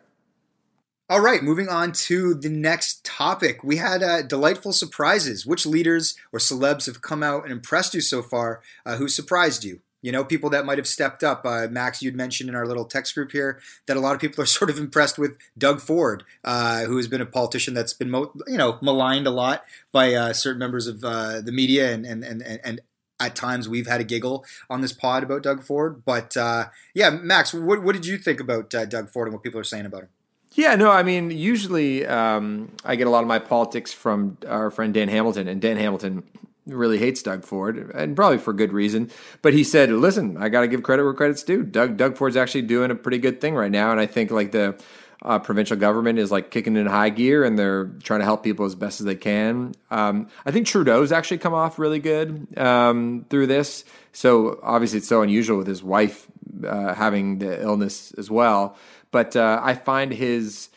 All 1.09 1.20
right, 1.20 1.40
moving 1.40 1.68
on 1.68 1.92
to 1.92 2.35
the 2.35 2.48
next 2.48 3.05
topic. 3.05 3.62
We 3.62 3.76
had 3.76 4.02
uh, 4.02 4.22
delightful 4.22 4.72
surprises. 4.72 5.46
Which 5.46 5.64
leaders 5.64 6.16
or 6.33 6.40
celebs 6.40 6.87
have 6.87 7.00
come 7.00 7.22
out 7.22 7.44
and 7.44 7.52
impressed 7.52 7.94
you 7.94 8.00
so 8.00 8.22
far? 8.22 8.61
Uh, 8.85 8.96
who 8.96 9.07
surprised 9.07 9.62
you? 9.62 9.83
You 10.02 10.11
know, 10.11 10.24
people 10.24 10.50
that 10.50 10.66
might 10.66 10.79
have 10.79 10.87
stepped 10.88 11.22
up. 11.22 11.44
Uh, 11.44 11.68
Max, 11.70 12.02
you'd 12.02 12.16
mentioned 12.16 12.48
in 12.48 12.57
our 12.57 12.66
little 12.66 12.85
text 12.85 13.14
group 13.14 13.31
here 13.31 13.61
that 13.87 13.96
a 13.96 14.00
lot 14.00 14.16
of 14.16 14.20
people 14.20 14.42
are 14.42 14.46
sort 14.59 14.68
of 14.68 14.79
impressed 14.79 15.16
with 15.16 15.37
Doug 15.57 15.81
Ford, 15.81 16.24
uh, 16.42 16.85
who 16.87 16.96
has 16.96 17.07
been 17.07 17.20
a 17.20 17.26
politician 17.26 17.72
that's 17.72 17.92
been, 17.92 18.11
mo- 18.11 18.33
you 18.48 18.57
know, 18.57 18.79
maligned 18.83 19.29
a 19.29 19.31
lot 19.31 19.64
by 19.92 20.12
uh, 20.12 20.33
certain 20.33 20.59
members 20.59 20.88
of 20.88 21.05
uh, 21.05 21.40
the 21.40 21.52
media, 21.52 21.92
and 21.92 22.05
and 22.05 22.24
and 22.24 22.42
and 22.42 22.81
at 23.18 23.35
times 23.35 23.68
we've 23.68 23.87
had 23.87 24.00
a 24.00 24.05
giggle 24.05 24.44
on 24.68 24.81
this 24.81 24.92
pod 24.92 25.22
about 25.22 25.42
Doug 25.42 25.62
Ford. 25.62 26.05
But 26.05 26.37
uh, 26.37 26.66
yeah, 26.94 27.11
Max, 27.11 27.55
what, 27.55 27.83
what 27.83 27.94
did 27.94 28.07
you 28.07 28.18
think 28.18 28.40
about 28.40 28.74
uh, 28.74 28.85
Doug 28.85 29.11
Ford 29.11 29.29
and 29.29 29.35
what 29.35 29.42
people 29.42 29.61
are 29.61 29.64
saying 29.64 29.87
about 29.87 30.02
him? 30.05 30.09
Yeah, 30.52 30.74
no, 30.74 30.90
I 30.90 31.02
mean, 31.02 31.31
usually 31.31 32.07
um, 32.07 32.72
I 32.85 32.96
get 32.96 33.07
a 33.07 33.11
lot 33.11 33.20
of 33.20 33.29
my 33.29 33.38
politics 33.38 33.92
from 33.92 34.38
our 34.48 34.70
friend 34.70 34.94
Dan 34.94 35.09
Hamilton, 35.09 35.48
and 35.48 35.61
Dan 35.61 35.76
Hamilton 35.76 36.22
really 36.66 36.98
hates 36.98 37.22
Doug 37.22 37.44
Ford, 37.44 37.90
and 37.94 38.16
probably 38.16 38.38
for 38.38 38.55
good 38.55 38.72
reason. 38.72 39.11
But 39.42 39.52
he 39.52 39.62
said, 39.62 39.90
"Listen, 39.90 40.37
I 40.38 40.48
got 40.48 40.62
to 40.62 40.68
give 40.68 40.83
credit 40.83 41.05
where 41.05 41.12
credit's 41.12 41.42
due. 41.42 41.62
Doug 41.62 41.98
Doug 41.98 42.16
Ford's 42.16 42.37
actually 42.37 42.62
doing 42.62 42.90
a 42.90 42.94
pretty 42.94 43.18
good 43.18 43.40
thing 43.40 43.55
right 43.55 43.70
now, 43.70 43.90
and 43.90 44.00
I 44.00 44.07
think 44.07 44.31
like 44.31 44.52
the." 44.52 44.81
Uh, 45.22 45.38
provincial 45.38 45.76
government 45.76 46.18
is 46.18 46.31
like 46.31 46.50
kicking 46.50 46.76
in 46.76 46.87
high 46.87 47.09
gear 47.09 47.42
and 47.42 47.59
they're 47.59 47.87
trying 48.02 48.20
to 48.20 48.24
help 48.24 48.44
people 48.44 48.66
as 48.66 48.74
best 48.74 49.00
as 49.00 49.07
they 49.07 49.14
can. 49.14 49.74
Um, 49.90 50.29
I 50.44 50.50
think 50.50 50.66
Trudeau's 50.66 51.11
actually 51.11 51.38
come 51.38 51.55
off 51.55 51.79
really 51.79 51.98
good 51.98 52.46
um, 52.59 53.24
through 53.31 53.46
this. 53.46 53.85
So 54.12 54.61
obviously, 54.62 54.98
it's 54.98 55.09
so 55.09 55.22
unusual 55.22 55.59
with 55.59 55.66
his 55.66 55.83
wife 55.83 56.26
uh, 56.66 56.94
having 56.94 57.38
the 57.38 57.61
illness 57.62 58.12
as 58.12 58.31
well. 58.31 58.76
But 59.11 59.37
uh, 59.37 59.61
I 59.62 59.74
find 59.74 60.12
his 60.12 60.68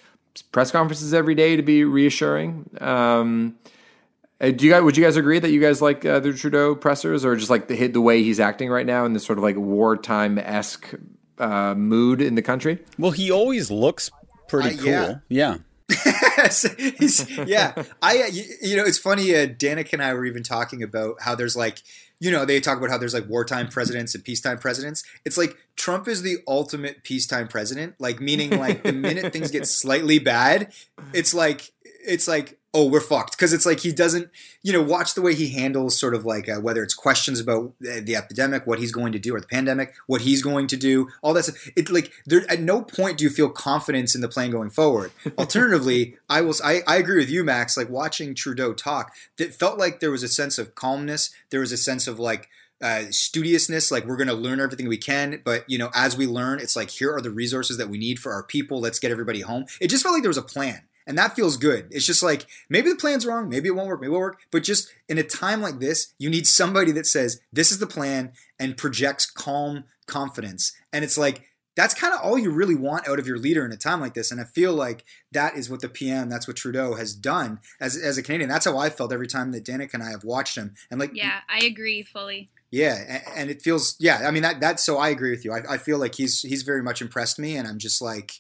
press 0.51 0.71
conferences 0.71 1.13
every 1.13 1.35
day 1.35 1.55
to 1.55 1.61
be 1.61 1.83
reassuring. 1.83 2.69
Um, 2.79 3.57
uh, 4.41 4.51
do 4.51 4.65
you 4.65 4.71
guys 4.71 4.83
would 4.83 4.95
you 4.95 5.03
guys 5.03 5.17
agree 5.17 5.39
that 5.39 5.51
you 5.51 5.59
guys 5.59 5.81
like 5.81 6.05
uh, 6.05 6.19
the 6.19 6.31
Trudeau 6.33 6.75
pressers, 6.75 7.25
or 7.25 7.35
just 7.35 7.49
like 7.49 7.67
the 7.67 7.87
the 7.87 8.01
way 8.01 8.23
he's 8.23 8.39
acting 8.39 8.69
right 8.69 8.85
now 8.85 9.05
in 9.05 9.13
this 9.13 9.25
sort 9.25 9.37
of 9.37 9.43
like 9.43 9.57
wartime 9.57 10.37
esque 10.37 10.93
uh, 11.39 11.75
mood 11.75 12.21
in 12.21 12.35
the 12.35 12.41
country? 12.41 12.79
Well, 12.97 13.11
he 13.11 13.31
always 13.31 13.69
looks 13.69 14.09
pretty 14.49 14.77
uh, 14.77 14.81
cool. 14.81 15.21
Yeah. 15.29 15.57
yeah. 17.47 17.83
I 18.01 18.23
uh, 18.23 18.27
you, 18.31 18.43
you, 18.61 18.77
know 18.77 18.83
it's 18.83 18.99
funny. 18.99 19.35
Uh, 19.35 19.47
Danica 19.47 19.93
and 19.93 20.03
I 20.03 20.13
were 20.13 20.25
even 20.25 20.43
talking 20.43 20.83
about 20.83 21.21
how 21.21 21.35
there's 21.35 21.55
like 21.55 21.81
you 22.19 22.31
know, 22.31 22.43
they 22.45 22.59
talk 22.59 22.77
about 22.77 22.89
how 22.89 22.97
there's 22.97 23.13
like 23.13 23.29
wartime 23.29 23.69
presidents 23.69 24.13
and 24.13 24.23
peacetime 24.23 24.57
presidents. 24.57 25.03
It's 25.23 25.37
like 25.37 25.55
Trump 25.77 26.07
is 26.07 26.21
the 26.21 26.39
ultimate 26.47 27.03
peacetime 27.03 27.47
president, 27.47 27.95
like 27.97 28.19
meaning 28.19 28.57
like 28.57 28.83
the 28.83 28.91
minute 28.91 29.31
things 29.31 29.51
get 29.51 29.65
slightly 29.65 30.19
bad, 30.19 30.73
it's 31.13 31.33
like 31.33 31.71
it's 31.83 32.27
like 32.27 32.58
oh 32.73 32.87
we're 32.87 32.99
fucked. 32.99 33.31
Because 33.31 33.53
it's 33.53 33.65
like 33.65 33.79
he 33.81 33.91
doesn't 33.91 34.29
you 34.61 34.73
know 34.73 34.81
watch 34.81 35.13
the 35.13 35.21
way 35.21 35.33
he 35.33 35.49
handles 35.49 35.97
sort 35.97 36.13
of 36.13 36.25
like 36.25 36.47
uh, 36.49 36.59
whether 36.59 36.83
it's 36.83 36.93
questions 36.93 37.39
about 37.39 37.73
the, 37.79 38.01
the, 38.01 38.15
epidemic 38.15 38.67
what 38.67 38.79
he's 38.79 38.91
going 38.91 39.11
to 39.13 39.19
do 39.19 39.35
or 39.35 39.41
the 39.41 39.47
pandemic 39.47 39.93
what 40.07 40.21
he's 40.21 40.41
going 40.41 40.67
to 40.67 40.77
do 40.77 41.07
all 41.21 41.33
that 41.33 41.43
stuff. 41.43 41.69
It 41.75 41.89
like 41.89 42.11
there 42.25 42.49
at 42.49 42.61
no 42.61 42.81
point 42.81 43.17
do 43.17 43.23
you 43.23 43.29
feel 43.29 43.49
confidence 43.49 44.15
in 44.15 44.21
the 44.21 44.29
plan 44.29 44.51
going 44.51 44.69
forward. 44.69 45.11
Alternatively 45.37 46.17
i 46.29 46.41
will 46.41 46.55
I, 46.63 46.81
I 46.87 46.97
agree 46.97 47.17
with 47.17 47.29
you 47.29 47.43
max 47.43 47.77
like 47.77 47.89
watching 47.89 48.35
trudeau 48.35 48.73
talk 48.73 49.13
it 49.37 49.53
felt 49.53 49.77
like 49.77 49.99
there 49.99 50.11
was 50.11 50.23
a 50.23 50.27
sense 50.27 50.57
of 50.57 50.75
calmness. 50.75 51.31
There 51.49 51.61
was 51.61 51.71
a 51.71 51.77
sense 51.77 52.07
of 52.07 52.19
like 52.19 52.49
uh, 52.81 53.11
studiousness 53.11 53.91
like 53.91 54.05
we're 54.05 54.15
going 54.15 54.29
to 54.29 54.33
learn 54.33 54.61
everything 54.61 54.87
we 54.87 54.97
can 54.97 55.41
but 55.43 55.69
you 55.69 55.77
know 55.77 55.89
as 55.93 56.15
we 56.15 56.25
learn 56.25 56.59
it's 56.59 56.77
like 56.77 56.89
here 56.89 57.13
are 57.13 57.19
the 57.19 57.29
resources 57.29 57.77
that 57.77 57.89
we 57.89 57.97
need 57.97 58.19
for 58.19 58.31
our 58.31 58.43
people. 58.43 58.79
Let's 58.79 58.99
get 58.99 59.11
everybody 59.11 59.41
home. 59.41 59.65
It 59.81 59.89
just 59.89 60.03
felt 60.03 60.13
like 60.13 60.23
there 60.23 60.29
was 60.29 60.37
a 60.37 60.41
plan 60.41 60.83
and 61.09 61.17
that 61.17 61.35
feels 61.35 61.57
good. 61.57 61.87
It's 61.89 62.05
just 62.05 62.21
like 62.21 62.45
maybe 62.69 62.89
the 62.89 62.95
plan's 62.95 63.25
wrong, 63.25 63.49
maybe 63.49 63.67
it 63.67 63.75
won't 63.75 63.87
work, 63.89 63.99
maybe 63.99 64.11
it 64.11 64.13
will 64.13 64.19
work, 64.19 64.39
but 64.51 64.63
just 64.63 64.93
in 65.09 65.17
a 65.17 65.23
time 65.23 65.59
like 65.59 65.79
this, 65.79 66.13
you 66.19 66.29
need 66.29 66.45
somebody 66.45 66.91
that 66.93 67.07
says 67.07 67.41
this 67.51 67.71
is 67.71 67.79
the 67.79 67.87
plan 67.87 68.31
and 68.59 68.77
projects 68.77 69.25
calm 69.25 69.85
confidence. 70.05 70.71
And 70.93 71.03
it's 71.03 71.17
like 71.17 71.49
that's 71.75 71.95
kind 71.95 72.13
of 72.13 72.19
all 72.21 72.37
you 72.37 72.51
really 72.51 72.75
want 72.75 73.07
out 73.07 73.19
of 73.19 73.25
your 73.25 73.39
leader 73.39 73.65
in 73.65 73.71
a 73.71 73.77
time 73.77 74.01
like 74.01 74.13
this. 74.13 74.31
And 74.31 74.39
I 74.39 74.43
feel 74.43 74.73
like 74.73 75.03
that 75.31 75.55
is 75.55 75.69
what 75.69 75.81
the 75.81 75.89
PM, 75.89 76.29
that's 76.29 76.47
what 76.47 76.57
Trudeau 76.57 76.93
has 76.95 77.15
done 77.15 77.59
as, 77.79 77.97
as 77.97 78.17
a 78.17 78.23
Canadian. 78.23 78.49
That's 78.49 78.65
how 78.65 78.77
I 78.77 78.89
felt 78.89 79.11
every 79.11 79.27
time 79.27 79.51
that 79.53 79.65
Danica 79.65 79.95
and 79.95 80.03
I 80.03 80.11
have 80.11 80.23
watched 80.23 80.57
him. 80.57 80.75
And 80.91 80.99
like, 80.99 81.11
yeah, 81.15 81.39
I 81.49 81.65
agree 81.65 82.03
fully. 82.03 82.49
Yeah, 82.69 83.21
and, 83.35 83.49
it 83.49 83.63
feels 83.63 83.95
yeah. 83.99 84.27
I 84.27 84.31
mean 84.31 84.43
that 84.43 84.59
that's 84.59 84.83
so 84.85 84.99
I 84.99 85.09
agree 85.09 85.31
with 85.31 85.43
you. 85.43 85.53
I, 85.53 85.73
I 85.73 85.77
feel 85.79 85.97
like 85.97 86.13
he's 86.13 86.41
he's 86.41 86.61
very 86.61 86.83
much 86.83 87.01
impressed 87.01 87.39
me, 87.39 87.57
and 87.57 87.67
I'm 87.67 87.79
just 87.79 87.99
like 87.99 88.33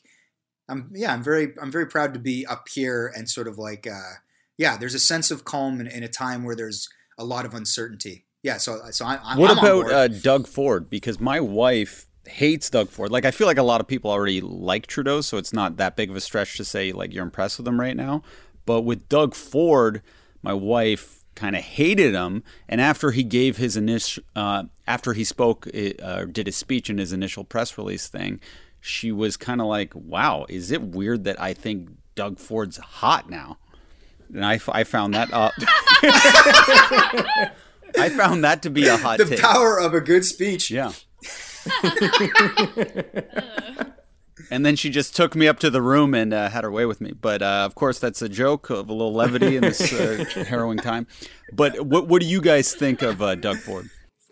I'm 0.69 0.91
yeah, 0.93 1.13
I'm 1.13 1.23
very 1.23 1.53
I'm 1.61 1.71
very 1.71 1.87
proud 1.87 2.13
to 2.13 2.19
be 2.19 2.45
up 2.45 2.67
here 2.69 3.11
and 3.15 3.29
sort 3.29 3.47
of 3.47 3.57
like 3.57 3.87
uh, 3.87 4.13
yeah, 4.57 4.77
there's 4.77 4.93
a 4.93 4.99
sense 4.99 5.31
of 5.31 5.43
calm 5.43 5.81
in, 5.81 5.87
in, 5.87 6.03
a 6.03 6.07
time 6.07 6.43
where 6.43 6.55
there's 6.55 6.89
a 7.17 7.25
lot 7.25 7.45
of 7.45 7.53
uncertainty. 7.53 8.25
Yeah, 8.43 8.57
so 8.57 8.79
so 8.91 9.05
I, 9.05 9.19
I'm. 9.23 9.37
What 9.37 9.51
I'm 9.51 9.57
about 9.57 9.91
uh, 9.91 10.07
Doug 10.07 10.47
Ford? 10.47 10.89
Because 10.89 11.19
my 11.19 11.39
wife 11.39 12.07
hates 12.27 12.69
Doug 12.69 12.89
Ford. 12.89 13.11
Like 13.11 13.25
I 13.25 13.31
feel 13.31 13.47
like 13.47 13.57
a 13.57 13.63
lot 13.63 13.81
of 13.81 13.87
people 13.87 14.11
already 14.11 14.41
like 14.41 14.87
Trudeau, 14.87 15.21
so 15.21 15.37
it's 15.37 15.53
not 15.53 15.77
that 15.77 15.95
big 15.95 16.09
of 16.09 16.15
a 16.15 16.21
stretch 16.21 16.55
to 16.57 16.65
say 16.65 16.91
like 16.91 17.13
you're 17.13 17.23
impressed 17.23 17.57
with 17.57 17.67
him 17.67 17.79
right 17.79 17.97
now. 17.97 18.23
But 18.65 18.81
with 18.81 19.09
Doug 19.09 19.33
Ford, 19.33 20.01
my 20.41 20.53
wife 20.53 21.23
kind 21.35 21.55
of 21.55 21.63
hated 21.63 22.13
him, 22.13 22.43
and 22.67 22.79
after 22.79 23.11
he 23.11 23.23
gave 23.23 23.57
his 23.57 23.75
initial, 23.75 24.23
uh, 24.35 24.65
after 24.87 25.13
he 25.13 25.23
spoke, 25.23 25.67
uh, 25.73 26.25
did 26.25 26.47
his 26.47 26.55
speech 26.55 26.89
in 26.89 26.97
his 26.97 27.13
initial 27.13 27.43
press 27.43 27.77
release 27.77 28.07
thing, 28.07 28.39
she 28.81 29.11
was 29.11 29.37
kind 29.37 29.61
of 29.61 29.67
like, 29.67 29.93
wow, 29.95 30.45
is 30.49 30.71
it 30.71 30.81
weird 30.81 31.23
that 31.25 31.39
I 31.41 31.53
think 31.53 31.89
Doug 32.15 32.39
Ford's 32.39 32.77
hot 32.77 33.29
now? 33.29 33.57
And 34.33 34.45
I, 34.45 34.59
I 34.69 34.83
found 34.83 35.13
that 35.15 35.33
up. 35.33 35.53
I 37.97 38.09
found 38.09 38.43
that 38.43 38.61
to 38.63 38.69
be 38.69 38.87
a 38.87 38.97
hot 38.97 39.17
The 39.17 39.25
take. 39.25 39.39
power 39.41 39.79
of 39.79 39.93
a 39.93 40.01
good 40.01 40.23
speech. 40.23 40.69
Yeah. 40.69 40.91
and 44.51 44.65
then 44.65 44.75
she 44.75 44.89
just 44.89 45.15
took 45.15 45.35
me 45.35 45.47
up 45.47 45.59
to 45.59 45.69
the 45.69 45.81
room 45.81 46.13
and 46.13 46.33
uh, 46.33 46.49
had 46.49 46.63
her 46.63 46.71
way 46.71 46.85
with 46.85 47.01
me. 47.01 47.11
But 47.11 47.41
uh, 47.41 47.63
of 47.65 47.75
course, 47.75 47.99
that's 47.99 48.21
a 48.21 48.29
joke 48.29 48.69
of 48.69 48.89
a 48.89 48.93
little 48.93 49.13
levity 49.13 49.55
in 49.55 49.61
this 49.61 49.91
uh, 49.93 50.23
harrowing 50.47 50.77
time. 50.77 51.07
But 51.51 51.81
what 51.85 52.07
what 52.07 52.21
do 52.21 52.27
you 52.27 52.41
guys 52.41 52.73
think 52.73 53.01
of 53.01 53.21
uh, 53.21 53.35
Doug 53.35 53.57
Ford? 53.57 53.89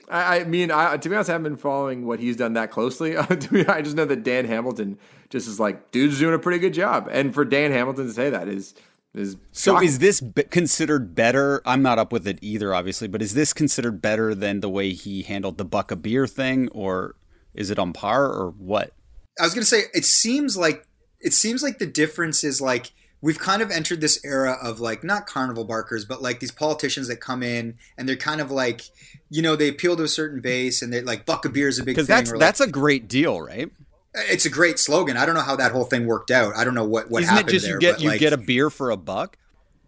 I, 0.10 0.40
I 0.40 0.44
mean, 0.46 0.72
I, 0.72 0.98
to 0.98 1.10
be 1.10 1.16
honest, 1.16 1.30
I 1.30 1.34
haven't 1.34 1.44
been 1.52 1.58
following 1.58 2.06
what 2.06 2.20
he's 2.20 2.36
done 2.36 2.54
that 2.54 2.72
closely. 2.72 3.18
I 3.18 3.36
just 3.82 3.96
know 3.96 4.06
that 4.06 4.24
Dan 4.24 4.46
Hamilton 4.46 4.98
just 5.30 5.48
is 5.48 5.60
like, 5.60 5.92
dude's 5.92 6.20
doing 6.20 6.34
a 6.34 6.40
pretty 6.40 6.60
good 6.60 6.74
job, 6.74 7.10
and 7.12 7.34
for 7.34 7.44
Dan 7.46 7.72
Hamilton 7.72 8.08
to 8.08 8.14
say 8.14 8.30
that 8.30 8.48
is 8.48 8.74
is 9.14 9.36
so. 9.52 9.74
Shocking. 9.74 9.88
Is 9.88 10.00
this 10.00 10.22
considered 10.50 11.16
better? 11.16 11.62
I'm 11.66 11.82
not 11.82 12.00
up 12.00 12.12
with 12.12 12.28
it 12.28 12.40
either, 12.42 12.74
obviously, 12.74 13.08
but 13.08 13.22
is 13.22 13.34
this 13.34 13.54
considered 13.54 14.02
better 14.02 14.34
than 14.34 14.62
the 14.62 14.70
way 14.70 14.94
he 14.94 15.24
handled 15.24 15.58
the 15.58 15.66
buck 15.66 15.92
of 15.92 16.02
beer 16.02 16.28
thing, 16.28 16.70
or 16.70 17.16
is 17.54 17.70
it 17.72 17.80
on 17.80 17.94
par, 17.94 18.26
or 18.28 18.52
what? 18.52 18.94
I 19.40 19.44
was 19.44 19.54
gonna 19.54 19.66
say 19.66 19.84
it 19.94 20.06
seems 20.06 20.56
like 20.56 20.86
it 21.20 21.34
seems 21.34 21.64
like 21.64 21.80
the 21.80 21.88
difference 21.88 22.44
is 22.44 22.62
like 22.62 22.92
we've 23.22 23.40
kind 23.40 23.62
of 23.62 23.72
entered 23.72 24.02
this 24.02 24.20
era 24.24 24.58
of 24.62 24.80
like 24.80 25.04
not 25.04 25.26
carnival 25.26 25.66
barkers, 25.66 26.06
but 26.06 26.22
like 26.22 26.40
these 26.40 26.52
politicians 26.52 27.08
that 27.08 27.18
come 27.18 27.42
in 27.44 27.78
and 27.98 28.08
they're 28.08 28.16
kind 28.16 28.42
of 28.42 28.52
like, 28.52 28.84
you 29.30 29.42
know, 29.42 29.56
they 29.56 29.68
appeal 29.68 29.96
to 29.98 30.04
a 30.04 30.08
certain 30.08 30.40
base 30.42 30.82
and 30.82 30.94
they're 30.94 31.04
like 31.04 31.26
buck 31.26 31.46
of 31.46 31.54
beer 31.54 31.68
is 31.68 31.80
a 31.80 31.82
big 31.82 31.96
thing. 31.96 32.04
Because 32.04 32.08
that's 32.08 32.32
like, 32.32 32.40
that's 32.40 32.60
a 32.60 32.68
great 32.68 33.08
deal, 33.08 33.42
right? 33.42 33.70
It's 34.14 34.46
a 34.46 34.50
great 34.50 34.80
slogan. 34.80 35.18
I 35.18 35.26
don't 35.26 35.36
know 35.36 35.42
how 35.42 35.56
that 35.58 35.72
whole 35.72 35.84
thing 35.84 36.08
worked 36.08 36.32
out. 36.32 36.56
I 36.56 36.64
don't 36.64 36.74
know 36.74 36.86
what 36.86 37.10
what 37.12 37.24
Isn't 37.24 37.36
happened 37.36 37.50
it 37.50 37.54
just 37.54 37.66
there, 37.66 37.76
you 37.76 37.80
get 37.80 38.02
you 38.02 38.10
like, 38.10 38.20
get 38.20 38.34
a 38.34 38.38
beer 38.38 38.70
for 38.70 38.90
a 38.92 38.98
buck? 38.98 39.38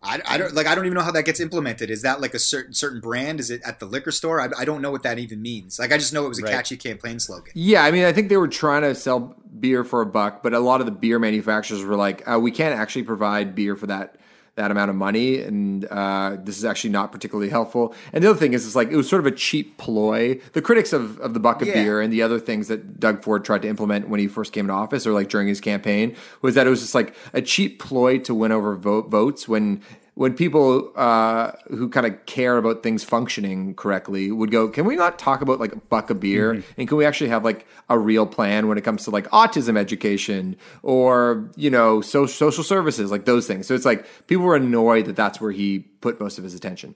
I, 0.02 0.22
I 0.26 0.38
don't 0.38 0.54
like. 0.54 0.66
I 0.66 0.76
don't 0.76 0.86
even 0.86 0.96
know 0.96 1.04
how 1.04 1.12
that 1.12 1.24
gets 1.24 1.40
implemented. 1.42 1.90
Is 1.90 2.04
that 2.04 2.22
like 2.22 2.34
a 2.34 2.40
certain 2.40 2.74
certain 2.74 3.02
brand? 3.02 3.40
Is 3.40 3.50
it 3.50 3.62
at 3.66 3.80
the 3.80 3.86
liquor 3.86 4.12
store? 4.12 4.40
I, 4.40 4.48
I 4.58 4.66
don't 4.66 4.82
know 4.82 4.92
what 4.92 5.04
that 5.04 5.20
even 5.20 5.42
means. 5.42 5.78
Like, 5.78 5.92
I 5.92 5.98
just 5.98 6.14
know 6.14 6.26
it 6.26 6.30
was 6.30 6.40
a 6.40 6.44
Right. 6.44 6.54
catchy 6.54 6.78
campaign 6.78 7.20
slogan. 7.20 7.52
Yeah, 7.54 7.84
I 7.84 7.92
mean, 7.92 8.06
I 8.06 8.14
think 8.14 8.30
they 8.30 8.38
were 8.38 8.48
trying 8.48 8.84
to 8.84 8.96
sell 8.96 9.36
beer 9.58 9.84
for 9.84 10.02
a 10.02 10.06
buck, 10.06 10.44
but 10.44 10.54
a 10.54 10.60
lot 10.60 10.80
of 10.80 10.86
the 10.86 10.92
beer 10.92 11.20
manufacturers 11.20 11.84
were 11.84 11.96
like, 11.96 12.28
uh, 12.30 12.40
"We 12.40 12.52
can't 12.52 12.78
actually 12.78 13.04
provide 13.04 13.56
beer 13.56 13.76
for 13.76 13.88
that 13.88 14.16
that 14.56 14.72
amount 14.72 14.90
of 14.90 14.96
money, 14.98 15.40
and 15.42 15.86
uh, 15.86 16.36
this 16.44 16.58
is 16.58 16.66
actually 16.66 16.90
not 16.90 17.12
particularly 17.14 17.50
helpful." 17.50 17.94
And 18.12 18.24
the 18.24 18.30
other 18.30 18.40
thing 18.40 18.54
is, 18.54 18.66
it's 18.66 18.76
like 18.76 18.90
it 18.92 18.98
was 18.98 19.08
sort 19.08 19.22
of 19.22 19.26
a 19.26 19.32
cheap 19.36 19.78
ploy. 19.78 20.40
The 20.54 20.62
critics 20.62 20.92
of, 20.92 21.18
of 21.20 21.34
the 21.34 21.40
buck 21.40 21.62
of 21.62 21.68
Yeah. 21.70 21.82
beer 21.84 22.02
and 22.02 22.12
the 22.12 22.22
other 22.22 22.40
things 22.40 22.68
that 22.68 23.00
Doug 23.00 23.24
Ford 23.24 23.46
tried 23.46 23.62
to 23.62 23.68
implement 23.70 24.10
when 24.10 24.20
he 24.20 24.28
first 24.28 24.52
came 24.52 24.66
into 24.66 24.74
office, 24.74 25.08
or 25.08 25.14
like 25.14 25.30
during 25.30 25.48
his 25.48 25.62
campaign, 25.62 26.16
was 26.42 26.56
that 26.56 26.68
it 26.68 26.70
was 26.70 26.82
just 26.82 26.96
like 26.96 27.16
a 27.34 27.42
cheap 27.42 27.80
ploy 27.80 28.18
to 28.20 28.36
win 28.36 28.52
over 28.52 28.76
vote, 28.76 29.10
votes 29.10 29.48
when 29.48 29.82
when 30.20 30.34
people 30.34 30.92
uh, 30.98 31.54
who 31.70 31.88
kind 31.88 32.06
of 32.06 32.26
care 32.26 32.58
about 32.58 32.84
things 32.84 33.06
functioning 33.06 33.74
correctly 33.74 34.34
would 34.34 34.52
go, 34.52 34.68
can 34.68 34.84
we 34.84 34.98
not 34.98 35.18
talk 35.18 35.40
about 35.40 35.62
like 35.62 35.72
a 35.72 35.78
buck 35.78 36.10
a 36.10 36.14
beer, 36.14 36.62
and 36.78 36.90
can 36.90 36.98
we 36.98 37.06
actually 37.06 37.30
have 37.30 37.46
like 37.46 37.66
a 37.88 37.98
real 37.98 38.26
plan 38.26 38.68
when 38.68 38.78
it 38.78 38.82
comes 38.82 39.06
to 39.06 39.12
like 39.12 39.30
autism 39.30 39.78
education 39.78 40.58
or 40.84 41.50
you 41.56 41.70
know 41.70 42.02
so, 42.02 42.26
social 42.26 42.66
services, 42.66 43.12
like 43.12 43.24
those 43.24 43.48
things. 43.48 43.66
So 43.66 43.74
it's 43.74 43.86
like 43.86 44.06
people 44.28 44.44
were 44.44 44.58
annoyed 44.58 45.06
that 45.06 45.16
that's 45.16 45.40
where 45.40 45.54
he 45.54 45.80
put 46.02 46.20
most 46.20 46.38
of 46.38 46.44
his 46.44 46.54
attention. 46.54 46.96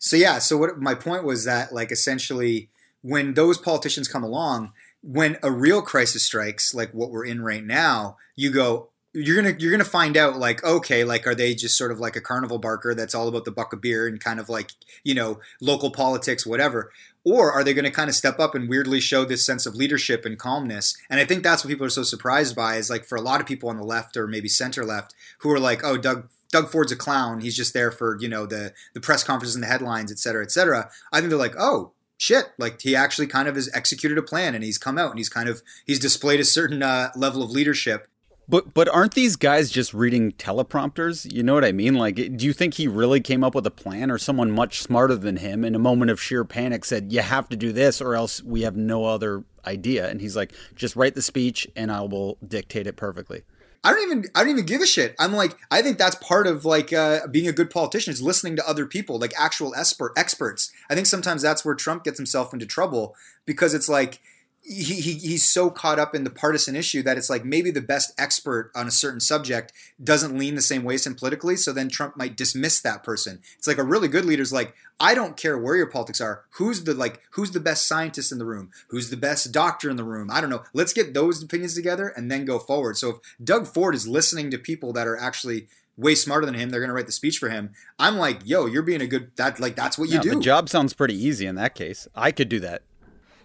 So 0.00 0.16
yeah, 0.16 0.40
so 0.40 0.56
what 0.56 0.80
my 0.80 0.96
point 0.96 1.22
was 1.22 1.44
that 1.44 1.72
like 1.72 1.92
essentially 1.92 2.68
when 3.02 3.34
those 3.34 3.58
politicians 3.58 4.08
come 4.08 4.24
along, 4.24 4.72
when 5.02 5.36
a 5.40 5.52
real 5.52 5.82
crisis 5.82 6.24
strikes, 6.24 6.74
like 6.74 6.90
what 6.90 7.12
we're 7.12 7.24
in 7.24 7.42
right 7.42 7.64
now, 7.64 8.16
you 8.34 8.50
go 8.50 8.90
you're 9.14 9.40
gonna 9.40 9.56
you're 9.58 9.70
gonna 9.70 9.84
find 9.84 10.16
out 10.16 10.36
like 10.36 10.62
okay 10.64 11.04
like 11.04 11.26
are 11.26 11.34
they 11.34 11.54
just 11.54 11.78
sort 11.78 11.92
of 11.92 12.00
like 12.00 12.16
a 12.16 12.20
carnival 12.20 12.58
barker 12.58 12.94
that's 12.94 13.14
all 13.14 13.28
about 13.28 13.44
the 13.44 13.52
buck 13.52 13.72
of 13.72 13.80
beer 13.80 14.06
and 14.06 14.20
kind 14.20 14.40
of 14.40 14.48
like 14.48 14.72
you 15.04 15.14
know 15.14 15.38
local 15.60 15.90
politics 15.90 16.44
whatever 16.44 16.90
or 17.24 17.50
are 17.52 17.64
they 17.64 17.72
going 17.72 17.86
to 17.86 17.90
kind 17.90 18.10
of 18.10 18.14
step 18.14 18.38
up 18.38 18.54
and 18.54 18.68
weirdly 18.68 19.00
show 19.00 19.24
this 19.24 19.46
sense 19.46 19.64
of 19.64 19.74
leadership 19.74 20.24
and 20.24 20.38
calmness 20.38 20.96
and 21.08 21.20
i 21.20 21.24
think 21.24 21.42
that's 21.42 21.64
what 21.64 21.70
people 21.70 21.86
are 21.86 21.90
so 21.90 22.02
surprised 22.02 22.56
by 22.56 22.76
is 22.76 22.90
like 22.90 23.04
for 23.04 23.16
a 23.16 23.22
lot 23.22 23.40
of 23.40 23.46
people 23.46 23.68
on 23.68 23.76
the 23.76 23.84
left 23.84 24.16
or 24.16 24.26
maybe 24.26 24.48
center 24.48 24.84
left 24.84 25.14
who 25.38 25.50
are 25.50 25.60
like 25.60 25.82
oh 25.84 25.96
doug 25.96 26.28
Doug 26.50 26.70
Ford's 26.70 26.92
a 26.92 26.96
clown. 26.96 27.40
He's 27.40 27.56
just 27.56 27.74
there 27.74 27.90
for 27.90 28.16
you 28.20 28.28
know 28.28 28.46
the 28.46 28.72
the 28.92 29.00
press 29.00 29.24
conferences 29.24 29.56
and 29.56 29.64
the 29.64 29.66
headlines, 29.66 30.12
et 30.12 30.20
cetera, 30.20 30.44
et 30.44 30.52
cetera. 30.52 30.88
I 31.12 31.18
think 31.18 31.30
they're 31.30 31.36
like, 31.36 31.56
oh 31.58 31.94
shit, 32.16 32.52
like 32.58 32.80
he 32.80 32.94
actually 32.94 33.26
kind 33.26 33.48
of 33.48 33.56
has 33.56 33.68
executed 33.74 34.18
a 34.18 34.22
plan 34.22 34.54
and 34.54 34.62
he's 34.62 34.78
come 34.78 34.96
out 34.96 35.10
and 35.10 35.18
he's 35.18 35.28
kind 35.28 35.48
of 35.48 35.62
he's 35.84 35.98
displayed 35.98 36.38
a 36.38 36.44
certain 36.44 36.80
uh, 36.80 37.10
level 37.16 37.42
of 37.42 37.50
leadership. 37.50 38.06
But 38.48 38.74
but 38.74 38.88
aren't 38.88 39.14
these 39.14 39.36
guys 39.36 39.70
just 39.70 39.94
reading 39.94 40.32
teleprompters? 40.32 41.30
You 41.32 41.42
know 41.42 41.54
what 41.54 41.64
I 41.64 41.72
mean? 41.72 41.94
Like, 41.94 42.16
do 42.16 42.44
you 42.46 42.52
think 42.52 42.74
he 42.74 42.86
really 42.86 43.20
came 43.20 43.42
up 43.42 43.54
with 43.54 43.66
a 43.66 43.70
plan, 43.70 44.10
or 44.10 44.18
someone 44.18 44.50
much 44.50 44.82
smarter 44.82 45.16
than 45.16 45.38
him, 45.38 45.64
in 45.64 45.74
a 45.74 45.78
moment 45.78 46.10
of 46.10 46.20
sheer 46.20 46.44
panic, 46.44 46.84
said, 46.84 47.12
"You 47.12 47.20
have 47.20 47.48
to 47.48 47.56
do 47.56 47.72
this, 47.72 48.00
or 48.00 48.14
else 48.14 48.42
we 48.42 48.62
have 48.62 48.76
no 48.76 49.06
other 49.06 49.44
idea"? 49.66 50.08
And 50.08 50.20
he's 50.20 50.36
like, 50.36 50.52
"Just 50.74 50.94
write 50.94 51.14
the 51.14 51.22
speech, 51.22 51.66
and 51.74 51.90
I 51.90 52.02
will 52.02 52.36
dictate 52.46 52.86
it 52.86 52.96
perfectly." 52.96 53.42
I 53.84 53.92
don't 53.92 54.02
even 54.02 54.24
I 54.34 54.40
don't 54.40 54.50
even 54.50 54.64
give 54.64 54.80
a 54.80 54.86
shit. 54.86 55.14
I'm 55.18 55.34
like 55.34 55.56
I 55.70 55.82
think 55.82 55.98
that's 55.98 56.16
part 56.16 56.46
of 56.46 56.64
like 56.64 56.92
uh, 56.92 57.26
being 57.26 57.46
a 57.46 57.52
good 57.52 57.70
politician 57.70 58.12
is 58.12 58.22
listening 58.22 58.56
to 58.56 58.68
other 58.68 58.86
people, 58.86 59.18
like 59.18 59.34
actual 59.38 59.74
expert 59.74 60.12
experts. 60.16 60.72
I 60.88 60.94
think 60.94 61.06
sometimes 61.06 61.42
that's 61.42 61.64
where 61.64 61.74
Trump 61.74 62.02
gets 62.02 62.18
himself 62.18 62.54
into 62.54 62.64
trouble 62.64 63.14
because 63.44 63.74
it's 63.74 63.88
like 63.88 64.20
he, 64.66 64.94
he 64.94 65.12
he's 65.14 65.48
so 65.48 65.70
caught 65.70 65.98
up 65.98 66.14
in 66.14 66.24
the 66.24 66.30
partisan 66.30 66.74
issue 66.74 67.02
that 67.02 67.18
it's 67.18 67.28
like 67.28 67.44
maybe 67.44 67.70
the 67.70 67.82
best 67.82 68.12
expert 68.18 68.72
on 68.74 68.86
a 68.86 68.90
certain 68.90 69.20
subject 69.20 69.72
doesn't 70.02 70.38
lean 70.38 70.54
the 70.54 70.62
same 70.62 70.84
way 70.84 70.94
as 70.94 71.06
him 71.06 71.14
politically. 71.14 71.56
So 71.56 71.72
then 71.72 71.90
Trump 71.90 72.16
might 72.16 72.36
dismiss 72.36 72.80
that 72.80 73.02
person. 73.02 73.40
It's 73.58 73.66
like 73.66 73.78
a 73.78 73.84
really 73.84 74.08
good 74.08 74.24
leader's 74.24 74.52
like 74.52 74.74
I 74.98 75.14
don't 75.14 75.36
care 75.36 75.58
where 75.58 75.76
your 75.76 75.86
politics 75.86 76.20
are. 76.20 76.44
Who's 76.52 76.84
the 76.84 76.94
like 76.94 77.20
who's 77.32 77.50
the 77.50 77.60
best 77.60 77.86
scientist 77.86 78.32
in 78.32 78.38
the 78.38 78.46
room? 78.46 78.70
Who's 78.88 79.10
the 79.10 79.18
best 79.18 79.52
doctor 79.52 79.90
in 79.90 79.96
the 79.96 80.04
room? 80.04 80.30
I 80.32 80.40
don't 80.40 80.50
know. 80.50 80.64
Let's 80.72 80.94
get 80.94 81.12
those 81.12 81.42
opinions 81.42 81.74
together 81.74 82.08
and 82.08 82.30
then 82.30 82.46
go 82.46 82.58
forward. 82.58 82.96
So 82.96 83.10
if 83.10 83.16
Doug 83.42 83.66
Ford 83.66 83.94
is 83.94 84.08
listening 84.08 84.50
to 84.50 84.58
people 84.58 84.94
that 84.94 85.06
are 85.06 85.16
actually 85.16 85.68
way 85.96 86.14
smarter 86.14 86.44
than 86.44 86.54
him. 86.54 86.70
They're 86.70 86.80
going 86.80 86.88
to 86.88 86.94
write 86.94 87.06
the 87.06 87.12
speech 87.12 87.38
for 87.38 87.48
him. 87.48 87.70
I'm 88.00 88.16
like, 88.16 88.40
yo, 88.44 88.66
you're 88.66 88.82
being 88.82 89.00
a 89.00 89.06
good 89.06 89.30
that 89.36 89.60
like 89.60 89.76
that's 89.76 89.96
what 89.98 90.08
you 90.08 90.18
do. 90.20 90.30
the 90.30 90.40
job 90.40 90.68
sounds 90.68 90.92
pretty 90.92 91.14
easy 91.14 91.46
in 91.46 91.54
that 91.56 91.74
case. 91.74 92.08
I 92.14 92.32
could 92.32 92.48
do 92.48 92.58
that. 92.60 92.82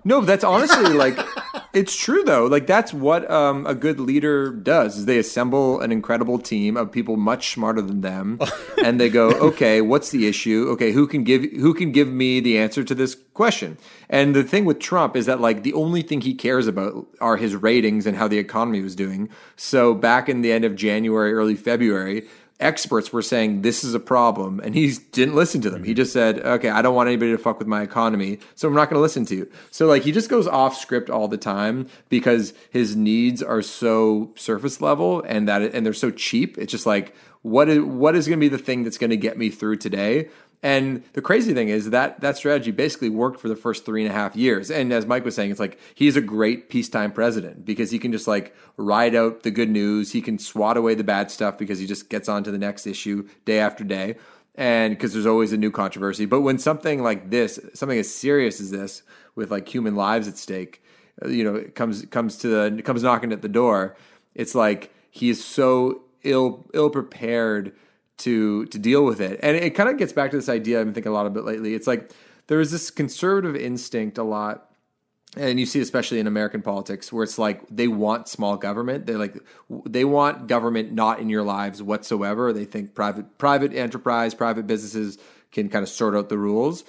No, 0.04 0.22
that's 0.22 0.44
honestly 0.44 0.94
like 0.94 1.18
it's 1.74 1.96
true 1.96 2.24
though. 2.24 2.46
Like 2.46 2.68
that's 2.68 2.94
what 2.94 3.30
um, 3.30 3.66
a 3.68 3.76
good 3.76 4.00
leader 4.00 4.52
does 4.52 4.98
is 4.98 5.06
they 5.06 5.20
assemble 5.20 5.82
an 5.82 5.92
incredible 5.92 6.40
team 6.40 6.78
of 6.78 6.92
people 6.92 7.18
much 7.18 7.54
smarter 7.54 7.82
than 7.82 8.02
them 8.02 8.40
and 8.84 9.00
they 9.00 9.10
go, 9.10 9.30
"Okay, 9.30 9.82
what's 9.82 10.10
the 10.10 10.28
issue? 10.28 10.68
Okay, 10.70 10.92
who 10.92 11.08
can 11.08 11.24
give 11.24 11.44
who 11.44 11.74
can 11.74 11.92
give 11.92 12.08
me 12.08 12.40
the 12.40 12.58
answer 12.58 12.84
to 12.84 12.96
this 12.96 13.16
question?" 13.34 13.78
And 14.10 14.36
the 14.36 14.44
thing 14.44 14.66
with 14.66 14.80
Trump 14.80 15.16
is 15.16 15.26
that 15.28 15.42
like 15.42 15.64
the 15.64 15.74
only 15.74 16.02
thing 16.02 16.22
he 16.22 16.34
cares 16.34 16.68
about 16.68 17.08
are 17.22 17.38
his 17.38 17.56
ratings 17.56 18.06
and 18.06 18.18
how 18.18 18.28
the 18.28 18.40
economy 18.40 18.82
was 18.82 18.96
doing. 18.96 19.30
So 19.56 19.94
back 19.94 20.30
in 20.30 20.42
the 20.42 20.52
end 20.52 20.66
of 20.66 20.76
January, 20.76 21.34
early 21.34 21.56
February, 21.56 22.28
experts 22.60 23.14
were 23.14 23.22
saying 23.22 23.62
this 23.62 23.84
is 23.84 23.94
a 23.94 24.00
problem 24.00 24.60
and 24.64 24.76
he 24.76 24.94
didn't 25.12 25.36
listen 25.36 25.62
to 25.62 25.70
them. 25.70 25.84
He 25.84 25.92
mm-hmm. 25.92 25.98
just 25.98 26.14
said 26.14 26.40
okay 26.40 26.70
i 26.70 26.82
don't 26.82 26.96
want 26.96 27.08
anybody 27.08 27.32
to 27.32 27.38
fuck 27.38 27.60
with 27.60 27.68
my 27.68 27.82
economy 27.82 28.40
so 28.56 28.68
i'm 28.68 28.74
not 28.74 28.90
going 28.90 28.98
to 28.98 29.02
listen 29.02 29.26
to 29.28 29.36
you. 29.36 29.50
So 29.72 29.88
like 29.88 30.04
he 30.04 30.12
just 30.12 30.30
goes 30.30 30.48
off 30.48 30.78
script 30.78 31.10
all 31.10 31.28
the 31.28 31.38
time 31.38 31.88
because 32.10 32.54
his 32.70 32.96
needs 32.96 33.42
are 33.42 33.62
so 33.62 34.32
surface 34.36 34.82
level 34.82 35.22
and 35.22 35.48
that 35.48 35.62
and 35.62 35.86
they're 35.86 35.94
so 35.94 36.12
cheap. 36.12 36.58
It's 36.58 36.72
just 36.72 36.86
like 36.86 37.16
what 37.42 37.70
is 37.70 37.80
what 37.80 38.16
is 38.16 38.28
going 38.28 38.40
to 38.40 38.44
be 38.44 38.50
the 38.50 38.58
thing 38.62 38.84
that's 38.84 38.98
going 38.98 39.10
to 39.10 39.18
get 39.18 39.38
me 39.38 39.50
through 39.50 39.78
today 39.78 40.28
and 40.62 41.04
the 41.14 41.22
crazy 41.22 41.54
thing 41.54 41.70
is 41.70 41.90
that 41.92 42.20
that 42.20 42.36
strategy 42.36 42.72
basically 42.72 43.10
worked 43.10 43.40
for 43.40 43.48
the 43.48 43.56
first 43.56 43.86
three 43.86 44.04
and 44.04 44.12
a 44.12 44.14
half 44.14 44.36
years. 44.36 44.70
And 44.70 44.92
as 44.92 45.06
Mike 45.06 45.24
was 45.24 45.34
saying, 45.36 45.52
it's 45.52 45.60
like 45.60 45.80
he's 45.96 46.18
a 46.18 46.22
great 46.22 46.70
peacetime 46.70 47.14
president 47.14 47.64
because 47.64 47.92
he 47.92 48.00
can 48.00 48.12
just 48.12 48.28
like 48.28 48.54
ride 48.76 49.16
out 49.16 49.44
the 49.44 49.52
good 49.52 49.70
news. 49.70 50.12
He 50.12 50.22
can 50.22 50.38
swat 50.38 50.76
away 50.76 50.96
the 50.96 51.04
bad 51.04 51.32
stuff 51.32 51.58
because 51.58 51.80
he 51.80 51.88
just 51.88 52.10
gets 52.10 52.28
on 52.28 52.44
to 52.44 52.52
the 52.52 52.58
next 52.58 52.88
issue 52.88 53.28
day 53.46 53.60
after 53.60 53.86
day. 53.86 54.18
And 54.56 54.94
because 54.94 55.14
there's 55.14 55.26
always 55.26 55.54
a 55.54 55.58
new 55.58 55.72
controversy. 55.72 56.26
But 56.26 56.42
when 56.42 56.58
something 56.58 57.02
like 57.02 57.30
this, 57.30 57.58
something 57.74 57.98
as 57.98 58.14
serious 58.14 58.60
as 58.60 58.72
this, 58.72 59.04
with 59.36 59.52
like 59.52 59.70
human 59.70 59.96
lives 59.96 60.28
at 60.28 60.38
stake, 60.38 60.84
uh, 61.24 61.30
you 61.30 61.46
know, 61.46 61.56
it 61.56 61.76
comes 61.76 62.06
comes 62.08 62.38
to 62.40 62.48
the 62.50 62.82
comes 62.84 63.02
knocking 63.02 63.32
at 63.32 63.42
the 63.42 63.48
door, 63.48 63.96
it's 64.36 64.54
like 64.54 64.94
he 65.10 65.30
is 65.30 65.42
so 65.44 66.04
ill 66.24 66.68
ill 66.74 66.90
prepared 66.90 67.74
to 68.20 68.66
to 68.68 68.80
deal 68.80 69.04
with 69.04 69.22
it. 69.22 69.40
And 69.42 69.56
it 69.58 69.72
kind 69.72 69.90
of 69.90 69.98
gets 69.98 70.14
back 70.14 70.32
to 70.32 70.38
this 70.38 70.50
idea 70.50 70.80
I've 70.80 70.86
been 70.86 70.94
thinking 70.94 71.12
a 71.12 71.16
lot 71.16 71.26
about 71.26 71.46
lately. 71.46 71.74
It's 71.74 71.88
like 71.88 72.12
there 72.48 72.60
is 72.60 72.72
this 72.72 72.92
conservative 72.92 73.56
instinct 73.56 74.18
a 74.18 74.24
lot 74.24 74.70
and 75.38 75.60
you 75.60 75.66
see 75.66 75.80
especially 75.80 76.20
in 76.20 76.28
American 76.28 76.62
politics 76.62 77.14
where 77.14 77.24
it's 77.24 77.38
like 77.38 77.62
they 77.70 77.88
want 77.88 78.28
small 78.28 78.58
government. 78.58 79.06
They 79.06 79.14
like 79.14 79.38
they 79.86 80.04
want 80.06 80.48
government 80.48 80.92
not 80.92 81.20
in 81.20 81.30
your 81.30 81.44
lives 81.44 81.84
whatsoever. 81.84 82.52
They 82.52 82.66
think 82.66 82.96
private 82.96 83.38
private 83.38 83.74
enterprise, 83.74 84.34
private 84.34 84.66
businesses 84.66 85.18
can 85.52 85.70
kind 85.70 85.84
of 85.84 85.90
sort 85.90 86.16
out 86.16 86.30
the 86.30 86.38
rules. 86.38 86.84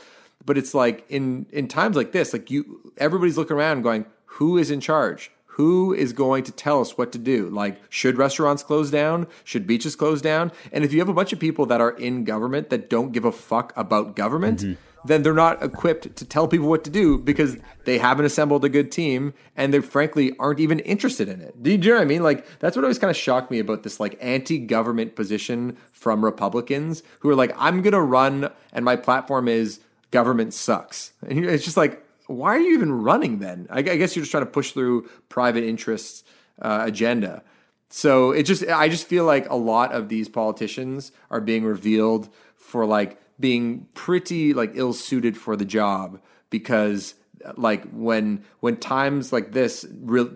But 0.45 0.57
it's 0.57 0.75
like 0.75 1.05
in 1.11 1.47
in 1.53 1.69
times 1.69 1.97
like 1.97 2.13
this, 2.13 2.33
like 2.33 2.51
you 2.51 2.93
everybody's 2.97 3.37
looking 3.37 3.57
around 3.57 3.83
going, 3.83 4.07
who 4.25 4.57
is 4.57 4.71
in 4.71 4.81
charge? 4.81 5.31
Who 5.61 5.93
is 5.93 6.15
going 6.15 6.45
to 6.45 6.53
tell 6.53 6.81
us 6.81 6.97
what 6.97 7.13
to 7.13 7.19
do? 7.19 7.51
Like, 7.51 7.83
should 7.91 8.17
restaurants 8.17 8.63
close 8.63 8.91
down? 8.91 9.27
Should 9.45 9.67
beaches 9.67 9.95
close 9.95 10.23
down? 10.23 10.53
And 10.73 10.85
if 10.85 10.93
you 10.95 11.01
have 11.01 11.11
a 11.11 11.13
bunch 11.13 11.35
of 11.35 11.39
people 11.39 11.67
that 11.67 11.83
are 11.83 11.91
in 11.91 12.25
government 12.25 12.71
that 12.71 12.89
don't 12.89 13.13
give 13.13 13.27
a 13.27 13.31
fuck 13.31 13.75
about 13.77 14.17
government, 14.17 14.61
mm-hmm. 14.61 14.81
then 15.07 15.23
they're 15.23 15.35
not 15.35 15.63
equipped 15.63 16.17
to 16.17 16.25
tell 16.25 16.49
people 16.49 16.67
what 16.67 16.83
to 16.85 16.91
do 16.91 17.19
because 17.19 17.59
they 17.85 17.99
haven't 17.99 18.25
assembled 18.25 18.65
a 18.65 18.71
good 18.71 18.91
team 18.91 19.35
and 19.55 19.75
they 19.75 19.81
frankly 19.81 20.35
aren't 20.39 20.61
even 20.61 20.79
interested 20.79 21.29
in 21.29 21.43
it. 21.43 21.63
Do 21.63 21.73
you, 21.73 21.77
do 21.77 21.89
you 21.89 21.93
know 21.93 21.99
what 21.99 22.05
I 22.05 22.09
mean? 22.09 22.23
Like, 22.23 22.47
that's 22.61 22.75
what 22.75 22.83
always 22.83 22.99
kind 22.99 23.11
of 23.11 23.17
shocked 23.19 23.51
me 23.51 23.59
about 23.59 23.83
this 23.83 24.01
like 24.01 24.17
anti 24.19 24.57
government 24.57 25.15
position 25.15 25.77
from 25.93 26.25
Republicans 26.25 27.03
who 27.19 27.29
are 27.29 27.35
like, 27.35 27.55
I'm 27.59 27.83
going 27.83 27.93
to 27.93 28.01
run 28.01 28.51
and 28.73 28.83
my 28.83 28.97
platform 28.97 29.47
is 29.47 29.81
government 30.11 30.55
sucks. 30.55 31.13
And 31.29 31.45
it's 31.45 31.65
just 31.65 31.77
like, 31.77 32.03
why 32.31 32.57
are 32.57 32.61
you 32.61 32.75
even 32.75 32.93
running 32.93 33.39
then? 33.39 33.67
I, 33.71 33.79
I 33.79 33.83
guess 33.83 34.15
you're 34.15 34.23
just 34.23 34.31
trying 34.31 34.45
to 34.45 34.51
push 34.51 34.73
through 34.73 35.09
private 35.29 35.65
interests 35.65 36.25
uh, 36.61 36.83
agenda. 36.85 37.43
So 37.89 38.31
it 38.31 38.45
just, 38.45 38.67
I 38.67 38.89
just 38.89 39.07
feel 39.07 39.25
like 39.25 39.49
a 39.51 39.57
lot 39.57 39.93
of 39.93 40.09
these 40.09 40.29
politicians 40.29 41.11
are 41.31 41.41
being 41.41 41.65
revealed 41.65 42.29
for 42.57 42.87
like 42.87 43.21
being 43.41 43.87
pretty 43.95 44.53
like 44.55 44.73
ill 44.75 44.93
suited 44.93 45.37
for 45.37 45.57
the 45.57 45.65
job 45.65 46.21
because 46.51 47.15
like 47.57 47.91
when 47.91 48.45
when 48.61 48.77
times 48.77 49.33
like 49.33 49.53
this 49.53 49.87
real 50.03 50.31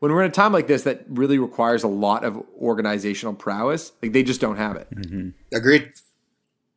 when 0.00 0.12
we're 0.12 0.22
in 0.22 0.30
a 0.30 0.34
time 0.34 0.52
like 0.52 0.66
this 0.66 0.82
that 0.82 1.02
really 1.08 1.38
requires 1.38 1.82
a 1.82 1.88
lot 1.88 2.24
of 2.24 2.36
organizational 2.60 3.32
prowess 3.32 3.92
like 4.02 4.12
they 4.12 4.22
just 4.22 4.38
don't 4.38 4.56
have 4.56 4.76
it 4.76 4.86
Agreed. 5.52 5.90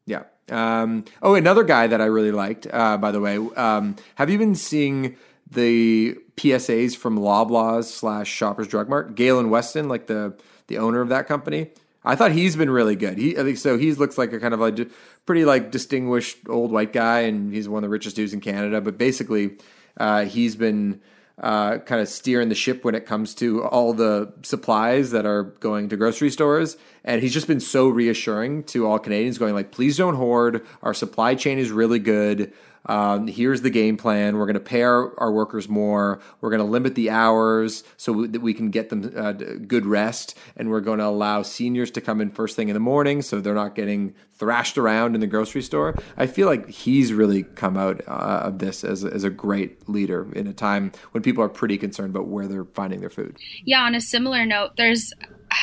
Yeah. 0.05 0.23
Um, 0.49 1.05
oh, 1.21 1.35
another 1.35 1.63
guy 1.63 1.87
that 1.87 2.01
I 2.01 2.05
really 2.05 2.31
liked, 2.31 2.67
uh, 2.71 2.97
by 2.97 3.11
the 3.11 3.19
way. 3.19 3.37
Um, 3.37 3.95
have 4.15 4.29
you 4.29 4.37
been 4.37 4.55
seeing 4.55 5.17
the 5.49 6.17
PSAs 6.37 6.95
from 6.95 7.17
Loblaws 7.17 7.85
slash 7.85 8.29
Shoppers 8.29 8.67
Drug 8.67 8.89
Mart? 8.89 9.15
Galen 9.15 9.49
Weston, 9.49 9.89
like 9.89 10.07
the 10.07 10.35
the 10.67 10.77
owner 10.77 11.01
of 11.01 11.09
that 11.09 11.27
company. 11.27 11.71
I 12.03 12.15
thought 12.15 12.31
he's 12.31 12.55
been 12.55 12.69
really 12.69 12.95
good. 12.95 13.17
He 13.17 13.55
so. 13.55 13.77
He 13.77 13.91
looks 13.93 14.17
like 14.17 14.31
a 14.31 14.39
kind 14.39 14.53
of 14.53 14.59
like 14.59 14.77
pretty 15.25 15.43
like 15.43 15.71
distinguished 15.71 16.37
old 16.47 16.71
white 16.71 16.93
guy, 16.93 17.21
and 17.21 17.51
he's 17.51 17.67
one 17.67 17.79
of 17.79 17.87
the 17.87 17.91
richest 17.91 18.15
dudes 18.15 18.33
in 18.33 18.41
Canada. 18.41 18.79
But 18.79 18.99
basically, 18.99 19.57
uh, 19.97 20.25
he's 20.25 20.55
been 20.55 21.01
uh, 21.39 21.79
kind 21.79 22.01
of 22.01 22.07
steering 22.07 22.49
the 22.49 22.55
ship 22.55 22.85
when 22.85 22.93
it 22.93 23.07
comes 23.07 23.33
to 23.35 23.63
all 23.63 23.93
the 23.93 24.31
supplies 24.43 25.11
that 25.11 25.25
are 25.25 25.43
going 25.43 25.89
to 25.89 25.97
grocery 25.97 26.29
stores. 26.29 26.77
And 27.05 27.21
he's 27.21 27.33
just 27.33 27.47
been 27.47 27.61
so 27.61 27.87
reassuring 27.87 28.63
to 28.65 28.87
all 28.87 28.99
Canadians, 28.99 29.37
going 29.37 29.53
like, 29.53 29.71
"Please 29.71 29.95
don't 29.95 30.15
hoard. 30.15 30.65
Our 30.83 30.93
supply 30.93 31.35
chain 31.35 31.57
is 31.59 31.71
really 31.71 31.99
good. 31.99 32.51
Um, 32.87 33.27
here's 33.27 33.61
the 33.61 33.69
game 33.69 33.97
plan. 33.97 34.37
We're 34.37 34.45
going 34.45 34.55
to 34.55 34.59
pay 34.59 34.83
our, 34.83 35.17
our 35.19 35.31
workers 35.31 35.67
more. 35.67 36.19
We're 36.41 36.49
going 36.49 36.61
to 36.61 36.69
limit 36.69 36.95
the 36.95 37.09
hours 37.09 37.83
so 37.97 38.13
we, 38.13 38.27
that 38.27 38.41
we 38.41 38.53
can 38.53 38.69
get 38.69 38.89
them 38.89 39.11
uh, 39.15 39.31
good 39.31 39.85
rest. 39.85 40.37
And 40.55 40.69
we're 40.69 40.81
going 40.81 40.99
to 40.99 41.05
allow 41.05 41.41
seniors 41.41 41.91
to 41.91 42.01
come 42.01 42.21
in 42.21 42.29
first 42.29 42.55
thing 42.55 42.69
in 42.69 42.73
the 42.73 42.79
morning 42.79 43.21
so 43.21 43.39
they're 43.39 43.55
not 43.55 43.75
getting 43.75 44.13
thrashed 44.33 44.77
around 44.77 45.15
in 45.15 45.21
the 45.21 45.27
grocery 45.27 45.61
store. 45.61 45.95
I 46.17 46.27
feel 46.27 46.47
like 46.47 46.69
he's 46.69 47.13
really 47.13 47.43
come 47.43 47.77
out 47.77 48.01
uh, 48.07 48.41
of 48.43 48.59
this 48.59 48.83
as, 48.83 49.03
as 49.03 49.23
a 49.23 49.29
great 49.29 49.87
leader 49.89 50.27
in 50.33 50.45
a 50.45 50.53
time 50.53 50.91
when 51.11 51.23
people 51.23 51.43
are 51.43 51.49
pretty 51.49 51.77
concerned 51.77 52.09
about 52.09 52.27
where 52.27 52.47
they're 52.47 52.65
finding 52.65 52.99
their 52.99 53.09
food. 53.09 53.37
Yeah, 53.63 53.81
on 53.81 53.95
a 53.95 54.01
similar 54.01 54.45
note, 54.45 54.75
there's 54.75 55.13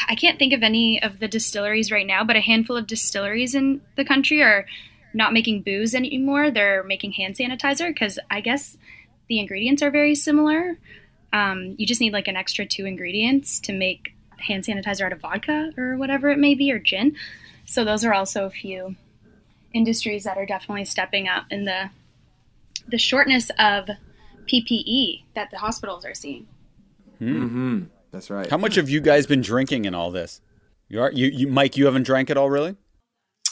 I 0.08 0.14
can't 0.14 0.38
think 0.38 0.52
of 0.52 0.62
any 0.62 1.02
of 1.02 1.18
the 1.18 1.28
distilleries 1.28 1.90
right 1.90 2.06
now, 2.06 2.24
but 2.24 2.36
a 2.36 2.40
handful 2.40 2.76
of 2.76 2.86
distilleries 2.86 3.54
in 3.54 3.80
the 3.96 4.04
country 4.04 4.42
are 4.42 4.66
not 5.14 5.32
making 5.32 5.62
booze 5.62 5.94
anymore. 5.94 6.50
They're 6.50 6.82
making 6.82 7.12
hand 7.12 7.36
sanitizer 7.36 7.88
because 7.88 8.18
I 8.30 8.40
guess 8.40 8.76
the 9.28 9.38
ingredients 9.38 9.82
are 9.82 9.90
very 9.90 10.14
similar. 10.14 10.78
Um, 11.32 11.74
you 11.78 11.86
just 11.86 12.00
need 12.00 12.12
like 12.12 12.28
an 12.28 12.36
extra 12.36 12.66
two 12.66 12.86
ingredients 12.86 13.60
to 13.60 13.72
make 13.72 14.14
hand 14.38 14.64
sanitizer 14.64 15.06
out 15.06 15.12
of 15.12 15.20
vodka 15.20 15.72
or 15.76 15.96
whatever 15.96 16.30
it 16.30 16.38
may 16.38 16.54
be, 16.54 16.72
or 16.72 16.78
gin. 16.78 17.16
So 17.64 17.84
those 17.84 18.04
are 18.04 18.12
also 18.12 18.44
a 18.46 18.50
few 18.50 18.96
industries 19.72 20.24
that 20.24 20.36
are 20.36 20.46
definitely 20.46 20.84
stepping 20.84 21.28
up 21.28 21.46
in 21.50 21.64
the 21.64 21.90
the 22.88 22.98
shortness 22.98 23.50
of 23.58 23.88
PPE 24.52 25.22
that 25.34 25.50
the 25.50 25.58
hospitals 25.58 26.04
are 26.04 26.14
seeing. 26.14 26.46
That's 28.12 28.30
right. 28.30 28.48
How 28.48 28.58
much 28.58 28.76
have 28.76 28.88
you 28.88 29.00
guys 29.00 29.26
been 29.26 29.40
drinking 29.40 29.86
in 29.86 29.94
all 29.94 30.10
this? 30.10 30.40
You 30.88 31.00
are 31.00 31.10
you, 31.10 31.28
you 31.28 31.48
Mike, 31.48 31.76
you 31.76 31.86
haven't 31.86 32.04
drank 32.04 32.30
at 32.30 32.36
all 32.36 32.50
really? 32.50 32.76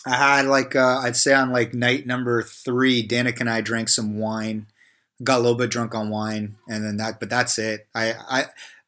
I 0.07 0.15
had 0.15 0.47
like 0.47 0.77
uh, 0.77 1.01
I'd 1.03 1.17
say 1.17 1.33
on 1.33 1.51
like 1.51 1.75
night 1.75 2.07
number 2.07 2.43
three, 2.43 3.07
Danica 3.07 3.41
and 3.41 3.51
I 3.51 3.63
drank 3.63 3.89
some 3.89 4.19
wine, 4.19 4.67
got 5.23 5.39
a 5.39 5.43
little 5.43 5.59
bit 5.59 5.71
drunk 5.71 5.95
on 5.95 6.11
wine, 6.11 6.57
and 6.69 6.85
then 6.85 6.99
that. 6.99 7.19
But 7.19 7.31
that's 7.31 7.59
it. 7.59 7.87
I 7.95 8.15
I 8.29 8.45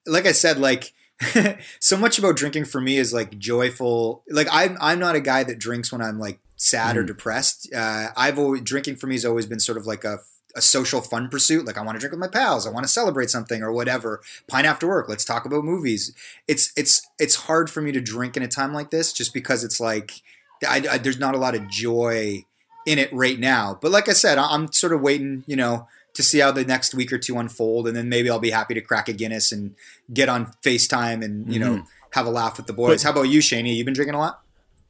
like 0.07 0.27
I 0.27 0.33
said 0.33 0.59
like. 0.59 0.93
so 1.79 1.97
much 1.97 2.19
about 2.19 2.35
drinking 2.35 2.65
for 2.65 2.81
me 2.81 2.97
is 2.97 3.13
like 3.13 3.39
joyful. 3.39 4.25
Like 4.29 4.49
I'm 4.51 4.77
I'm 4.81 4.99
not 4.99 5.15
a 5.15 5.21
guy 5.21 5.45
that 5.45 5.61
drinks 5.61 5.93
when 5.93 6.03
I'm 6.03 6.19
like 6.19 6.41
sad 6.57 6.97
or 6.97 7.05
depressed. 7.05 7.73
Uh, 7.73 8.09
I've 8.17 8.41
always 8.41 8.63
drinking 8.63 8.97
for 8.97 9.07
me 9.07 9.15
has 9.15 9.25
always 9.25 9.47
been 9.47 9.61
sort 9.61 9.79
of 9.79 9.87
like 9.87 10.03
a 10.03 10.19
a 10.55 10.61
social 10.61 11.01
fun 11.01 11.29
pursuit. 11.29 11.67
Like 11.67 11.79
I 11.79 11.83
want 11.83 11.97
to 11.97 12.01
drink 12.01 12.13
with 12.13 12.21
my 12.21 12.29
pals. 12.29 12.67
I 12.67 12.71
want 12.71 12.85
to 12.85 12.93
celebrate 12.93 13.31
something 13.31 13.63
or 13.63 13.73
whatever. 13.73 14.21
Pine 14.49 14.65
after 14.65 14.89
work. 14.89 15.09
Let's 15.09 15.25
talk 15.25 15.45
about 15.45 15.65
movies. 15.65 16.15
It's 16.49 16.73
it's 16.77 17.09
it's 17.19 17.35
hard 17.35 17.71
for 17.71 17.81
me 17.81 17.93
to 17.93 18.01
drink 18.01 18.37
in 18.37 18.43
a 18.43 18.49
time 18.49 18.73
like 18.73 18.91
this 18.91 19.13
just 19.13 19.33
because 19.35 19.65
it's 19.65 19.81
like 19.81 20.23
I, 20.67 20.83
I, 20.91 20.99
there's 20.99 21.19
not 21.19 21.35
a 21.35 21.39
lot 21.39 21.55
of 21.55 21.69
joy 21.69 22.45
in 22.87 22.99
it 22.99 23.13
right 23.13 23.39
now. 23.39 23.79
But 23.81 23.91
like 23.91 24.09
I 24.09 24.13
said, 24.13 24.39
I'm 24.39 24.73
sort 24.73 24.93
of 24.93 25.01
waiting, 25.01 25.45
you 25.47 25.57
know, 25.57 25.89
to 26.15 26.23
see 26.23 26.41
how 26.41 26.53
the 26.53 26.65
next 26.65 26.95
week 26.95 27.13
or 27.13 27.19
two 27.19 27.39
unfold, 27.39 27.89
and 27.89 27.97
then 27.97 28.09
maybe 28.09 28.29
I'll 28.29 28.39
be 28.39 28.51
happy 28.51 28.75
to 28.75 28.81
crack 28.81 29.09
a 29.09 29.13
Guinness 29.13 29.53
and 29.53 29.75
get 30.13 30.29
on 30.29 30.53
Facetime 30.63 31.25
and 31.25 31.53
you 31.53 31.59
know 31.59 31.85
have 32.11 32.27
a 32.27 32.31
laugh 32.31 32.57
with 32.59 32.67
the 32.67 32.73
boys. 32.73 33.03
how 33.03 33.11
about 33.11 33.23
you, 33.23 33.41
Shaney? 33.41 33.75
You 33.75 33.85
been 33.85 33.95
drinking 33.95 34.15
a 34.15 34.19
lot? 34.19 34.43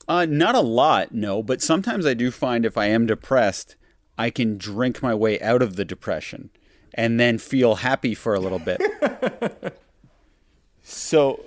Uh, 0.09 0.27
not 0.29 0.57
a 0.57 0.61
lot, 0.61 1.13
no, 1.13 1.43
but 1.43 1.63
sometimes 1.63 2.05
I 2.05 2.15
do 2.15 2.33
find 2.33 2.67
if 2.67 2.77
I 2.77 2.87
am 2.87 3.07
depressed, 3.07 3.77
I 4.19 4.31
can 4.31 4.59
drink 4.59 5.03
my 5.03 5.15
way 5.15 5.41
out 5.41 5.63
of 5.63 5.77
the 5.77 5.85
depression 5.85 6.51
and 6.95 7.19
then 7.19 7.39
feel 7.39 7.77
happy 7.77 8.15
for 8.15 8.35
a 8.35 8.41
little 8.41 8.59
bit. 8.59 8.81
so, 10.83 11.41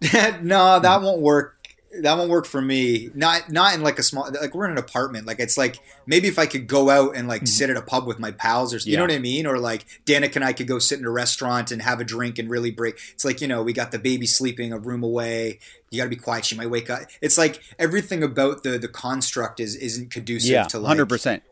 no, 0.42 0.80
that 0.80 1.02
won't 1.02 1.20
work. 1.20 1.54
that 2.00 2.16
won't 2.16 2.30
work 2.30 2.46
for 2.46 2.60
me. 2.60 3.10
Not 3.14 3.50
not 3.50 3.74
in 3.74 3.82
like 3.82 3.98
a 3.98 4.02
small 4.02 4.30
like 4.40 4.54
we're 4.54 4.66
in 4.66 4.72
an 4.72 4.78
apartment. 4.78 5.26
Like 5.26 5.40
it's 5.40 5.58
like 5.58 5.80
maybe 6.06 6.28
if 6.28 6.38
I 6.38 6.46
could 6.46 6.66
go 6.66 6.90
out 6.90 7.16
and 7.16 7.28
like 7.28 7.42
mm-hmm. 7.42 7.46
sit 7.46 7.70
at 7.70 7.76
a 7.76 7.82
pub 7.82 8.06
with 8.06 8.18
my 8.18 8.30
pals 8.30 8.74
or 8.74 8.78
you 8.88 8.96
know 8.96 9.02
what 9.02 9.12
I 9.12 9.18
mean, 9.18 9.46
or 9.46 9.58
like 9.58 9.86
Danica 10.06 10.36
and 10.36 10.44
I 10.44 10.52
could 10.52 10.68
go 10.68 10.78
sit 10.78 10.98
in 10.98 11.04
a 11.04 11.10
restaurant 11.10 11.70
and 11.70 11.82
have 11.82 12.00
a 12.00 12.04
drink 12.04 12.38
and 12.38 12.48
really 12.48 12.70
break. 12.70 12.98
It's 13.12 13.24
like 13.24 13.40
you 13.40 13.48
know 13.48 13.62
we 13.62 13.72
got 13.72 13.90
the 13.90 13.98
baby 13.98 14.26
sleeping 14.26 14.72
a 14.72 14.78
room 14.78 15.02
away. 15.02 15.58
You 15.90 15.98
got 15.98 16.04
to 16.04 16.10
be 16.10 16.16
quiet. 16.16 16.44
She 16.44 16.54
might 16.54 16.70
wake 16.70 16.90
up. 16.90 17.00
It's 17.20 17.38
like 17.38 17.62
everything 17.78 18.22
about 18.22 18.62
the 18.62 18.78
the 18.78 18.88
construct 18.88 19.58
is 19.60 19.74
isn't 19.74 20.10
conducive 20.10 20.50
Yeah, 20.50 20.64
to 20.64 20.78
like 20.78 20.88
hundred 20.88 21.08
percent. 21.08 21.42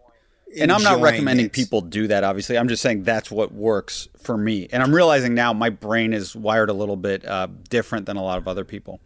And 0.58 0.72
I'm 0.72 0.82
not 0.82 1.00
recommending 1.00 1.46
it. 1.46 1.52
people 1.52 1.80
do 1.80 2.06
that. 2.08 2.24
Obviously, 2.24 2.58
I'm 2.58 2.68
just 2.68 2.82
saying 2.82 3.04
that's 3.04 3.30
what 3.30 3.52
works 3.52 4.08
for 4.18 4.36
me. 4.36 4.68
And 4.72 4.82
I'm 4.82 4.94
realizing 4.94 5.34
now 5.34 5.52
my 5.52 5.70
brain 5.70 6.12
is 6.12 6.34
wired 6.34 6.70
a 6.70 6.72
little 6.72 6.96
bit 6.96 7.24
uh, 7.26 7.48
different 7.68 8.06
than 8.06 8.16
a 8.16 8.22
lot 8.22 8.38
of 8.38 8.48
other 8.48 8.64
people. 8.64 9.00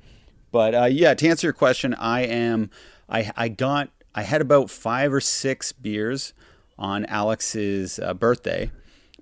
But 0.52 0.74
uh, 0.74 0.84
yeah, 0.84 1.14
to 1.14 1.28
answer 1.28 1.46
your 1.46 1.54
question, 1.54 1.94
I 1.94 2.22
am. 2.22 2.70
I 3.08 3.30
I 3.36 3.48
got. 3.48 3.90
I 4.14 4.22
had 4.22 4.40
about 4.40 4.70
five 4.70 5.12
or 5.12 5.20
six 5.20 5.72
beers 5.72 6.32
on 6.78 7.04
Alex's 7.06 7.98
uh, 8.00 8.14
birthday, 8.14 8.70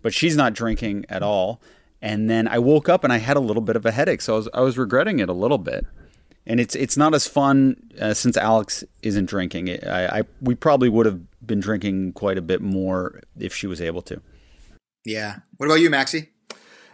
but 0.00 0.14
she's 0.14 0.36
not 0.36 0.54
drinking 0.54 1.04
at 1.08 1.22
all. 1.22 1.60
And 2.00 2.30
then 2.30 2.46
I 2.48 2.58
woke 2.58 2.88
up 2.88 3.04
and 3.04 3.12
I 3.12 3.18
had 3.18 3.36
a 3.36 3.40
little 3.40 3.60
bit 3.60 3.76
of 3.76 3.84
a 3.84 3.90
headache, 3.90 4.20
so 4.20 4.34
I 4.34 4.36
was 4.36 4.48
I 4.54 4.60
was 4.60 4.78
regretting 4.78 5.18
it 5.18 5.28
a 5.28 5.32
little 5.32 5.58
bit. 5.58 5.84
And 6.46 6.60
it's 6.60 6.74
it's 6.74 6.96
not 6.96 7.14
as 7.14 7.26
fun 7.26 7.76
uh, 8.00 8.14
since 8.14 8.36
Alex 8.36 8.84
isn't 9.02 9.26
drinking. 9.26 9.68
It, 9.68 9.86
I, 9.86 10.20
I 10.20 10.22
we 10.40 10.54
probably 10.54 10.88
would 10.88 11.06
have 11.06 11.20
been 11.48 11.58
drinking 11.58 12.12
quite 12.12 12.38
a 12.38 12.42
bit 12.42 12.62
more 12.62 13.20
if 13.36 13.52
she 13.52 13.66
was 13.66 13.80
able 13.80 14.02
to. 14.02 14.22
Yeah. 15.04 15.38
What 15.56 15.66
about 15.66 15.80
you, 15.80 15.90
Maxie? 15.90 16.28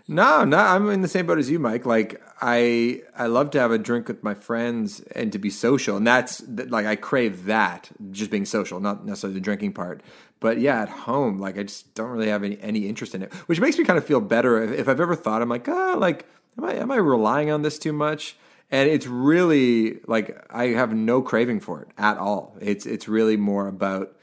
No, 0.06 0.44
no, 0.44 0.58
I'm 0.58 0.90
in 0.90 1.00
the 1.00 1.08
same 1.08 1.26
boat 1.26 1.38
as 1.38 1.50
you, 1.50 1.58
Mike. 1.58 1.86
Like 1.86 2.22
I, 2.40 3.02
I 3.16 3.26
love 3.26 3.50
to 3.50 3.60
have 3.60 3.70
a 3.70 3.78
drink 3.78 4.08
with 4.08 4.22
my 4.22 4.34
friends 4.34 5.00
and 5.14 5.32
to 5.32 5.38
be 5.38 5.48
social, 5.48 5.96
and 5.96 6.06
that's 6.06 6.42
like 6.46 6.84
I 6.84 6.94
crave 6.96 7.46
that, 7.46 7.90
just 8.10 8.30
being 8.30 8.44
social, 8.44 8.80
not 8.80 9.06
necessarily 9.06 9.34
the 9.34 9.44
drinking 9.44 9.72
part. 9.72 10.02
But 10.40 10.60
yeah, 10.60 10.82
at 10.82 10.90
home, 10.90 11.38
like 11.38 11.58
I 11.58 11.62
just 11.62 11.94
don't 11.94 12.10
really 12.10 12.28
have 12.28 12.44
any, 12.44 12.60
any 12.60 12.86
interest 12.86 13.14
in 13.14 13.22
it, 13.22 13.32
which 13.46 13.60
makes 13.60 13.78
me 13.78 13.84
kind 13.84 13.96
of 13.96 14.04
feel 14.04 14.20
better. 14.20 14.62
If, 14.62 14.80
if 14.80 14.88
I've 14.88 15.00
ever 15.00 15.16
thought, 15.16 15.40
I'm 15.40 15.48
like, 15.48 15.68
ah, 15.68 15.94
like 15.96 16.26
am 16.58 16.64
I 16.64 16.74
am 16.74 16.90
I 16.90 16.96
relying 16.96 17.50
on 17.50 17.62
this 17.62 17.78
too 17.78 17.92
much? 17.92 18.36
And 18.70 18.90
it's 18.90 19.06
really 19.06 20.00
like 20.06 20.44
I 20.50 20.68
have 20.68 20.92
no 20.92 21.22
craving 21.22 21.60
for 21.60 21.80
it 21.80 21.88
at 21.96 22.18
all. 22.18 22.58
It's 22.60 22.84
it's 22.84 23.08
really 23.08 23.38
more 23.38 23.68
about 23.68 24.14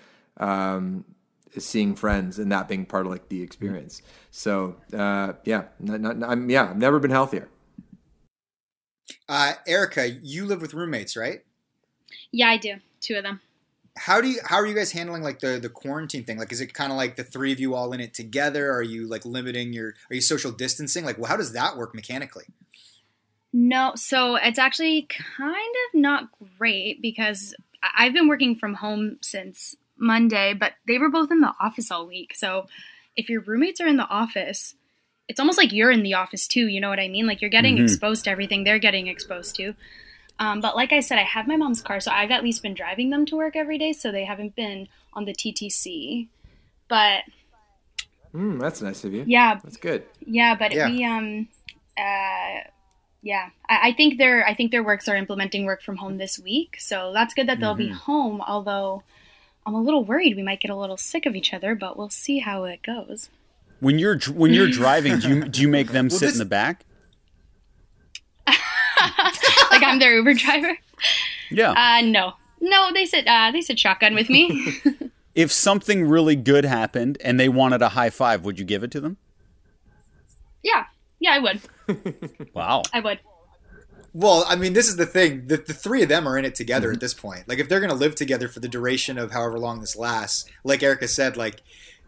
um, 0.41 1.05
seeing 1.57 1.95
friends 1.95 2.39
and 2.39 2.51
that 2.51 2.67
being 2.67 2.85
part 2.85 3.05
of 3.05 3.11
like 3.11 3.29
the 3.29 3.41
experience. 3.41 4.01
So 4.31 4.75
uh, 4.93 5.33
yeah, 5.45 5.65
not, 5.79 6.01
not, 6.01 6.29
I'm 6.29 6.49
yeah, 6.49 6.71
I've 6.71 6.77
never 6.77 6.99
been 6.99 7.11
healthier. 7.11 7.47
Uh, 9.29 9.53
Erica, 9.67 10.09
you 10.09 10.45
live 10.45 10.61
with 10.61 10.73
roommates, 10.73 11.15
right? 11.15 11.43
Yeah, 12.31 12.49
I 12.49 12.57
do. 12.57 12.75
Two 12.99 13.15
of 13.15 13.23
them. 13.23 13.41
How 13.97 14.21
do 14.21 14.29
you 14.29 14.39
how 14.45 14.55
are 14.55 14.65
you 14.65 14.73
guys 14.73 14.93
handling 14.93 15.21
like 15.21 15.39
the 15.39 15.59
the 15.59 15.69
quarantine 15.69 16.23
thing? 16.23 16.37
Like, 16.37 16.51
is 16.51 16.61
it 16.61 16.73
kind 16.73 16.91
of 16.91 16.97
like 16.97 17.17
the 17.17 17.25
three 17.25 17.51
of 17.51 17.59
you 17.59 17.75
all 17.75 17.91
in 17.91 17.99
it 17.99 18.13
together? 18.13 18.71
Are 18.71 18.81
you 18.81 19.07
like 19.07 19.25
limiting 19.25 19.73
your 19.73 19.95
are 20.09 20.15
you 20.15 20.21
social 20.21 20.51
distancing? 20.51 21.03
Like, 21.03 21.17
well, 21.17 21.27
how 21.27 21.37
does 21.37 21.51
that 21.53 21.77
work 21.77 21.93
mechanically? 21.93 22.45
No, 23.53 23.91
so 23.95 24.37
it's 24.37 24.57
actually 24.57 25.07
kind 25.09 25.75
of 25.93 25.99
not 25.99 26.29
great 26.57 27.01
because 27.01 27.53
I- 27.83 28.05
I've 28.05 28.13
been 28.13 28.29
working 28.29 28.55
from 28.55 28.75
home 28.75 29.17
since 29.21 29.75
Monday, 30.01 30.53
but 30.53 30.73
they 30.87 30.97
were 30.97 31.09
both 31.09 31.31
in 31.31 31.39
the 31.39 31.53
office 31.59 31.91
all 31.91 32.07
week. 32.07 32.33
So 32.35 32.67
if 33.15 33.29
your 33.29 33.41
roommates 33.41 33.79
are 33.79 33.87
in 33.87 33.97
the 33.97 34.07
office, 34.07 34.75
it's 35.27 35.39
almost 35.39 35.57
like 35.57 35.71
you're 35.71 35.91
in 35.91 36.03
the 36.03 36.15
office 36.15 36.47
too. 36.47 36.67
You 36.67 36.81
know 36.81 36.89
what 36.89 36.99
I 36.99 37.07
mean? 37.07 37.27
Like 37.27 37.39
you're 37.41 37.49
getting 37.49 37.77
Mhm. 37.77 37.83
exposed 37.83 38.25
to 38.25 38.31
everything 38.31 38.63
they're 38.63 38.79
getting 38.79 39.07
exposed 39.07 39.55
to. 39.57 39.75
Um, 40.39 40.59
but 40.59 40.75
like 40.75 40.91
I 40.91 41.01
said, 41.01 41.19
I 41.19 41.23
have 41.23 41.47
my 41.47 41.55
mom's 41.55 41.81
car, 41.81 41.99
so 41.99 42.11
I've 42.11 42.31
at 42.31 42.43
least 42.43 42.63
been 42.63 42.73
driving 42.73 43.11
them 43.11 43.25
to 43.27 43.35
work 43.35 43.55
every 43.55 43.77
day, 43.77 43.93
so 43.93 44.11
they 44.11 44.25
haven't 44.25 44.55
been 44.55 44.87
on 45.13 45.25
the 45.25 45.33
TTC. 45.33 46.27
But 46.87 47.23
Mm, 48.33 48.59
that's 48.59 48.81
nice 48.81 49.03
of 49.03 49.13
you. 49.13 49.23
yeah, 49.27 49.59
That's 49.63 49.77
good. 49.77 50.05
yeah, 50.25 50.55
but 50.55 50.71
Yeah. 50.73 50.87
we 50.87 51.03
um 51.05 51.47
uh 51.97 52.63
yeah. 53.21 53.49
I, 53.69 53.89
I 53.89 53.93
think 53.93 54.17
their 54.17 54.45
I 54.47 54.53
think 54.55 54.71
their 54.71 54.83
works 54.83 55.07
are 55.07 55.15
implementing 55.15 55.65
work 55.65 55.81
from 55.83 55.97
home 55.97 56.17
this 56.17 56.39
week. 56.39 56.77
So 56.79 57.11
that's 57.13 57.33
good 57.33 57.47
that 57.47 57.59
they'll 57.59 57.75
be 57.75 57.89
home, 57.89 58.41
although 58.41 59.03
I'm 59.65 59.73
a 59.75 59.81
little 59.81 60.03
worried 60.03 60.35
we 60.35 60.43
might 60.43 60.59
get 60.59 60.71
a 60.71 60.75
little 60.75 60.97
sick 60.97 61.25
of 61.25 61.35
each 61.35 61.53
other, 61.53 61.75
but 61.75 61.97
we'll 61.97 62.09
see 62.09 62.39
how 62.39 62.63
it 62.65 62.81
goes. 62.83 63.29
When 63.79 63.99
you're 63.99 64.19
when 64.33 64.53
you're 64.53 64.69
driving, 64.71 65.19
do 65.19 65.29
you 65.29 65.43
do 65.45 65.61
you 65.61 65.67
make 65.67 65.91
them 65.91 66.07
Well, 66.09 66.17
sit 66.19 66.25
this- 66.27 66.35
in 66.35 66.39
the 66.39 66.45
back? 66.45 66.85
like 68.47 69.83
I'm 69.83 69.99
their 69.99 70.15
Uber 70.15 70.33
driver. 70.35 70.77
Yeah. 71.49 71.71
Uh 71.71 72.01
no. 72.01 72.33
No, 72.59 72.91
they 72.93 73.05
sit 73.05 73.27
uh 73.27 73.51
they 73.51 73.61
sit 73.61 73.79
shotgun 73.79 74.13
with 74.15 74.29
me. 74.29 74.79
if 75.35 75.51
something 75.51 76.07
really 76.07 76.35
good 76.35 76.65
happened 76.65 77.17
and 77.23 77.39
they 77.39 77.49
wanted 77.49 77.81
a 77.81 77.89
high 77.89 78.09
five, 78.09 78.43
would 78.45 78.59
you 78.59 78.65
give 78.65 78.83
it 78.83 78.91
to 78.91 78.99
them? 79.01 79.17
yeah. 80.63 80.85
Yeah, 81.19 81.33
I 81.33 81.39
would. 81.39 81.61
Wow. 82.55 82.81
I 82.93 82.99
would. 82.99 83.19
Well, 84.13 84.43
I 84.47 84.55
mean, 84.55 84.73
this 84.73 84.89
is 84.89 84.97
the 84.97 85.05
thing. 85.05 85.47
The, 85.47 85.57
the 85.57 85.73
three 85.73 86.03
of 86.03 86.09
them 86.09 86.27
are 86.27 86.37
in 86.37 86.45
it 86.45 86.55
together 86.55 86.87
Mm-hmm. 86.87 86.95
at 86.95 86.99
this 86.99 87.13
point. 87.13 87.47
Like, 87.47 87.59
if 87.59 87.69
they're 87.69 87.79
going 87.79 87.91
to 87.91 87.95
live 87.95 88.15
together 88.15 88.47
for 88.47 88.59
the 88.59 88.67
duration 88.67 89.17
of 89.17 89.31
however 89.31 89.57
long 89.57 89.79
this 89.79 89.95
lasts, 89.95 90.45
like 90.63 90.83
Erica 90.83 91.07
said, 91.07 91.37
like, 91.37 91.61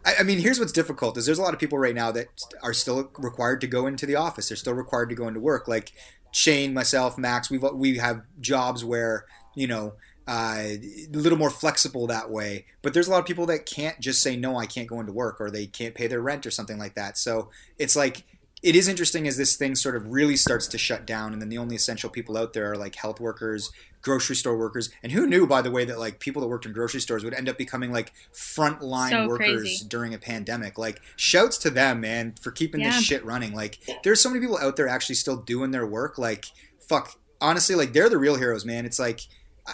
I, 0.04 0.16
I 0.20 0.22
mean, 0.22 0.38
here's 0.38 0.58
what's 0.60 0.72
difficult: 0.72 1.16
is 1.16 1.24
there's 1.26 1.38
a 1.38 1.42
lot 1.42 1.54
of 1.54 1.60
people 1.60 1.78
right 1.78 1.94
now 1.94 2.12
that 2.12 2.26
are 2.62 2.74
still 2.74 3.10
required 3.16 3.60
to 3.62 3.66
go 3.66 3.86
into 3.86 4.04
the 4.06 4.16
office. 4.16 4.48
They're 4.48 4.56
still 4.56 4.74
required 4.74 5.08
to 5.10 5.14
go 5.14 5.28
into 5.28 5.40
work. 5.40 5.66
Like 5.66 5.92
Shane, 6.30 6.74
myself, 6.74 7.16
Max, 7.16 7.50
we 7.50 7.58
we 7.58 7.96
have 7.98 8.22
jobs 8.40 8.84
where 8.84 9.24
you 9.54 9.66
know 9.66 9.94
uh, 10.28 10.58
a 10.58 11.06
little 11.12 11.38
more 11.38 11.50
flexible 11.50 12.06
that 12.08 12.30
way. 12.30 12.66
But 12.82 12.92
there's 12.92 13.08
a 13.08 13.10
lot 13.10 13.20
of 13.20 13.26
people 13.26 13.46
that 13.46 13.64
can't 13.66 13.98
just 14.00 14.22
say 14.22 14.36
no, 14.36 14.58
I 14.58 14.66
can't 14.66 14.88
go 14.88 15.00
into 15.00 15.12
work, 15.12 15.40
or 15.40 15.50
they 15.50 15.66
can't 15.66 15.94
pay 15.94 16.06
their 16.06 16.20
rent 16.20 16.44
or 16.44 16.50
something 16.50 16.78
like 16.78 16.94
that. 16.96 17.16
So 17.16 17.48
it's 17.78 17.96
like 17.96 18.24
it 18.64 18.74
is 18.74 18.88
interesting 18.88 19.28
as 19.28 19.36
this 19.36 19.56
thing 19.56 19.74
sort 19.74 19.94
of 19.94 20.10
really 20.10 20.36
starts 20.36 20.66
to 20.68 20.78
shut 20.78 21.06
down, 21.06 21.32
and 21.32 21.40
then 21.42 21.50
the 21.50 21.58
only 21.58 21.76
essential 21.76 22.08
people 22.10 22.36
out 22.36 22.52
there 22.54 22.72
are 22.72 22.76
like 22.76 22.94
health 22.96 23.20
workers, 23.20 23.70
grocery 24.00 24.34
store 24.34 24.56
workers, 24.56 24.90
and 25.02 25.12
who 25.12 25.26
knew, 25.26 25.46
by 25.46 25.60
the 25.62 25.70
way, 25.70 25.84
that 25.84 25.98
like 25.98 26.18
people 26.18 26.40
that 26.42 26.48
worked 26.48 26.64
in 26.66 26.72
grocery 26.72 27.00
stores 27.00 27.22
would 27.24 27.34
end 27.34 27.48
up 27.48 27.58
becoming 27.58 27.92
like 27.92 28.12
frontline 28.32 29.10
So 29.10 29.28
workers 29.28 29.62
crazy. 29.62 29.84
during 29.86 30.14
a 30.14 30.18
pandemic. 30.18 30.78
Like, 30.78 31.00
shouts 31.16 31.58
to 31.58 31.70
them, 31.70 32.00
man, 32.00 32.34
for 32.40 32.50
keeping 32.50 32.80
Yeah. 32.80 32.90
this 32.90 33.02
shit 33.02 33.24
running. 33.24 33.54
Like, 33.54 33.78
there's 34.02 34.20
so 34.22 34.30
many 34.30 34.40
people 34.40 34.58
out 34.58 34.76
there 34.76 34.88
actually 34.88 35.16
still 35.16 35.36
doing 35.36 35.70
their 35.70 35.86
work. 35.86 36.16
Like, 36.18 36.46
fuck, 36.80 37.14
honestly, 37.40 37.74
like 37.74 37.92
they're 37.92 38.08
the 38.10 38.18
real 38.18 38.36
heroes, 38.36 38.64
man. 38.64 38.86
It's 38.86 38.98
like. 38.98 39.20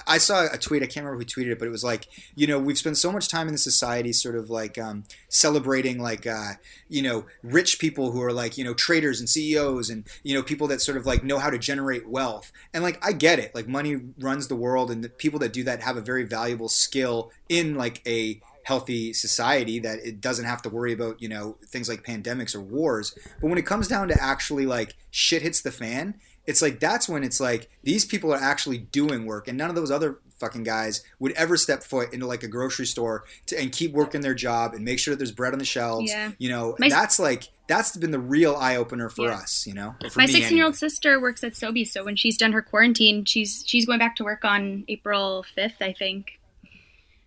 I- 0.06 0.18
saw 0.18 0.46
a 0.52 0.56
tweet. 0.56 0.82
I 0.82 0.86
can't 0.86 1.04
remember 1.04 1.18
who 1.18 1.24
tweeted 1.24 1.52
it, 1.52 1.58
but 1.58 1.66
it 1.66 1.70
was 1.70 1.82
like, 1.82 2.06
you 2.34 2.46
know, 2.46 2.58
we've 2.58 2.78
spent 2.78 2.96
so 2.96 3.10
much 3.10 3.28
time 3.28 3.48
in 3.48 3.52
the 3.52 3.58
society, 3.58 4.12
sort 4.12 4.36
of 4.36 4.50
like 4.50 4.78
um, 4.78 5.04
celebrating, 5.28 6.00
like, 6.00 6.26
uh, 6.26 6.52
you 6.88 7.02
know, 7.02 7.26
rich 7.42 7.78
people 7.78 8.12
who 8.12 8.22
are 8.22 8.32
like, 8.32 8.56
you 8.56 8.64
know, 8.64 8.74
traders 8.74 9.18
and 9.20 9.28
CEOs, 9.28 9.90
and 9.90 10.04
you 10.22 10.34
know, 10.34 10.42
people 10.42 10.68
that 10.68 10.80
sort 10.80 10.96
of 10.96 11.06
like 11.06 11.24
know 11.24 11.38
how 11.38 11.50
to 11.50 11.58
generate 11.58 12.08
wealth. 12.08 12.52
And 12.72 12.82
like, 12.84 13.04
I 13.04 13.12
get 13.12 13.38
it. 13.38 13.54
Like, 13.54 13.66
money 13.66 14.00
runs 14.18 14.48
the 14.48 14.56
world, 14.56 14.90
and 14.90 15.02
the 15.02 15.08
people 15.08 15.38
that 15.40 15.52
do 15.52 15.64
that 15.64 15.80
have 15.80 15.96
a 15.96 16.02
very 16.02 16.24
valuable 16.24 16.68
skill 16.68 17.32
in 17.48 17.74
like 17.74 18.02
a 18.06 18.40
healthy 18.64 19.12
society 19.12 19.78
that 19.80 19.98
it 20.04 20.20
doesn't 20.20 20.44
have 20.44 20.62
to 20.62 20.68
worry 20.68 20.92
about, 20.92 21.20
you 21.20 21.28
know, 21.28 21.56
things 21.66 21.88
like 21.88 22.04
pandemics 22.04 22.54
or 22.54 22.60
wars. 22.60 23.16
But 23.40 23.48
when 23.48 23.58
it 23.58 23.66
comes 23.66 23.88
down 23.88 24.08
to 24.08 24.22
actually 24.22 24.66
like 24.66 24.94
shit 25.10 25.42
hits 25.42 25.60
the 25.60 25.72
fan, 25.72 26.14
it's 26.46 26.62
like 26.62 26.80
that's 26.80 27.08
when 27.08 27.22
it's 27.24 27.40
like 27.40 27.68
these 27.82 28.04
people 28.04 28.32
are 28.32 28.40
actually 28.40 28.78
doing 28.78 29.26
work 29.26 29.46
and 29.48 29.56
none 29.58 29.68
of 29.70 29.76
those 29.76 29.90
other 29.90 30.18
fucking 30.38 30.62
guys 30.62 31.02
would 31.18 31.32
ever 31.32 31.56
step 31.56 31.82
foot 31.82 32.12
into 32.14 32.26
like 32.26 32.42
a 32.42 32.48
grocery 32.48 32.86
store 32.86 33.24
to, 33.44 33.60
and 33.60 33.72
keep 33.72 33.92
working 33.92 34.22
their 34.22 34.32
job 34.34 34.72
and 34.72 34.84
make 34.84 34.98
sure 34.98 35.12
that 35.12 35.18
there's 35.18 35.32
bread 35.32 35.52
on 35.52 35.58
the 35.58 35.64
shelves 35.66 36.10
Yeah. 36.10 36.32
you 36.38 36.48
know 36.48 36.74
My- 36.78 36.88
that's 36.88 37.18
like 37.18 37.48
that's 37.68 37.94
been 37.96 38.10
the 38.10 38.18
real 38.18 38.56
eye-opener 38.56 39.10
for 39.10 39.26
Yeah. 39.26 39.34
us 39.36 39.66
you 39.66 39.74
know 39.74 39.94
For 40.10 40.18
My 40.20 40.26
16 40.26 40.56
year 40.56 40.64
old 40.64 40.76
sister 40.76 41.20
works 41.20 41.44
at 41.44 41.52
Sobeys, 41.52 41.88
so 41.88 42.04
when 42.04 42.16
she's 42.16 42.36
done 42.38 42.52
her 42.52 42.62
quarantine, 42.62 43.24
she's 43.26 43.62
she's 43.66 43.84
going 43.86 43.98
back 43.98 44.16
to 44.16 44.24
work 44.24 44.44
on 44.44 44.84
April 44.88 45.44
5th, 45.56 45.80
I 45.82 45.92
think. 45.92 46.40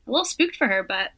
A 0.05 0.11
little 0.11 0.25
spooked 0.25 0.55
for 0.57 0.67
her, 0.67 0.83
but. 0.83 1.11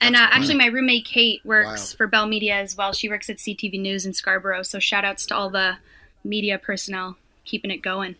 And 0.00 0.16
uh, 0.16 0.28
actually, 0.30 0.56
my 0.56 0.66
roommate 0.66 1.04
Kate 1.04 1.40
works 1.44 1.66
Wild. 1.66 1.96
for 1.98 2.06
Bell 2.06 2.26
Media 2.26 2.56
as 2.56 2.74
well. 2.76 2.92
She 2.92 3.08
works 3.08 3.28
at 3.28 3.36
CTV 3.36 3.78
News 3.80 4.06
in 4.06 4.12
Scarborough, 4.14 4.62
so 4.62 4.78
shout 4.78 5.04
outs 5.04 5.26
to 5.26 5.36
all 5.36 5.50
the 5.50 5.76
media 6.24 6.58
personnel 6.58 7.16
keeping 7.44 7.70
it 7.70 7.82
going. 7.82 8.16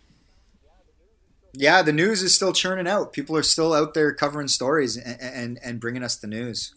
yeah 1.52 1.82
the 1.82 1.92
news 1.92 2.22
is 2.22 2.34
still 2.34 2.52
churning 2.52 2.86
out 2.86 3.12
people 3.12 3.36
are 3.36 3.42
still 3.42 3.72
out 3.72 3.94
there 3.94 4.12
covering 4.12 4.48
stories 4.48 4.96
and 4.96 5.18
and, 5.20 5.58
and 5.64 5.80
bringing 5.80 6.02
us 6.02 6.16
the 6.16 6.26
news 6.26 6.74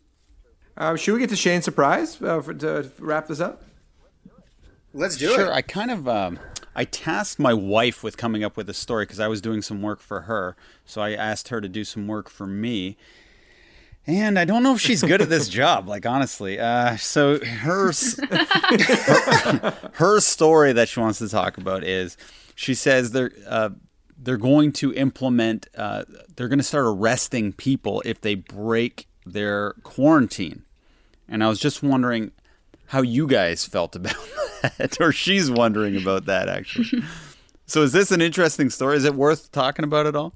Uh, 0.78 0.95
should 0.95 1.13
we 1.13 1.19
get 1.19 1.30
to 1.30 1.36
Shane's 1.36 1.65
surprise 1.65 2.21
uh, 2.21 2.39
for, 2.41 2.53
to 2.53 2.91
wrap 2.99 3.28
this 3.28 3.39
up? 3.39 3.63
let's 4.93 5.17
do 5.17 5.25
Sure. 5.28 5.34
it 5.34 5.43
Sure. 5.45 5.53
I 5.53 5.61
kind 5.61 5.91
of 5.91 6.07
um, 6.07 6.39
I 6.75 6.86
tasked 6.86 7.39
my 7.39 7.53
wife 7.53 8.03
with 8.03 8.17
coming 8.17 8.43
up 8.43 8.55
with 8.55 8.69
a 8.69 8.73
story 8.73 9.05
because 9.05 9.19
I 9.19 9.28
was 9.28 9.41
doing 9.41 9.61
some 9.63 9.82
work 9.82 9.99
for 9.99 10.21
her, 10.21 10.55
so 10.86 11.01
I 11.01 11.11
asked 11.13 11.47
her 11.49 11.59
to 11.59 11.67
do 11.67 11.84
some 11.84 12.07
work 12.07 12.30
for 12.30 12.45
me. 12.45 12.97
And 14.08 14.39
I 14.39 14.45
don't 14.45 14.64
know 14.64 14.74
if 14.74 14.80
she's 14.80 15.03
good 15.03 15.22
at 15.22 15.28
this 15.30 15.49
job, 15.62 15.89
like 15.89 16.05
honestly. 16.05 16.60
Uh, 16.60 16.95
so 16.95 17.43
her, 17.43 17.91
her 17.91 19.80
her 19.93 20.20
story 20.22 20.72
that 20.74 20.88
she 20.88 20.99
wants 21.01 21.20
to 21.20 21.28
talk 21.28 21.58
about 21.58 21.84
is 21.84 22.16
she 22.55 22.74
says 22.74 23.12
there 23.12 23.32
uh, 23.47 23.70
they're 24.18 24.38
going 24.38 24.72
to 24.74 24.93
implement. 24.93 25.68
Uh, 25.78 26.05
they're 26.36 26.47
going 26.47 26.60
to 26.60 26.64
start 26.64 26.86
arresting 26.86 27.51
people 27.51 28.01
if 28.05 28.22
they 28.22 28.36
break 28.36 29.08
their 29.26 29.74
quarantine. 29.84 30.64
And 31.28 31.43
I 31.43 31.49
was 31.49 31.60
just 31.60 31.84
wondering 31.84 32.32
how 32.88 33.01
you 33.01 33.28
guys 33.28 33.66
felt 33.66 33.97
about 33.97 34.16
that, 34.78 34.97
or 35.01 35.12
she's 35.12 35.51
wondering 35.51 35.97
about 35.97 36.26
that 36.26 36.47
actually. 36.47 37.03
so, 37.66 37.84
is 37.84 37.91
this 37.91 38.12
an 38.12 38.22
interesting 38.22 38.70
story? 38.70 38.95
Is 38.95 39.03
it 39.03 39.16
worth 39.16 39.51
talking 39.51 39.84
about 39.84 40.08
at 40.08 40.16
all? 40.16 40.34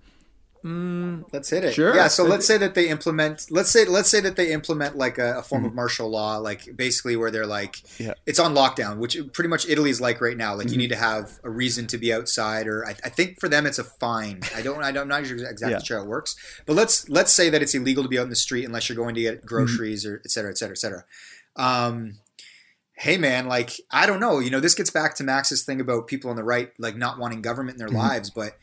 Mm, 0.64 1.24
let's 1.34 1.50
hit 1.50 1.64
it. 1.64 1.74
Sure. 1.74 1.96
Yeah. 1.96 2.08
So 2.08 2.24
let's 2.24 2.46
say 2.46 2.58
that 2.58 2.76
they 2.76 2.88
implement. 2.88 3.48
Let's 3.50 3.72
say 3.72 3.86
let's 3.86 4.10
say 4.10 4.20
that 4.22 4.36
they 4.36 4.52
implement 4.52 4.96
like 4.96 5.18
a, 5.18 5.40
a 5.40 5.42
form 5.42 5.62
mm-hmm. 5.62 5.70
of 5.70 5.76
martial 5.76 6.10
law, 6.10 6.38
like 6.38 6.76
basically 6.76 7.16
where 7.16 7.32
they're 7.32 7.48
like, 7.48 7.78
yeah. 8.00 8.14
it's 8.28 8.38
on 8.38 8.54
lockdown, 8.54 9.00
which 9.00 9.18
pretty 9.34 9.50
much 9.50 9.68
Italy's 9.68 10.00
like 10.00 10.22
right 10.22 10.38
now. 10.38 10.54
Like 10.54 10.68
mm-hmm. 10.68 10.74
you 10.74 10.78
need 10.78 10.90
to 10.90 10.98
have 10.98 11.40
a 11.44 11.50
reason 11.50 11.88
to 11.88 11.98
be 11.98 12.14
outside, 12.14 12.68
or 12.68 12.86
I, 12.86 12.92
I, 13.04 13.10
think 13.10 13.40
for 13.40 13.50
them 13.50 13.66
it's 13.66 13.80
a 13.80 13.84
fine. 13.84 14.42
I 14.56 14.62
don't. 14.62 14.84
I 14.84 14.92
don't. 14.92 15.04
I'm 15.04 15.08
not 15.08 15.22
exactly 15.22 15.72
yeah. 15.72 15.80
sure 15.80 15.98
how 15.98 16.04
it 16.04 16.10
works. 16.10 16.36
But 16.68 16.76
let's 16.76 17.10
let's 17.10 17.32
say 17.32 17.50
that 17.50 17.64
it's 17.64 17.74
illegal 17.74 18.04
to 18.04 18.10
be 18.10 18.20
out 18.20 18.24
in 18.24 18.30
the 18.30 18.36
street 18.36 18.66
unless 18.66 18.88
you're 18.88 18.96
going 18.96 19.16
to 19.16 19.22
get 19.22 19.44
groceries 19.44 20.06
mm-hmm. 20.06 20.16
or 20.16 20.22
et 20.24 20.30
cetera, 20.30 20.52
et 20.52 20.58
cetera, 20.60 20.74
et 20.74 20.80
cetera. 20.80 21.06
Um, 21.56 22.20
hey 22.94 23.18
man, 23.18 23.48
like 23.48 23.72
I 23.90 24.06
don't 24.06 24.20
know. 24.20 24.38
You 24.38 24.52
know, 24.52 24.60
this 24.60 24.76
gets 24.76 24.92
back 24.92 25.16
to 25.16 25.24
Max's 25.24 25.64
thing 25.64 25.82
about 25.82 26.06
people 26.06 26.30
on 26.30 26.36
the 26.36 26.44
right 26.44 26.70
like 26.78 26.96
not 26.96 27.18
wanting 27.18 27.42
government 27.42 27.76
in 27.76 27.80
their 27.80 27.88
mm-hmm. 27.88 27.98
lives, 27.98 28.30
but 28.30 28.54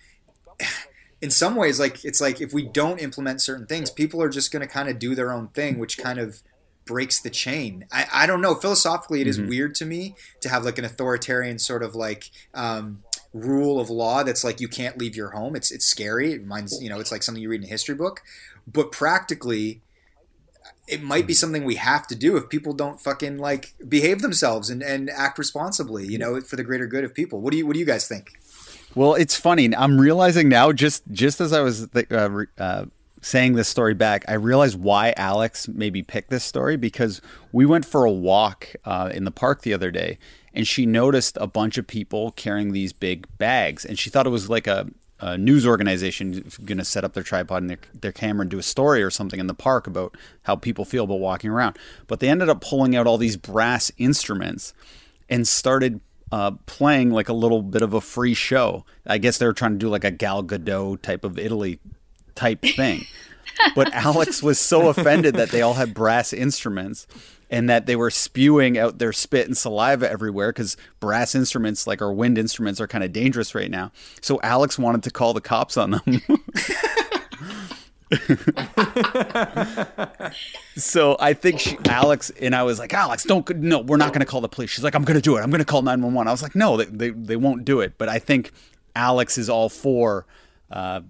in 1.21 1.31
some 1.31 1.57
ways, 1.57 1.81
like 1.81 2.05
it's 2.05 2.21
like 2.21 2.41
if 2.41 2.53
we 2.53 2.65
don't 2.65 3.01
implement 3.01 3.43
certain 3.43 3.67
things, 3.67 3.91
people 3.91 4.23
are 4.23 4.29
just 4.29 4.53
going 4.53 4.67
to 4.67 4.73
kind 4.73 4.89
of 4.89 4.99
do 4.99 5.15
their 5.15 5.33
own 5.33 5.49
thing, 5.49 5.79
which 5.79 5.99
kind 5.99 6.19
of 6.19 6.43
breaks 6.85 7.21
the 7.21 7.31
chain. 7.31 7.87
I, 7.93 8.07
I 8.13 8.27
don't 8.27 8.41
know. 8.41 8.55
Philosophically, 8.55 9.21
it 9.21 9.27
is 9.27 9.39
mm-hmm. 9.39 9.49
weird 9.49 9.75
to 9.77 9.85
me 9.85 10.15
to 10.41 10.49
have 10.49 10.65
like 10.65 10.79
an 10.79 10.85
authoritarian 10.85 11.59
sort 11.59 11.83
of 11.83 11.95
like 11.95 12.31
um, 12.55 13.03
rule 13.33 13.81
of 13.81 13.91
law 13.91 14.23
that's 14.23 14.45
like 14.45 14.61
you 14.61 14.69
can't 14.69 14.97
leave 14.97 15.17
your 15.17 15.31
home. 15.31 15.57
It's 15.57 15.71
it's 15.71 15.85
scary. 15.85 16.33
It 16.33 16.41
reminds 16.41 16.81
you 16.83 16.89
know 16.89 17.01
it's 17.01 17.13
like 17.13 17.23
something 17.23 17.43
you 17.43 17.51
read 17.51 17.63
in 17.63 17.67
a 17.67 17.71
history 17.71 17.95
book, 17.95 18.23
but 18.67 18.93
practically. 18.93 19.83
It 20.87 21.03
might 21.03 21.27
be 21.27 21.35
something 21.35 21.65
we 21.65 21.75
have 21.75 22.07
to 22.07 22.15
do 22.15 22.39
if 22.39 22.49
people 22.49 22.73
don't 22.73 22.99
fucking 22.99 23.37
like 23.37 23.75
behave 23.87 24.23
themselves 24.23 24.71
and, 24.71 24.83
and 24.83 25.11
act 25.11 25.39
responsibly, 25.39 26.07
you 26.07 26.17
know, 26.17 26.41
for 26.41 26.57
the 26.57 26.65
greater 26.65 26.87
good 26.87 27.05
of 27.05 27.13
people. 27.13 27.43
What 27.43 27.51
do 27.51 27.59
you 27.59 27.67
What 27.67 27.75
do 27.75 27.79
you 27.79 27.85
guys 27.85 28.09
think? 28.09 28.31
Well, 28.95 29.15
it's 29.15 29.37
funny. 29.37 29.75
I'm 29.75 30.01
realizing 30.01 30.49
now, 30.49 30.73
just 30.73 31.05
just 31.11 31.41
as 31.41 31.53
I 31.53 31.61
was 31.61 31.89
th- 31.89 32.11
uh, 32.11 32.45
uh, 32.59 32.85
saying 33.21 33.55
this 33.55 33.69
story 33.69 33.95
back, 33.95 34.25
I 34.29 34.35
realized 34.35 34.81
why 34.81 35.13
Alex 35.17 35.69
maybe 35.69 36.03
picked 36.03 36.31
this 36.31 36.45
story 36.45 36.77
because 36.77 37.21
we 37.53 37.67
went 37.67 37.85
for 37.85 38.05
a 38.05 38.11
walk 38.11 38.75
uh, 38.85 39.11
in 39.13 39.25
the 39.25 39.31
park 39.31 39.63
the 39.63 39.75
other 39.75 39.91
day, 39.91 40.19
and 40.55 40.67
she 40.67 40.87
noticed 40.87 41.37
a 41.41 41.47
bunch 41.47 41.79
of 41.79 41.87
people 41.87 42.33
carrying 42.33 42.73
these 42.73 42.93
big 42.93 43.27
bags, 43.39 43.85
and 43.85 43.99
she 43.99 44.11
thought 44.11 44.27
it 44.27 44.31
was 44.31 44.49
like 44.49 44.67
a, 44.67 44.89
a 45.21 45.37
news 45.37 45.67
organization 45.67 46.51
going 46.65 46.79
to 46.79 46.85
set 46.85 47.05
up 47.05 47.13
their 47.13 47.23
tripod 47.23 47.63
and 47.63 47.71
their, 47.71 47.79
their 47.93 48.13
camera 48.13 48.43
and 48.43 48.51
do 48.51 48.59
a 48.59 48.63
story 48.63 49.03
or 49.03 49.11
something 49.11 49.41
in 49.41 49.49
the 49.49 49.55
park 49.55 49.87
about 49.87 50.17
how 50.43 50.57
people 50.57 50.85
feel 50.85 51.05
about 51.05 51.21
walking 51.21 51.51
around. 51.51 51.79
But 52.07 52.21
they 52.21 52.29
ended 52.29 52.49
up 52.49 52.61
pulling 52.61 52.97
out 52.97 53.07
all 53.07 53.19
these 53.19 53.37
brass 53.37 53.93
instruments 53.99 54.73
and 55.29 55.47
started 55.47 56.01
uh, 56.33 56.53
playing 56.67 57.11
like 57.11 57.29
a 57.29 57.33
little 57.33 57.63
bit 57.63 57.83
of 57.83 57.95
a 57.95 58.01
free 58.01 58.35
show. 58.35 58.85
I 59.07 59.19
guess 59.19 59.39
they 59.39 59.47
were 59.47 59.53
trying 59.53 59.73
to 59.73 59.79
do 59.79 59.89
like 59.89 60.05
a 60.05 60.11
Gal 60.11 60.43
Gadot 60.43 61.03
type 61.03 61.25
of 61.25 61.39
Italy 61.39 61.81
type 62.35 62.63
thing. 62.63 63.07
but 63.75 63.93
Alex 63.93 64.43
was 64.43 64.59
so 64.59 64.89
offended 64.89 65.35
that 65.35 65.51
they 65.51 65.63
all 65.63 65.75
had 65.75 65.95
brass 65.95 66.33
instruments 66.33 67.07
and 67.51 67.69
that 67.71 67.87
they 67.87 67.97
were 67.97 68.11
spewing 68.11 68.77
out 68.77 68.99
their 68.99 69.13
spit 69.13 69.47
and 69.47 69.57
saliva 69.57 70.11
everywhere 70.11 70.51
because 70.51 70.77
brass 71.01 71.35
instruments, 71.35 71.87
like 71.87 72.03
our 72.03 72.13
wind 72.13 72.37
instruments, 72.37 72.81
are 72.81 72.87
kind 72.87 73.03
of 73.03 73.13
dangerous 73.13 73.55
right 73.55 73.71
now. 73.71 73.91
So 74.21 74.39
Alex 74.43 74.79
wanted 74.79 75.03
to 75.05 75.11
call 75.11 75.33
the 75.33 75.41
cops 75.41 75.77
on 75.77 75.93
them. 75.93 76.23
so 80.77 81.17
I 81.21 81.35
think 81.35 81.61
she, 81.61 81.77
Alex 81.87 82.31
and 82.41 82.55
I 82.55 82.63
was 82.63 82.79
like, 82.79 82.95
Alex, 82.95 83.25
don't 83.25 83.49
no, 83.57 83.81
we're 83.81 83.99
not 83.99 84.13
going 84.13 84.21
to 84.21 84.27
call 84.27 84.41
the 84.41 84.49
police. 84.49 84.71
She's 84.71 84.85
like, 84.85 84.95
I'm 84.95 85.05
going 85.05 85.17
to 85.17 85.23
do 85.23 85.37
it. 85.37 85.41
I'm 85.41 85.51
going 85.51 85.59
to 85.61 85.67
call 85.67 85.83
911. 85.83 86.27
I 86.27 86.31
was 86.31 86.43
like, 86.43 86.55
no, 86.55 86.77
they, 86.79 86.87
they, 86.87 87.11
they 87.11 87.37
won't 87.37 87.65
do 87.65 87.81
it. 87.81 87.99
But 87.99 88.09
I 88.09 88.19
think 88.19 88.53
Alex 88.97 89.37
is 89.37 89.51
all 89.51 89.69
for 89.69 90.27
uh, 90.71 91.03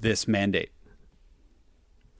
this 0.00 0.26
mandate. 0.26 0.70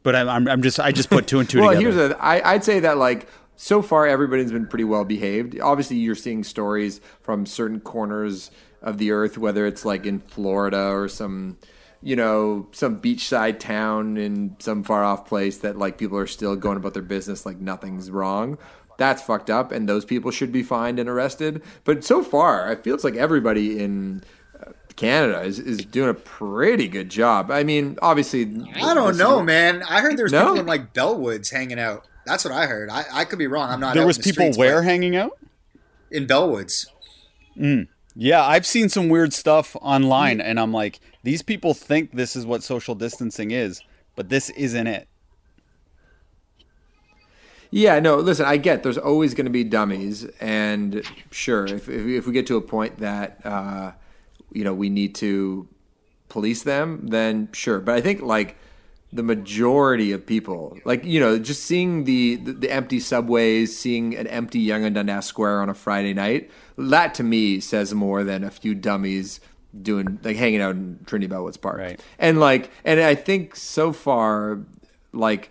But 0.03 0.14
I'm, 0.14 0.47
I'm 0.47 0.62
just 0.62 0.78
I 0.78 0.93
just 0.93 1.11
put 1.11 1.26
two 1.26 1.41
and 1.41 1.49
two 1.49 1.61
well, 1.61 1.70
together. 1.70 1.97
here's 1.97 2.11
a, 2.12 2.16
I, 2.22 2.53
I'd 2.53 2.62
say 2.62 2.78
that 2.80 2.97
like 2.97 3.26
so 3.57 3.82
far 3.82 4.07
everybody's 4.07 4.53
been 4.53 4.66
pretty 4.66 4.84
well 4.84 5.05
behaved. 5.05 5.59
Obviously, 5.59 5.97
you're 5.97 6.14
seeing 6.14 6.45
stories 6.45 7.01
from 7.20 7.47
certain 7.47 7.80
corners 7.80 8.51
of 8.82 8.99
the 8.99 9.11
earth, 9.11 9.37
whether 9.37 9.66
it's 9.66 9.84
like 9.84 10.07
in 10.07 10.20
Florida 10.20 10.91
or 10.91 11.09
some 11.09 11.59
you 12.03 12.16
know, 12.16 12.68
some 12.72 13.01
beachside 13.01 13.59
town 13.59 14.16
in 14.16 14.57
some 14.59 14.82
far 14.84 15.05
off 15.05 15.26
place 15.26 15.59
that 15.59 15.78
like 15.78 15.99
people 15.99 16.18
are 16.18 16.26
still 16.26 16.57
going 16.57 16.76
about 16.76 16.94
their 16.94 17.03
business 17.03 17.47
like 17.47 17.59
nothing's 17.59 18.11
wrong. 18.11 18.59
That's 18.99 19.22
fucked 19.22 19.51
up, 19.51 19.72
and 19.72 19.88
those 19.88 20.05
people 20.05 20.30
should 20.30 20.53
be 20.53 20.62
fined 20.62 20.99
and 20.99 21.09
arrested. 21.09 21.62
But 21.84 22.05
so 22.05 22.22
far, 22.22 22.72
it 22.72 22.82
feels 22.82 23.05
like 23.05 23.14
everybody 23.14 23.78
in 23.78 24.24
uh, 24.59 24.72
Canada 24.97 25.42
is, 25.42 25.59
is 25.59 25.78
doing 25.78 26.09
a 26.09 26.14
pretty 26.14 26.88
good 26.88 27.11
job. 27.11 27.51
I 27.51 27.62
mean, 27.62 27.99
obviously, 28.01 28.51
I 28.74 28.94
don't 28.94 29.18
know, 29.18 29.42
man. 29.42 29.82
I 29.82 30.01
heard 30.01 30.16
there's 30.16 30.32
no? 30.32 30.44
people 30.44 30.61
in 30.61 30.66
like 30.66 30.94
Bellwoods 30.94 31.53
hanging 31.53 31.78
out. 31.78 32.07
That's 32.24 32.44
what 32.44 32.55
I 32.55 32.66
heard. 32.66 32.88
I, 32.88 33.05
I 33.12 33.24
could 33.24 33.38
be 33.38 33.47
wrong. 33.47 33.70
I'm 33.70 33.80
not. 33.80 33.94
There 33.94 34.07
was 34.07 34.16
the 34.16 34.22
people 34.22 34.44
streets, 34.44 34.59
where 34.59 34.82
hanging 34.82 35.14
out 35.14 35.38
in 36.11 36.26
Bellwoods. 36.26 36.86
Mm. 37.57 37.88
Yeah, 38.18 38.42
I've 38.42 38.64
seen 38.64 38.88
some 38.88 39.10
weird 39.10 39.34
stuff 39.34 39.76
online, 39.82 40.40
and 40.40 40.58
I'm 40.58 40.72
like, 40.72 41.00
these 41.22 41.42
people 41.42 41.74
think 41.74 42.12
this 42.12 42.34
is 42.34 42.46
what 42.46 42.62
social 42.62 42.94
distancing 42.94 43.50
is, 43.50 43.82
but 44.14 44.30
this 44.30 44.48
isn't 44.50 44.86
it. 44.86 45.06
Yeah, 47.70 48.00
no, 48.00 48.16
listen, 48.16 48.46
I 48.46 48.56
get 48.56 48.82
there's 48.82 48.96
always 48.96 49.34
going 49.34 49.44
to 49.44 49.50
be 49.50 49.64
dummies, 49.64 50.24
and 50.40 51.02
sure, 51.30 51.66
if, 51.66 51.90
if, 51.90 52.06
if 52.06 52.26
we 52.26 52.32
get 52.32 52.46
to 52.46 52.56
a 52.56 52.62
point 52.62 52.98
that 53.00 53.44
uh, 53.44 53.92
you 54.50 54.64
know 54.64 54.72
we 54.72 54.88
need 54.88 55.14
to 55.16 55.68
police 56.30 56.62
them, 56.62 57.08
then 57.08 57.50
sure. 57.52 57.80
But 57.80 57.96
I 57.96 58.00
think 58.00 58.22
like 58.22 58.56
the 59.12 59.22
majority 59.22 60.12
of 60.12 60.26
people, 60.26 60.76
like 60.84 61.04
you 61.04 61.20
know, 61.20 61.38
just 61.38 61.64
seeing 61.64 62.04
the, 62.04 62.36
the, 62.36 62.52
the 62.52 62.70
empty 62.70 63.00
subways, 63.00 63.76
seeing 63.76 64.16
an 64.16 64.26
empty 64.26 64.59
Yonge 64.59 64.84
and 64.84 64.94
Dundas 64.94 65.26
Square 65.26 65.62
on 65.62 65.68
a 65.68 65.74
Friday 65.74 66.12
night, 66.12 66.50
that 66.76 67.14
to 67.14 67.22
me 67.22 67.61
says 67.61 67.94
more 67.94 68.24
than 68.24 68.44
a 68.44 68.50
few 68.50 68.74
dummies 68.74 69.40
doing 69.80 70.18
like 70.22 70.36
hanging 70.36 70.61
out 70.61 70.74
in 70.74 70.98
Trinity 71.07 71.32
Bellwoods 71.32 71.61
Park. 71.61 71.78
Right. 71.78 72.00
And 72.18 72.40
like, 72.40 72.70
and 72.84 73.00
I 73.00 73.14
think 73.14 73.57
so 73.57 73.92
far, 73.92 74.61
like. 75.12 75.50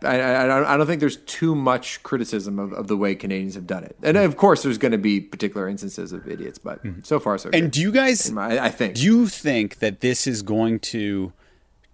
I, 0.00 0.20
I, 0.20 0.74
I 0.74 0.76
don't 0.76 0.86
think 0.86 1.00
there's 1.00 1.16
too 1.16 1.56
much 1.56 2.04
criticism 2.04 2.60
of, 2.60 2.72
of 2.72 2.86
the 2.86 2.96
way 2.96 3.16
Canadians 3.16 3.56
have 3.56 3.66
done 3.66 3.82
it, 3.82 3.96
and 4.00 4.16
of 4.16 4.36
course 4.36 4.62
there's 4.62 4.78
going 4.78 4.92
to 4.92 4.98
be 4.98 5.20
particular 5.20 5.68
instances 5.68 6.12
of 6.12 6.28
idiots, 6.28 6.56
but 6.56 6.84
mm-hmm. 6.84 7.00
so 7.02 7.18
far 7.18 7.36
so. 7.36 7.50
And 7.52 7.62
good. 7.62 7.70
do 7.72 7.80
you 7.80 7.90
guys? 7.90 8.32
I 8.36 8.68
think. 8.68 8.94
Do 8.94 9.02
you 9.02 9.26
think 9.26 9.80
that 9.80 9.98
this 9.98 10.28
is 10.28 10.42
going 10.42 10.78
to 10.94 11.32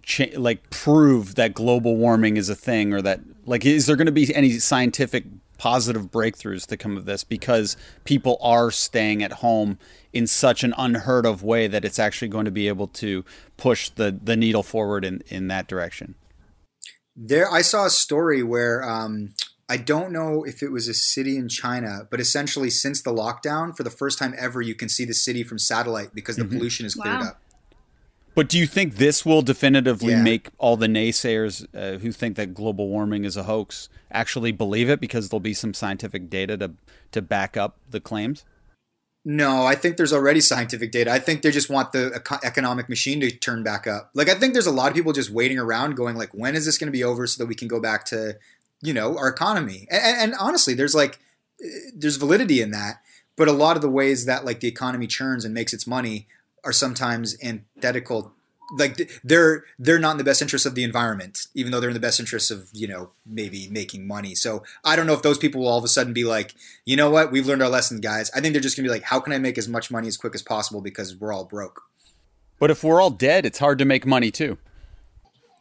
cha- 0.04 0.36
like 0.36 0.70
prove 0.70 1.34
that 1.34 1.54
global 1.54 1.96
warming 1.96 2.36
is 2.36 2.48
a 2.48 2.54
thing 2.54 2.92
or 2.92 3.02
that 3.02 3.20
like 3.44 3.64
is 3.64 3.86
there 3.86 3.96
going 3.96 4.06
to 4.06 4.12
be 4.12 4.34
any 4.34 4.58
scientific 4.58 5.24
positive 5.58 6.10
breakthroughs 6.10 6.66
to 6.66 6.76
come 6.76 6.96
of 6.96 7.04
this 7.04 7.24
because 7.24 7.76
people 8.04 8.36
are 8.40 8.70
staying 8.70 9.22
at 9.22 9.32
home 9.34 9.78
in 10.12 10.26
such 10.26 10.64
an 10.64 10.74
unheard 10.76 11.24
of 11.24 11.42
way 11.42 11.66
that 11.66 11.84
it's 11.84 11.98
actually 11.98 12.28
going 12.28 12.44
to 12.44 12.50
be 12.50 12.68
able 12.68 12.88
to 12.88 13.24
push 13.56 13.88
the 13.90 14.18
the 14.22 14.36
needle 14.36 14.62
forward 14.62 15.04
in 15.04 15.22
in 15.28 15.48
that 15.48 15.66
direction 15.66 16.14
there 17.16 17.50
i 17.50 17.62
saw 17.62 17.86
a 17.86 17.90
story 17.90 18.42
where 18.42 18.82
um 18.82 19.34
I 19.66 19.78
don't 19.78 20.12
know 20.12 20.44
if 20.44 20.62
it 20.62 20.70
was 20.70 20.88
a 20.88 20.94
city 20.94 21.38
in 21.38 21.48
China, 21.48 22.06
but 22.10 22.20
essentially, 22.20 22.68
since 22.68 23.00
the 23.00 23.12
lockdown, 23.12 23.74
for 23.74 23.82
the 23.82 23.90
first 23.90 24.18
time 24.18 24.34
ever, 24.36 24.60
you 24.60 24.74
can 24.74 24.90
see 24.90 25.06
the 25.06 25.14
city 25.14 25.42
from 25.42 25.58
satellite 25.58 26.14
because 26.14 26.36
the 26.36 26.42
mm-hmm. 26.42 26.58
pollution 26.58 26.84
is 26.84 26.94
cleared 26.94 27.20
wow. 27.20 27.28
up. 27.28 27.40
But 28.34 28.48
do 28.48 28.58
you 28.58 28.66
think 28.66 28.96
this 28.96 29.24
will 29.24 29.42
definitively 29.42 30.12
yeah. 30.12 30.22
make 30.22 30.48
all 30.58 30.76
the 30.76 30.88
naysayers 30.88 31.66
uh, 31.74 31.98
who 31.98 32.10
think 32.10 32.36
that 32.36 32.52
global 32.52 32.88
warming 32.88 33.24
is 33.24 33.36
a 33.36 33.44
hoax 33.44 33.88
actually 34.10 34.52
believe 34.52 34.88
it 34.90 35.00
because 35.00 35.28
there'll 35.28 35.40
be 35.40 35.54
some 35.54 35.74
scientific 35.74 36.28
data 36.30 36.56
to 36.58 36.72
to 37.12 37.22
back 37.22 37.56
up 37.56 37.78
the 37.88 38.00
claims? 38.00 38.44
No, 39.24 39.64
I 39.64 39.74
think 39.74 39.96
there's 39.96 40.12
already 40.12 40.40
scientific 40.40 40.92
data. 40.92 41.10
I 41.10 41.18
think 41.18 41.40
they 41.40 41.50
just 41.50 41.70
want 41.70 41.92
the 41.92 42.22
economic 42.42 42.90
machine 42.90 43.20
to 43.20 43.30
turn 43.30 43.62
back 43.62 43.86
up. 43.86 44.10
Like 44.14 44.28
I 44.28 44.34
think 44.34 44.52
there's 44.52 44.66
a 44.66 44.72
lot 44.72 44.88
of 44.88 44.94
people 44.94 45.12
just 45.12 45.30
waiting 45.30 45.58
around 45.58 45.94
going 45.94 46.16
like 46.16 46.30
when 46.32 46.54
is 46.54 46.66
this 46.66 46.76
going 46.76 46.88
to 46.88 46.92
be 46.92 47.04
over 47.04 47.26
so 47.26 47.42
that 47.42 47.46
we 47.46 47.54
can 47.54 47.68
go 47.68 47.80
back 47.80 48.04
to, 48.06 48.36
you 48.82 48.92
know, 48.92 49.16
our 49.16 49.28
economy. 49.28 49.86
And, 49.90 50.32
and 50.32 50.34
honestly, 50.38 50.74
there's 50.74 50.94
like 50.94 51.20
there's 51.94 52.16
validity 52.16 52.60
in 52.60 52.72
that, 52.72 53.00
but 53.36 53.48
a 53.48 53.52
lot 53.52 53.76
of 53.76 53.82
the 53.82 53.88
ways 53.88 54.26
that 54.26 54.44
like 54.44 54.60
the 54.60 54.68
economy 54.68 55.06
churns 55.06 55.44
and 55.44 55.54
makes 55.54 55.72
its 55.72 55.86
money 55.86 56.26
are 56.64 56.72
sometimes 56.72 57.36
antithetical. 57.42 58.32
Like 58.78 59.10
they're 59.22 59.64
they're 59.78 59.98
not 59.98 60.12
in 60.12 60.18
the 60.18 60.24
best 60.24 60.40
interest 60.40 60.64
of 60.64 60.74
the 60.74 60.84
environment 60.84 61.46
even 61.54 61.70
though 61.70 61.80
they're 61.80 61.90
in 61.90 61.94
the 61.94 62.00
best 62.00 62.18
interest 62.18 62.50
of 62.50 62.68
you 62.72 62.88
know 62.88 63.10
maybe 63.26 63.68
making 63.70 64.06
money. 64.06 64.34
So 64.34 64.62
i 64.84 64.96
don't 64.96 65.06
know 65.06 65.12
if 65.12 65.22
those 65.22 65.36
people 65.36 65.60
will 65.60 65.68
all 65.68 65.78
of 65.78 65.84
a 65.84 65.88
sudden 65.88 66.12
be 66.14 66.24
like 66.24 66.54
you 66.84 66.96
know 66.96 67.10
what? 67.10 67.30
We've 67.30 67.46
learned 67.46 67.62
our 67.62 67.68
lesson 67.68 68.00
guys. 68.00 68.30
I 68.34 68.40
think 68.40 68.54
they're 68.54 68.62
just 68.62 68.76
gonna 68.76 68.86
be 68.86 68.92
like 68.92 69.02
how 69.02 69.20
can 69.20 69.34
i 69.34 69.38
make 69.38 69.58
as 69.58 69.68
much 69.68 69.90
money 69.90 70.08
as 70.08 70.16
quick 70.16 70.34
as 70.34 70.42
possible 70.42 70.80
because 70.80 71.14
we're 71.14 71.32
all 71.32 71.44
broke? 71.44 71.82
But 72.58 72.70
if 72.70 72.82
we're 72.82 73.00
all 73.00 73.10
dead, 73.10 73.44
it's 73.44 73.58
hard 73.58 73.78
to 73.78 73.84
make 73.84 74.06
money 74.06 74.30
too. 74.30 74.58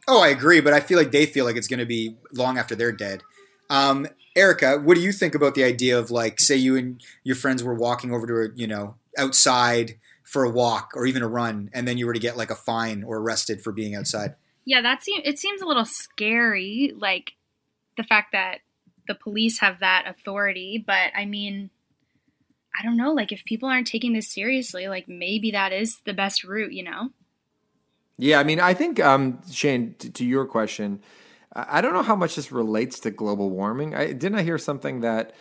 Oh, 0.06 0.22
I 0.22 0.28
agree, 0.28 0.60
but 0.60 0.72
I 0.72 0.80
feel 0.80 0.98
like 0.98 1.10
they 1.10 1.26
feel 1.26 1.44
like 1.44 1.56
it's 1.56 1.68
going 1.68 1.80
to 1.80 1.86
be 1.86 2.16
long 2.32 2.58
after 2.58 2.74
they're 2.74 2.92
dead. 2.92 3.22
Um, 3.70 4.06
Erica, 4.36 4.78
what 4.78 4.96
do 4.96 5.00
you 5.00 5.12
think 5.12 5.34
about 5.34 5.54
the 5.54 5.64
idea 5.64 5.98
of 5.98 6.10
like, 6.10 6.40
say 6.40 6.56
you 6.56 6.76
and 6.76 7.02
your 7.22 7.36
friends 7.36 7.62
were 7.62 7.74
walking 7.74 8.12
over 8.12 8.26
to 8.26 8.34
a, 8.34 8.56
you 8.56 8.66
know, 8.66 8.96
outside 9.16 9.98
for 10.24 10.44
a 10.44 10.50
walk 10.50 10.92
or 10.94 11.06
even 11.06 11.22
a 11.22 11.28
run, 11.28 11.70
and 11.72 11.86
then 11.86 11.98
you 11.98 12.06
were 12.06 12.12
to 12.12 12.18
get 12.18 12.36
like 12.36 12.50
a 12.50 12.56
fine 12.56 13.04
or 13.04 13.18
arrested 13.18 13.62
for 13.62 13.72
being 13.72 13.94
outside? 13.94 14.34
Yeah, 14.64 14.82
that 14.82 15.04
seems 15.04 15.22
it 15.24 15.38
seems 15.38 15.62
a 15.62 15.66
little 15.66 15.84
scary, 15.84 16.92
like 16.96 17.34
the 17.96 18.02
fact 18.02 18.32
that 18.32 18.58
the 19.06 19.14
police 19.14 19.60
have 19.60 19.80
that 19.80 20.06
authority. 20.08 20.82
But 20.84 21.12
I 21.14 21.26
mean, 21.26 21.70
I 22.78 22.82
don't 22.82 22.96
know. 22.96 23.12
Like, 23.12 23.30
if 23.30 23.44
people 23.44 23.68
aren't 23.68 23.86
taking 23.86 24.14
this 24.14 24.32
seriously, 24.32 24.88
like 24.88 25.08
maybe 25.08 25.52
that 25.52 25.72
is 25.72 26.00
the 26.04 26.14
best 26.14 26.42
route, 26.42 26.72
you 26.72 26.82
know? 26.82 27.10
Yeah, 28.16 28.38
I 28.38 28.44
mean, 28.44 28.60
I 28.60 28.74
think 28.74 29.00
um, 29.00 29.40
Shane, 29.50 29.94
to, 29.98 30.10
to 30.10 30.24
your 30.24 30.46
question, 30.46 31.00
I 31.54 31.80
don't 31.80 31.92
know 31.92 32.02
how 32.02 32.16
much 32.16 32.36
this 32.36 32.50
relates 32.50 33.00
to 33.00 33.10
global 33.10 33.50
warming. 33.50 33.94
I 33.94 34.12
didn't 34.12 34.38
I 34.38 34.42
hear 34.42 34.58
something 34.58 35.00
that 35.00 35.34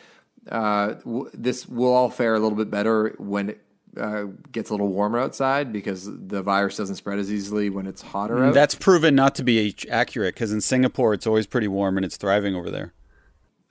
uh, 0.49 0.93
w- 0.93 1.29
this 1.34 1.67
will 1.67 1.93
all 1.93 2.09
fare 2.09 2.36
a 2.36 2.39
little 2.39 2.57
bit 2.57 2.69
better 2.69 3.15
when 3.17 3.49
it 3.49 3.62
uh, 3.98 4.26
gets 4.52 4.70
a 4.70 4.74
little 4.74 4.88
warmer 4.89 5.20
outside 5.20 5.72
because 5.74 6.06
the 6.06 6.41
virus 6.41 6.78
doesn't 6.78 6.96
spread 6.96 7.20
as 7.20 7.32
easily 7.32 7.70
when 7.70 7.86
it's 7.88 8.02
hotter 8.02 8.44
out. 8.44 8.54
That's 8.54 8.76
proven 8.76 9.16
not 9.16 9.36
to 9.36 9.44
be 9.44 9.76
accurate 9.89 10.36
because 10.36 10.52
in 10.52 10.62
Singapore 10.62 11.14
it's 11.14 11.28
always 11.28 11.48
pretty 11.48 11.68
warm 11.68 11.98
and 11.98 12.06
it's 12.06 12.18
thriving 12.18 12.56
over 12.56 12.70
there. 12.72 12.94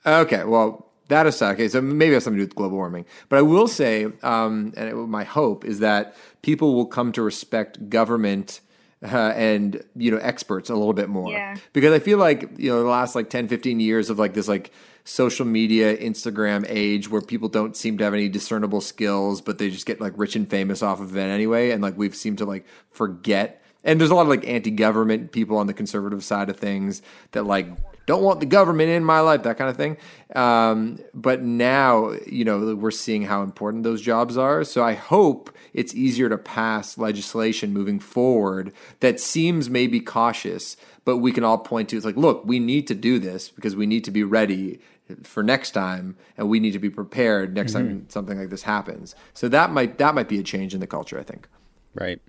Okay, 0.04 0.44
well, 0.44 0.88
that 1.08 1.26
aside, 1.26 1.52
okay, 1.54 1.68
so 1.68 1.80
maybe 1.80 2.12
it 2.12 2.14
has 2.14 2.24
something 2.24 2.38
to 2.38 2.44
do 2.44 2.48
with 2.48 2.56
global 2.56 2.76
warming. 2.76 3.04
But 3.28 3.38
I 3.38 3.42
will 3.42 3.68
say, 3.68 4.06
um, 4.22 4.72
and 4.76 4.88
it, 4.88 4.94
my 4.94 5.24
hope 5.24 5.64
is 5.64 5.80
that 5.80 6.16
people 6.42 6.74
will 6.74 6.86
come 6.86 7.12
to 7.12 7.22
respect 7.22 7.88
government 7.90 8.60
uh, 9.04 9.32
and 9.34 9.82
you 9.96 10.10
know 10.12 10.18
experts 10.18 10.70
a 10.70 10.74
little 10.74 10.92
bit 10.92 11.08
more 11.08 11.30
Yeah. 11.30 11.56
because 11.72 11.92
I 11.92 11.98
feel 11.98 12.18
like 12.18 12.48
you 12.56 12.70
know 12.70 12.82
the 12.82 12.88
last 12.88 13.14
like 13.16 13.30
10, 13.30 13.48
15 13.48 13.80
years 13.80 14.10
of 14.10 14.18
like 14.18 14.32
this 14.34 14.46
like 14.48 14.70
social 15.04 15.46
media 15.46 15.96
Instagram 15.96 16.64
age 16.68 17.10
where 17.10 17.20
people 17.20 17.48
don't 17.48 17.76
seem 17.76 17.98
to 17.98 18.04
have 18.04 18.14
any 18.14 18.28
discernible 18.28 18.80
skills, 18.80 19.40
but 19.40 19.58
they 19.58 19.70
just 19.70 19.86
get 19.86 20.00
like 20.00 20.12
rich 20.16 20.36
and 20.36 20.48
famous 20.48 20.82
off 20.82 21.00
of 21.00 21.16
it 21.16 21.20
anyway, 21.20 21.70
and 21.70 21.82
like 21.82 21.96
we've 21.96 22.14
seemed 22.14 22.38
to 22.38 22.44
like 22.44 22.64
forget. 22.90 23.62
And 23.84 24.00
there's 24.00 24.10
a 24.10 24.14
lot 24.14 24.22
of 24.22 24.28
like 24.28 24.46
anti-government 24.46 25.32
people 25.32 25.56
on 25.56 25.66
the 25.66 25.74
conservative 25.74 26.22
side 26.22 26.48
of 26.48 26.56
things 26.56 27.02
that 27.32 27.44
like 27.44 27.66
don't 28.06 28.22
want 28.22 28.40
the 28.40 28.46
government 28.46 28.90
in 28.90 29.04
my 29.04 29.20
life, 29.20 29.42
that 29.44 29.58
kind 29.58 29.70
of 29.70 29.76
thing. 29.76 29.96
Um, 30.34 30.98
but 31.14 31.42
now, 31.42 32.12
you 32.26 32.44
know, 32.44 32.74
we're 32.74 32.90
seeing 32.90 33.22
how 33.22 33.42
important 33.42 33.84
those 33.84 34.00
jobs 34.00 34.36
are. 34.36 34.64
So 34.64 34.82
I 34.84 34.94
hope 34.94 35.54
it's 35.72 35.94
easier 35.94 36.28
to 36.28 36.38
pass 36.38 36.98
legislation 36.98 37.72
moving 37.72 38.00
forward 38.00 38.72
that 39.00 39.20
seems 39.20 39.70
maybe 39.70 40.00
cautious, 40.00 40.76
but 41.04 41.18
we 41.18 41.32
can 41.32 41.44
all 41.44 41.58
point 41.58 41.88
to 41.90 41.96
it's 41.96 42.04
like, 42.04 42.16
look, 42.16 42.44
we 42.44 42.58
need 42.58 42.86
to 42.88 42.94
do 42.94 43.18
this 43.18 43.48
because 43.48 43.76
we 43.76 43.86
need 43.86 44.04
to 44.04 44.10
be 44.10 44.24
ready 44.24 44.80
for 45.22 45.42
next 45.42 45.72
time 45.72 46.16
and 46.36 46.48
we 46.48 46.60
need 46.60 46.72
to 46.72 46.78
be 46.78 46.90
prepared 46.90 47.54
next 47.54 47.72
time 47.72 48.06
something 48.08 48.38
like 48.38 48.50
this 48.50 48.62
happens. 48.62 49.14
So 49.34 49.48
that 49.48 49.70
might 49.70 49.98
that 49.98 50.14
might 50.14 50.28
be 50.28 50.38
a 50.38 50.42
change 50.42 50.74
in 50.74 50.80
the 50.80 50.86
culture, 50.86 51.18
I 51.18 51.22
think. 51.22 51.48
Right. 51.94 52.20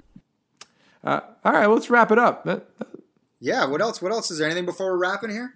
Uh, 1.03 1.19
all 1.43 1.51
right, 1.51 1.67
well, 1.67 1.75
let's 1.75 1.89
wrap 1.89 2.11
it 2.11 2.17
up. 2.17 2.47
Yeah. 3.39 3.65
What 3.65 3.81
else? 3.81 4.01
What 4.01 4.11
else? 4.11 4.31
Is 4.31 4.37
there 4.37 4.47
anything 4.47 4.65
before 4.65 4.91
we're 4.91 4.97
wrapping 4.97 5.29
here? 5.29 5.55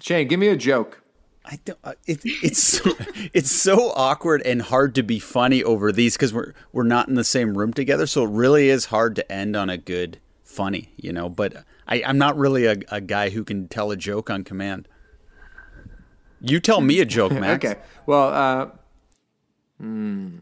Shane, 0.00 0.26
give 0.26 0.40
me 0.40 0.48
a 0.48 0.56
joke. 0.56 1.02
I 1.44 1.58
don't, 1.64 1.78
uh, 1.82 1.92
it, 2.06 2.20
it's 2.24 2.62
so, 2.62 2.90
it's 3.32 3.50
so 3.50 3.92
awkward 3.94 4.42
and 4.42 4.60
hard 4.60 4.94
to 4.96 5.02
be 5.02 5.18
funny 5.18 5.62
over 5.62 5.92
these 5.92 6.16
because 6.16 6.34
we're 6.34 6.54
we're 6.72 6.82
not 6.82 7.08
in 7.08 7.14
the 7.14 7.24
same 7.24 7.56
room 7.56 7.72
together. 7.72 8.06
So 8.06 8.24
it 8.24 8.30
really 8.30 8.68
is 8.68 8.86
hard 8.86 9.16
to 9.16 9.32
end 9.32 9.56
on 9.56 9.70
a 9.70 9.78
good 9.78 10.18
funny, 10.42 10.92
you 10.96 11.12
know. 11.12 11.28
But 11.28 11.64
I, 11.86 12.02
I'm 12.04 12.18
not 12.18 12.36
really 12.36 12.66
a, 12.66 12.76
a 12.90 13.00
guy 13.00 13.30
who 13.30 13.44
can 13.44 13.68
tell 13.68 13.90
a 13.90 13.96
joke 13.96 14.28
on 14.28 14.44
command. 14.44 14.88
You 16.40 16.60
tell 16.60 16.80
me 16.80 17.00
a 17.00 17.04
joke, 17.16 17.32
Max. 17.32 17.64
Okay. 17.64 17.80
Well, 18.06 18.28
uh, 18.28 18.68
hmm. 19.78 20.38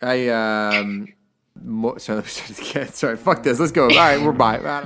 I 0.00 0.28
um. 0.28 1.08
Mo- 1.62 1.98
sorry, 1.98 2.16
let 2.16 2.24
me 2.24 2.30
start. 2.30 2.94
Sorry, 2.94 3.16
fuck 3.16 3.42
this. 3.42 3.60
Let's 3.60 3.72
go. 3.72 3.84
All 3.84 3.90
right, 3.90 4.20
we're 4.20 4.32
bye. 4.32 4.82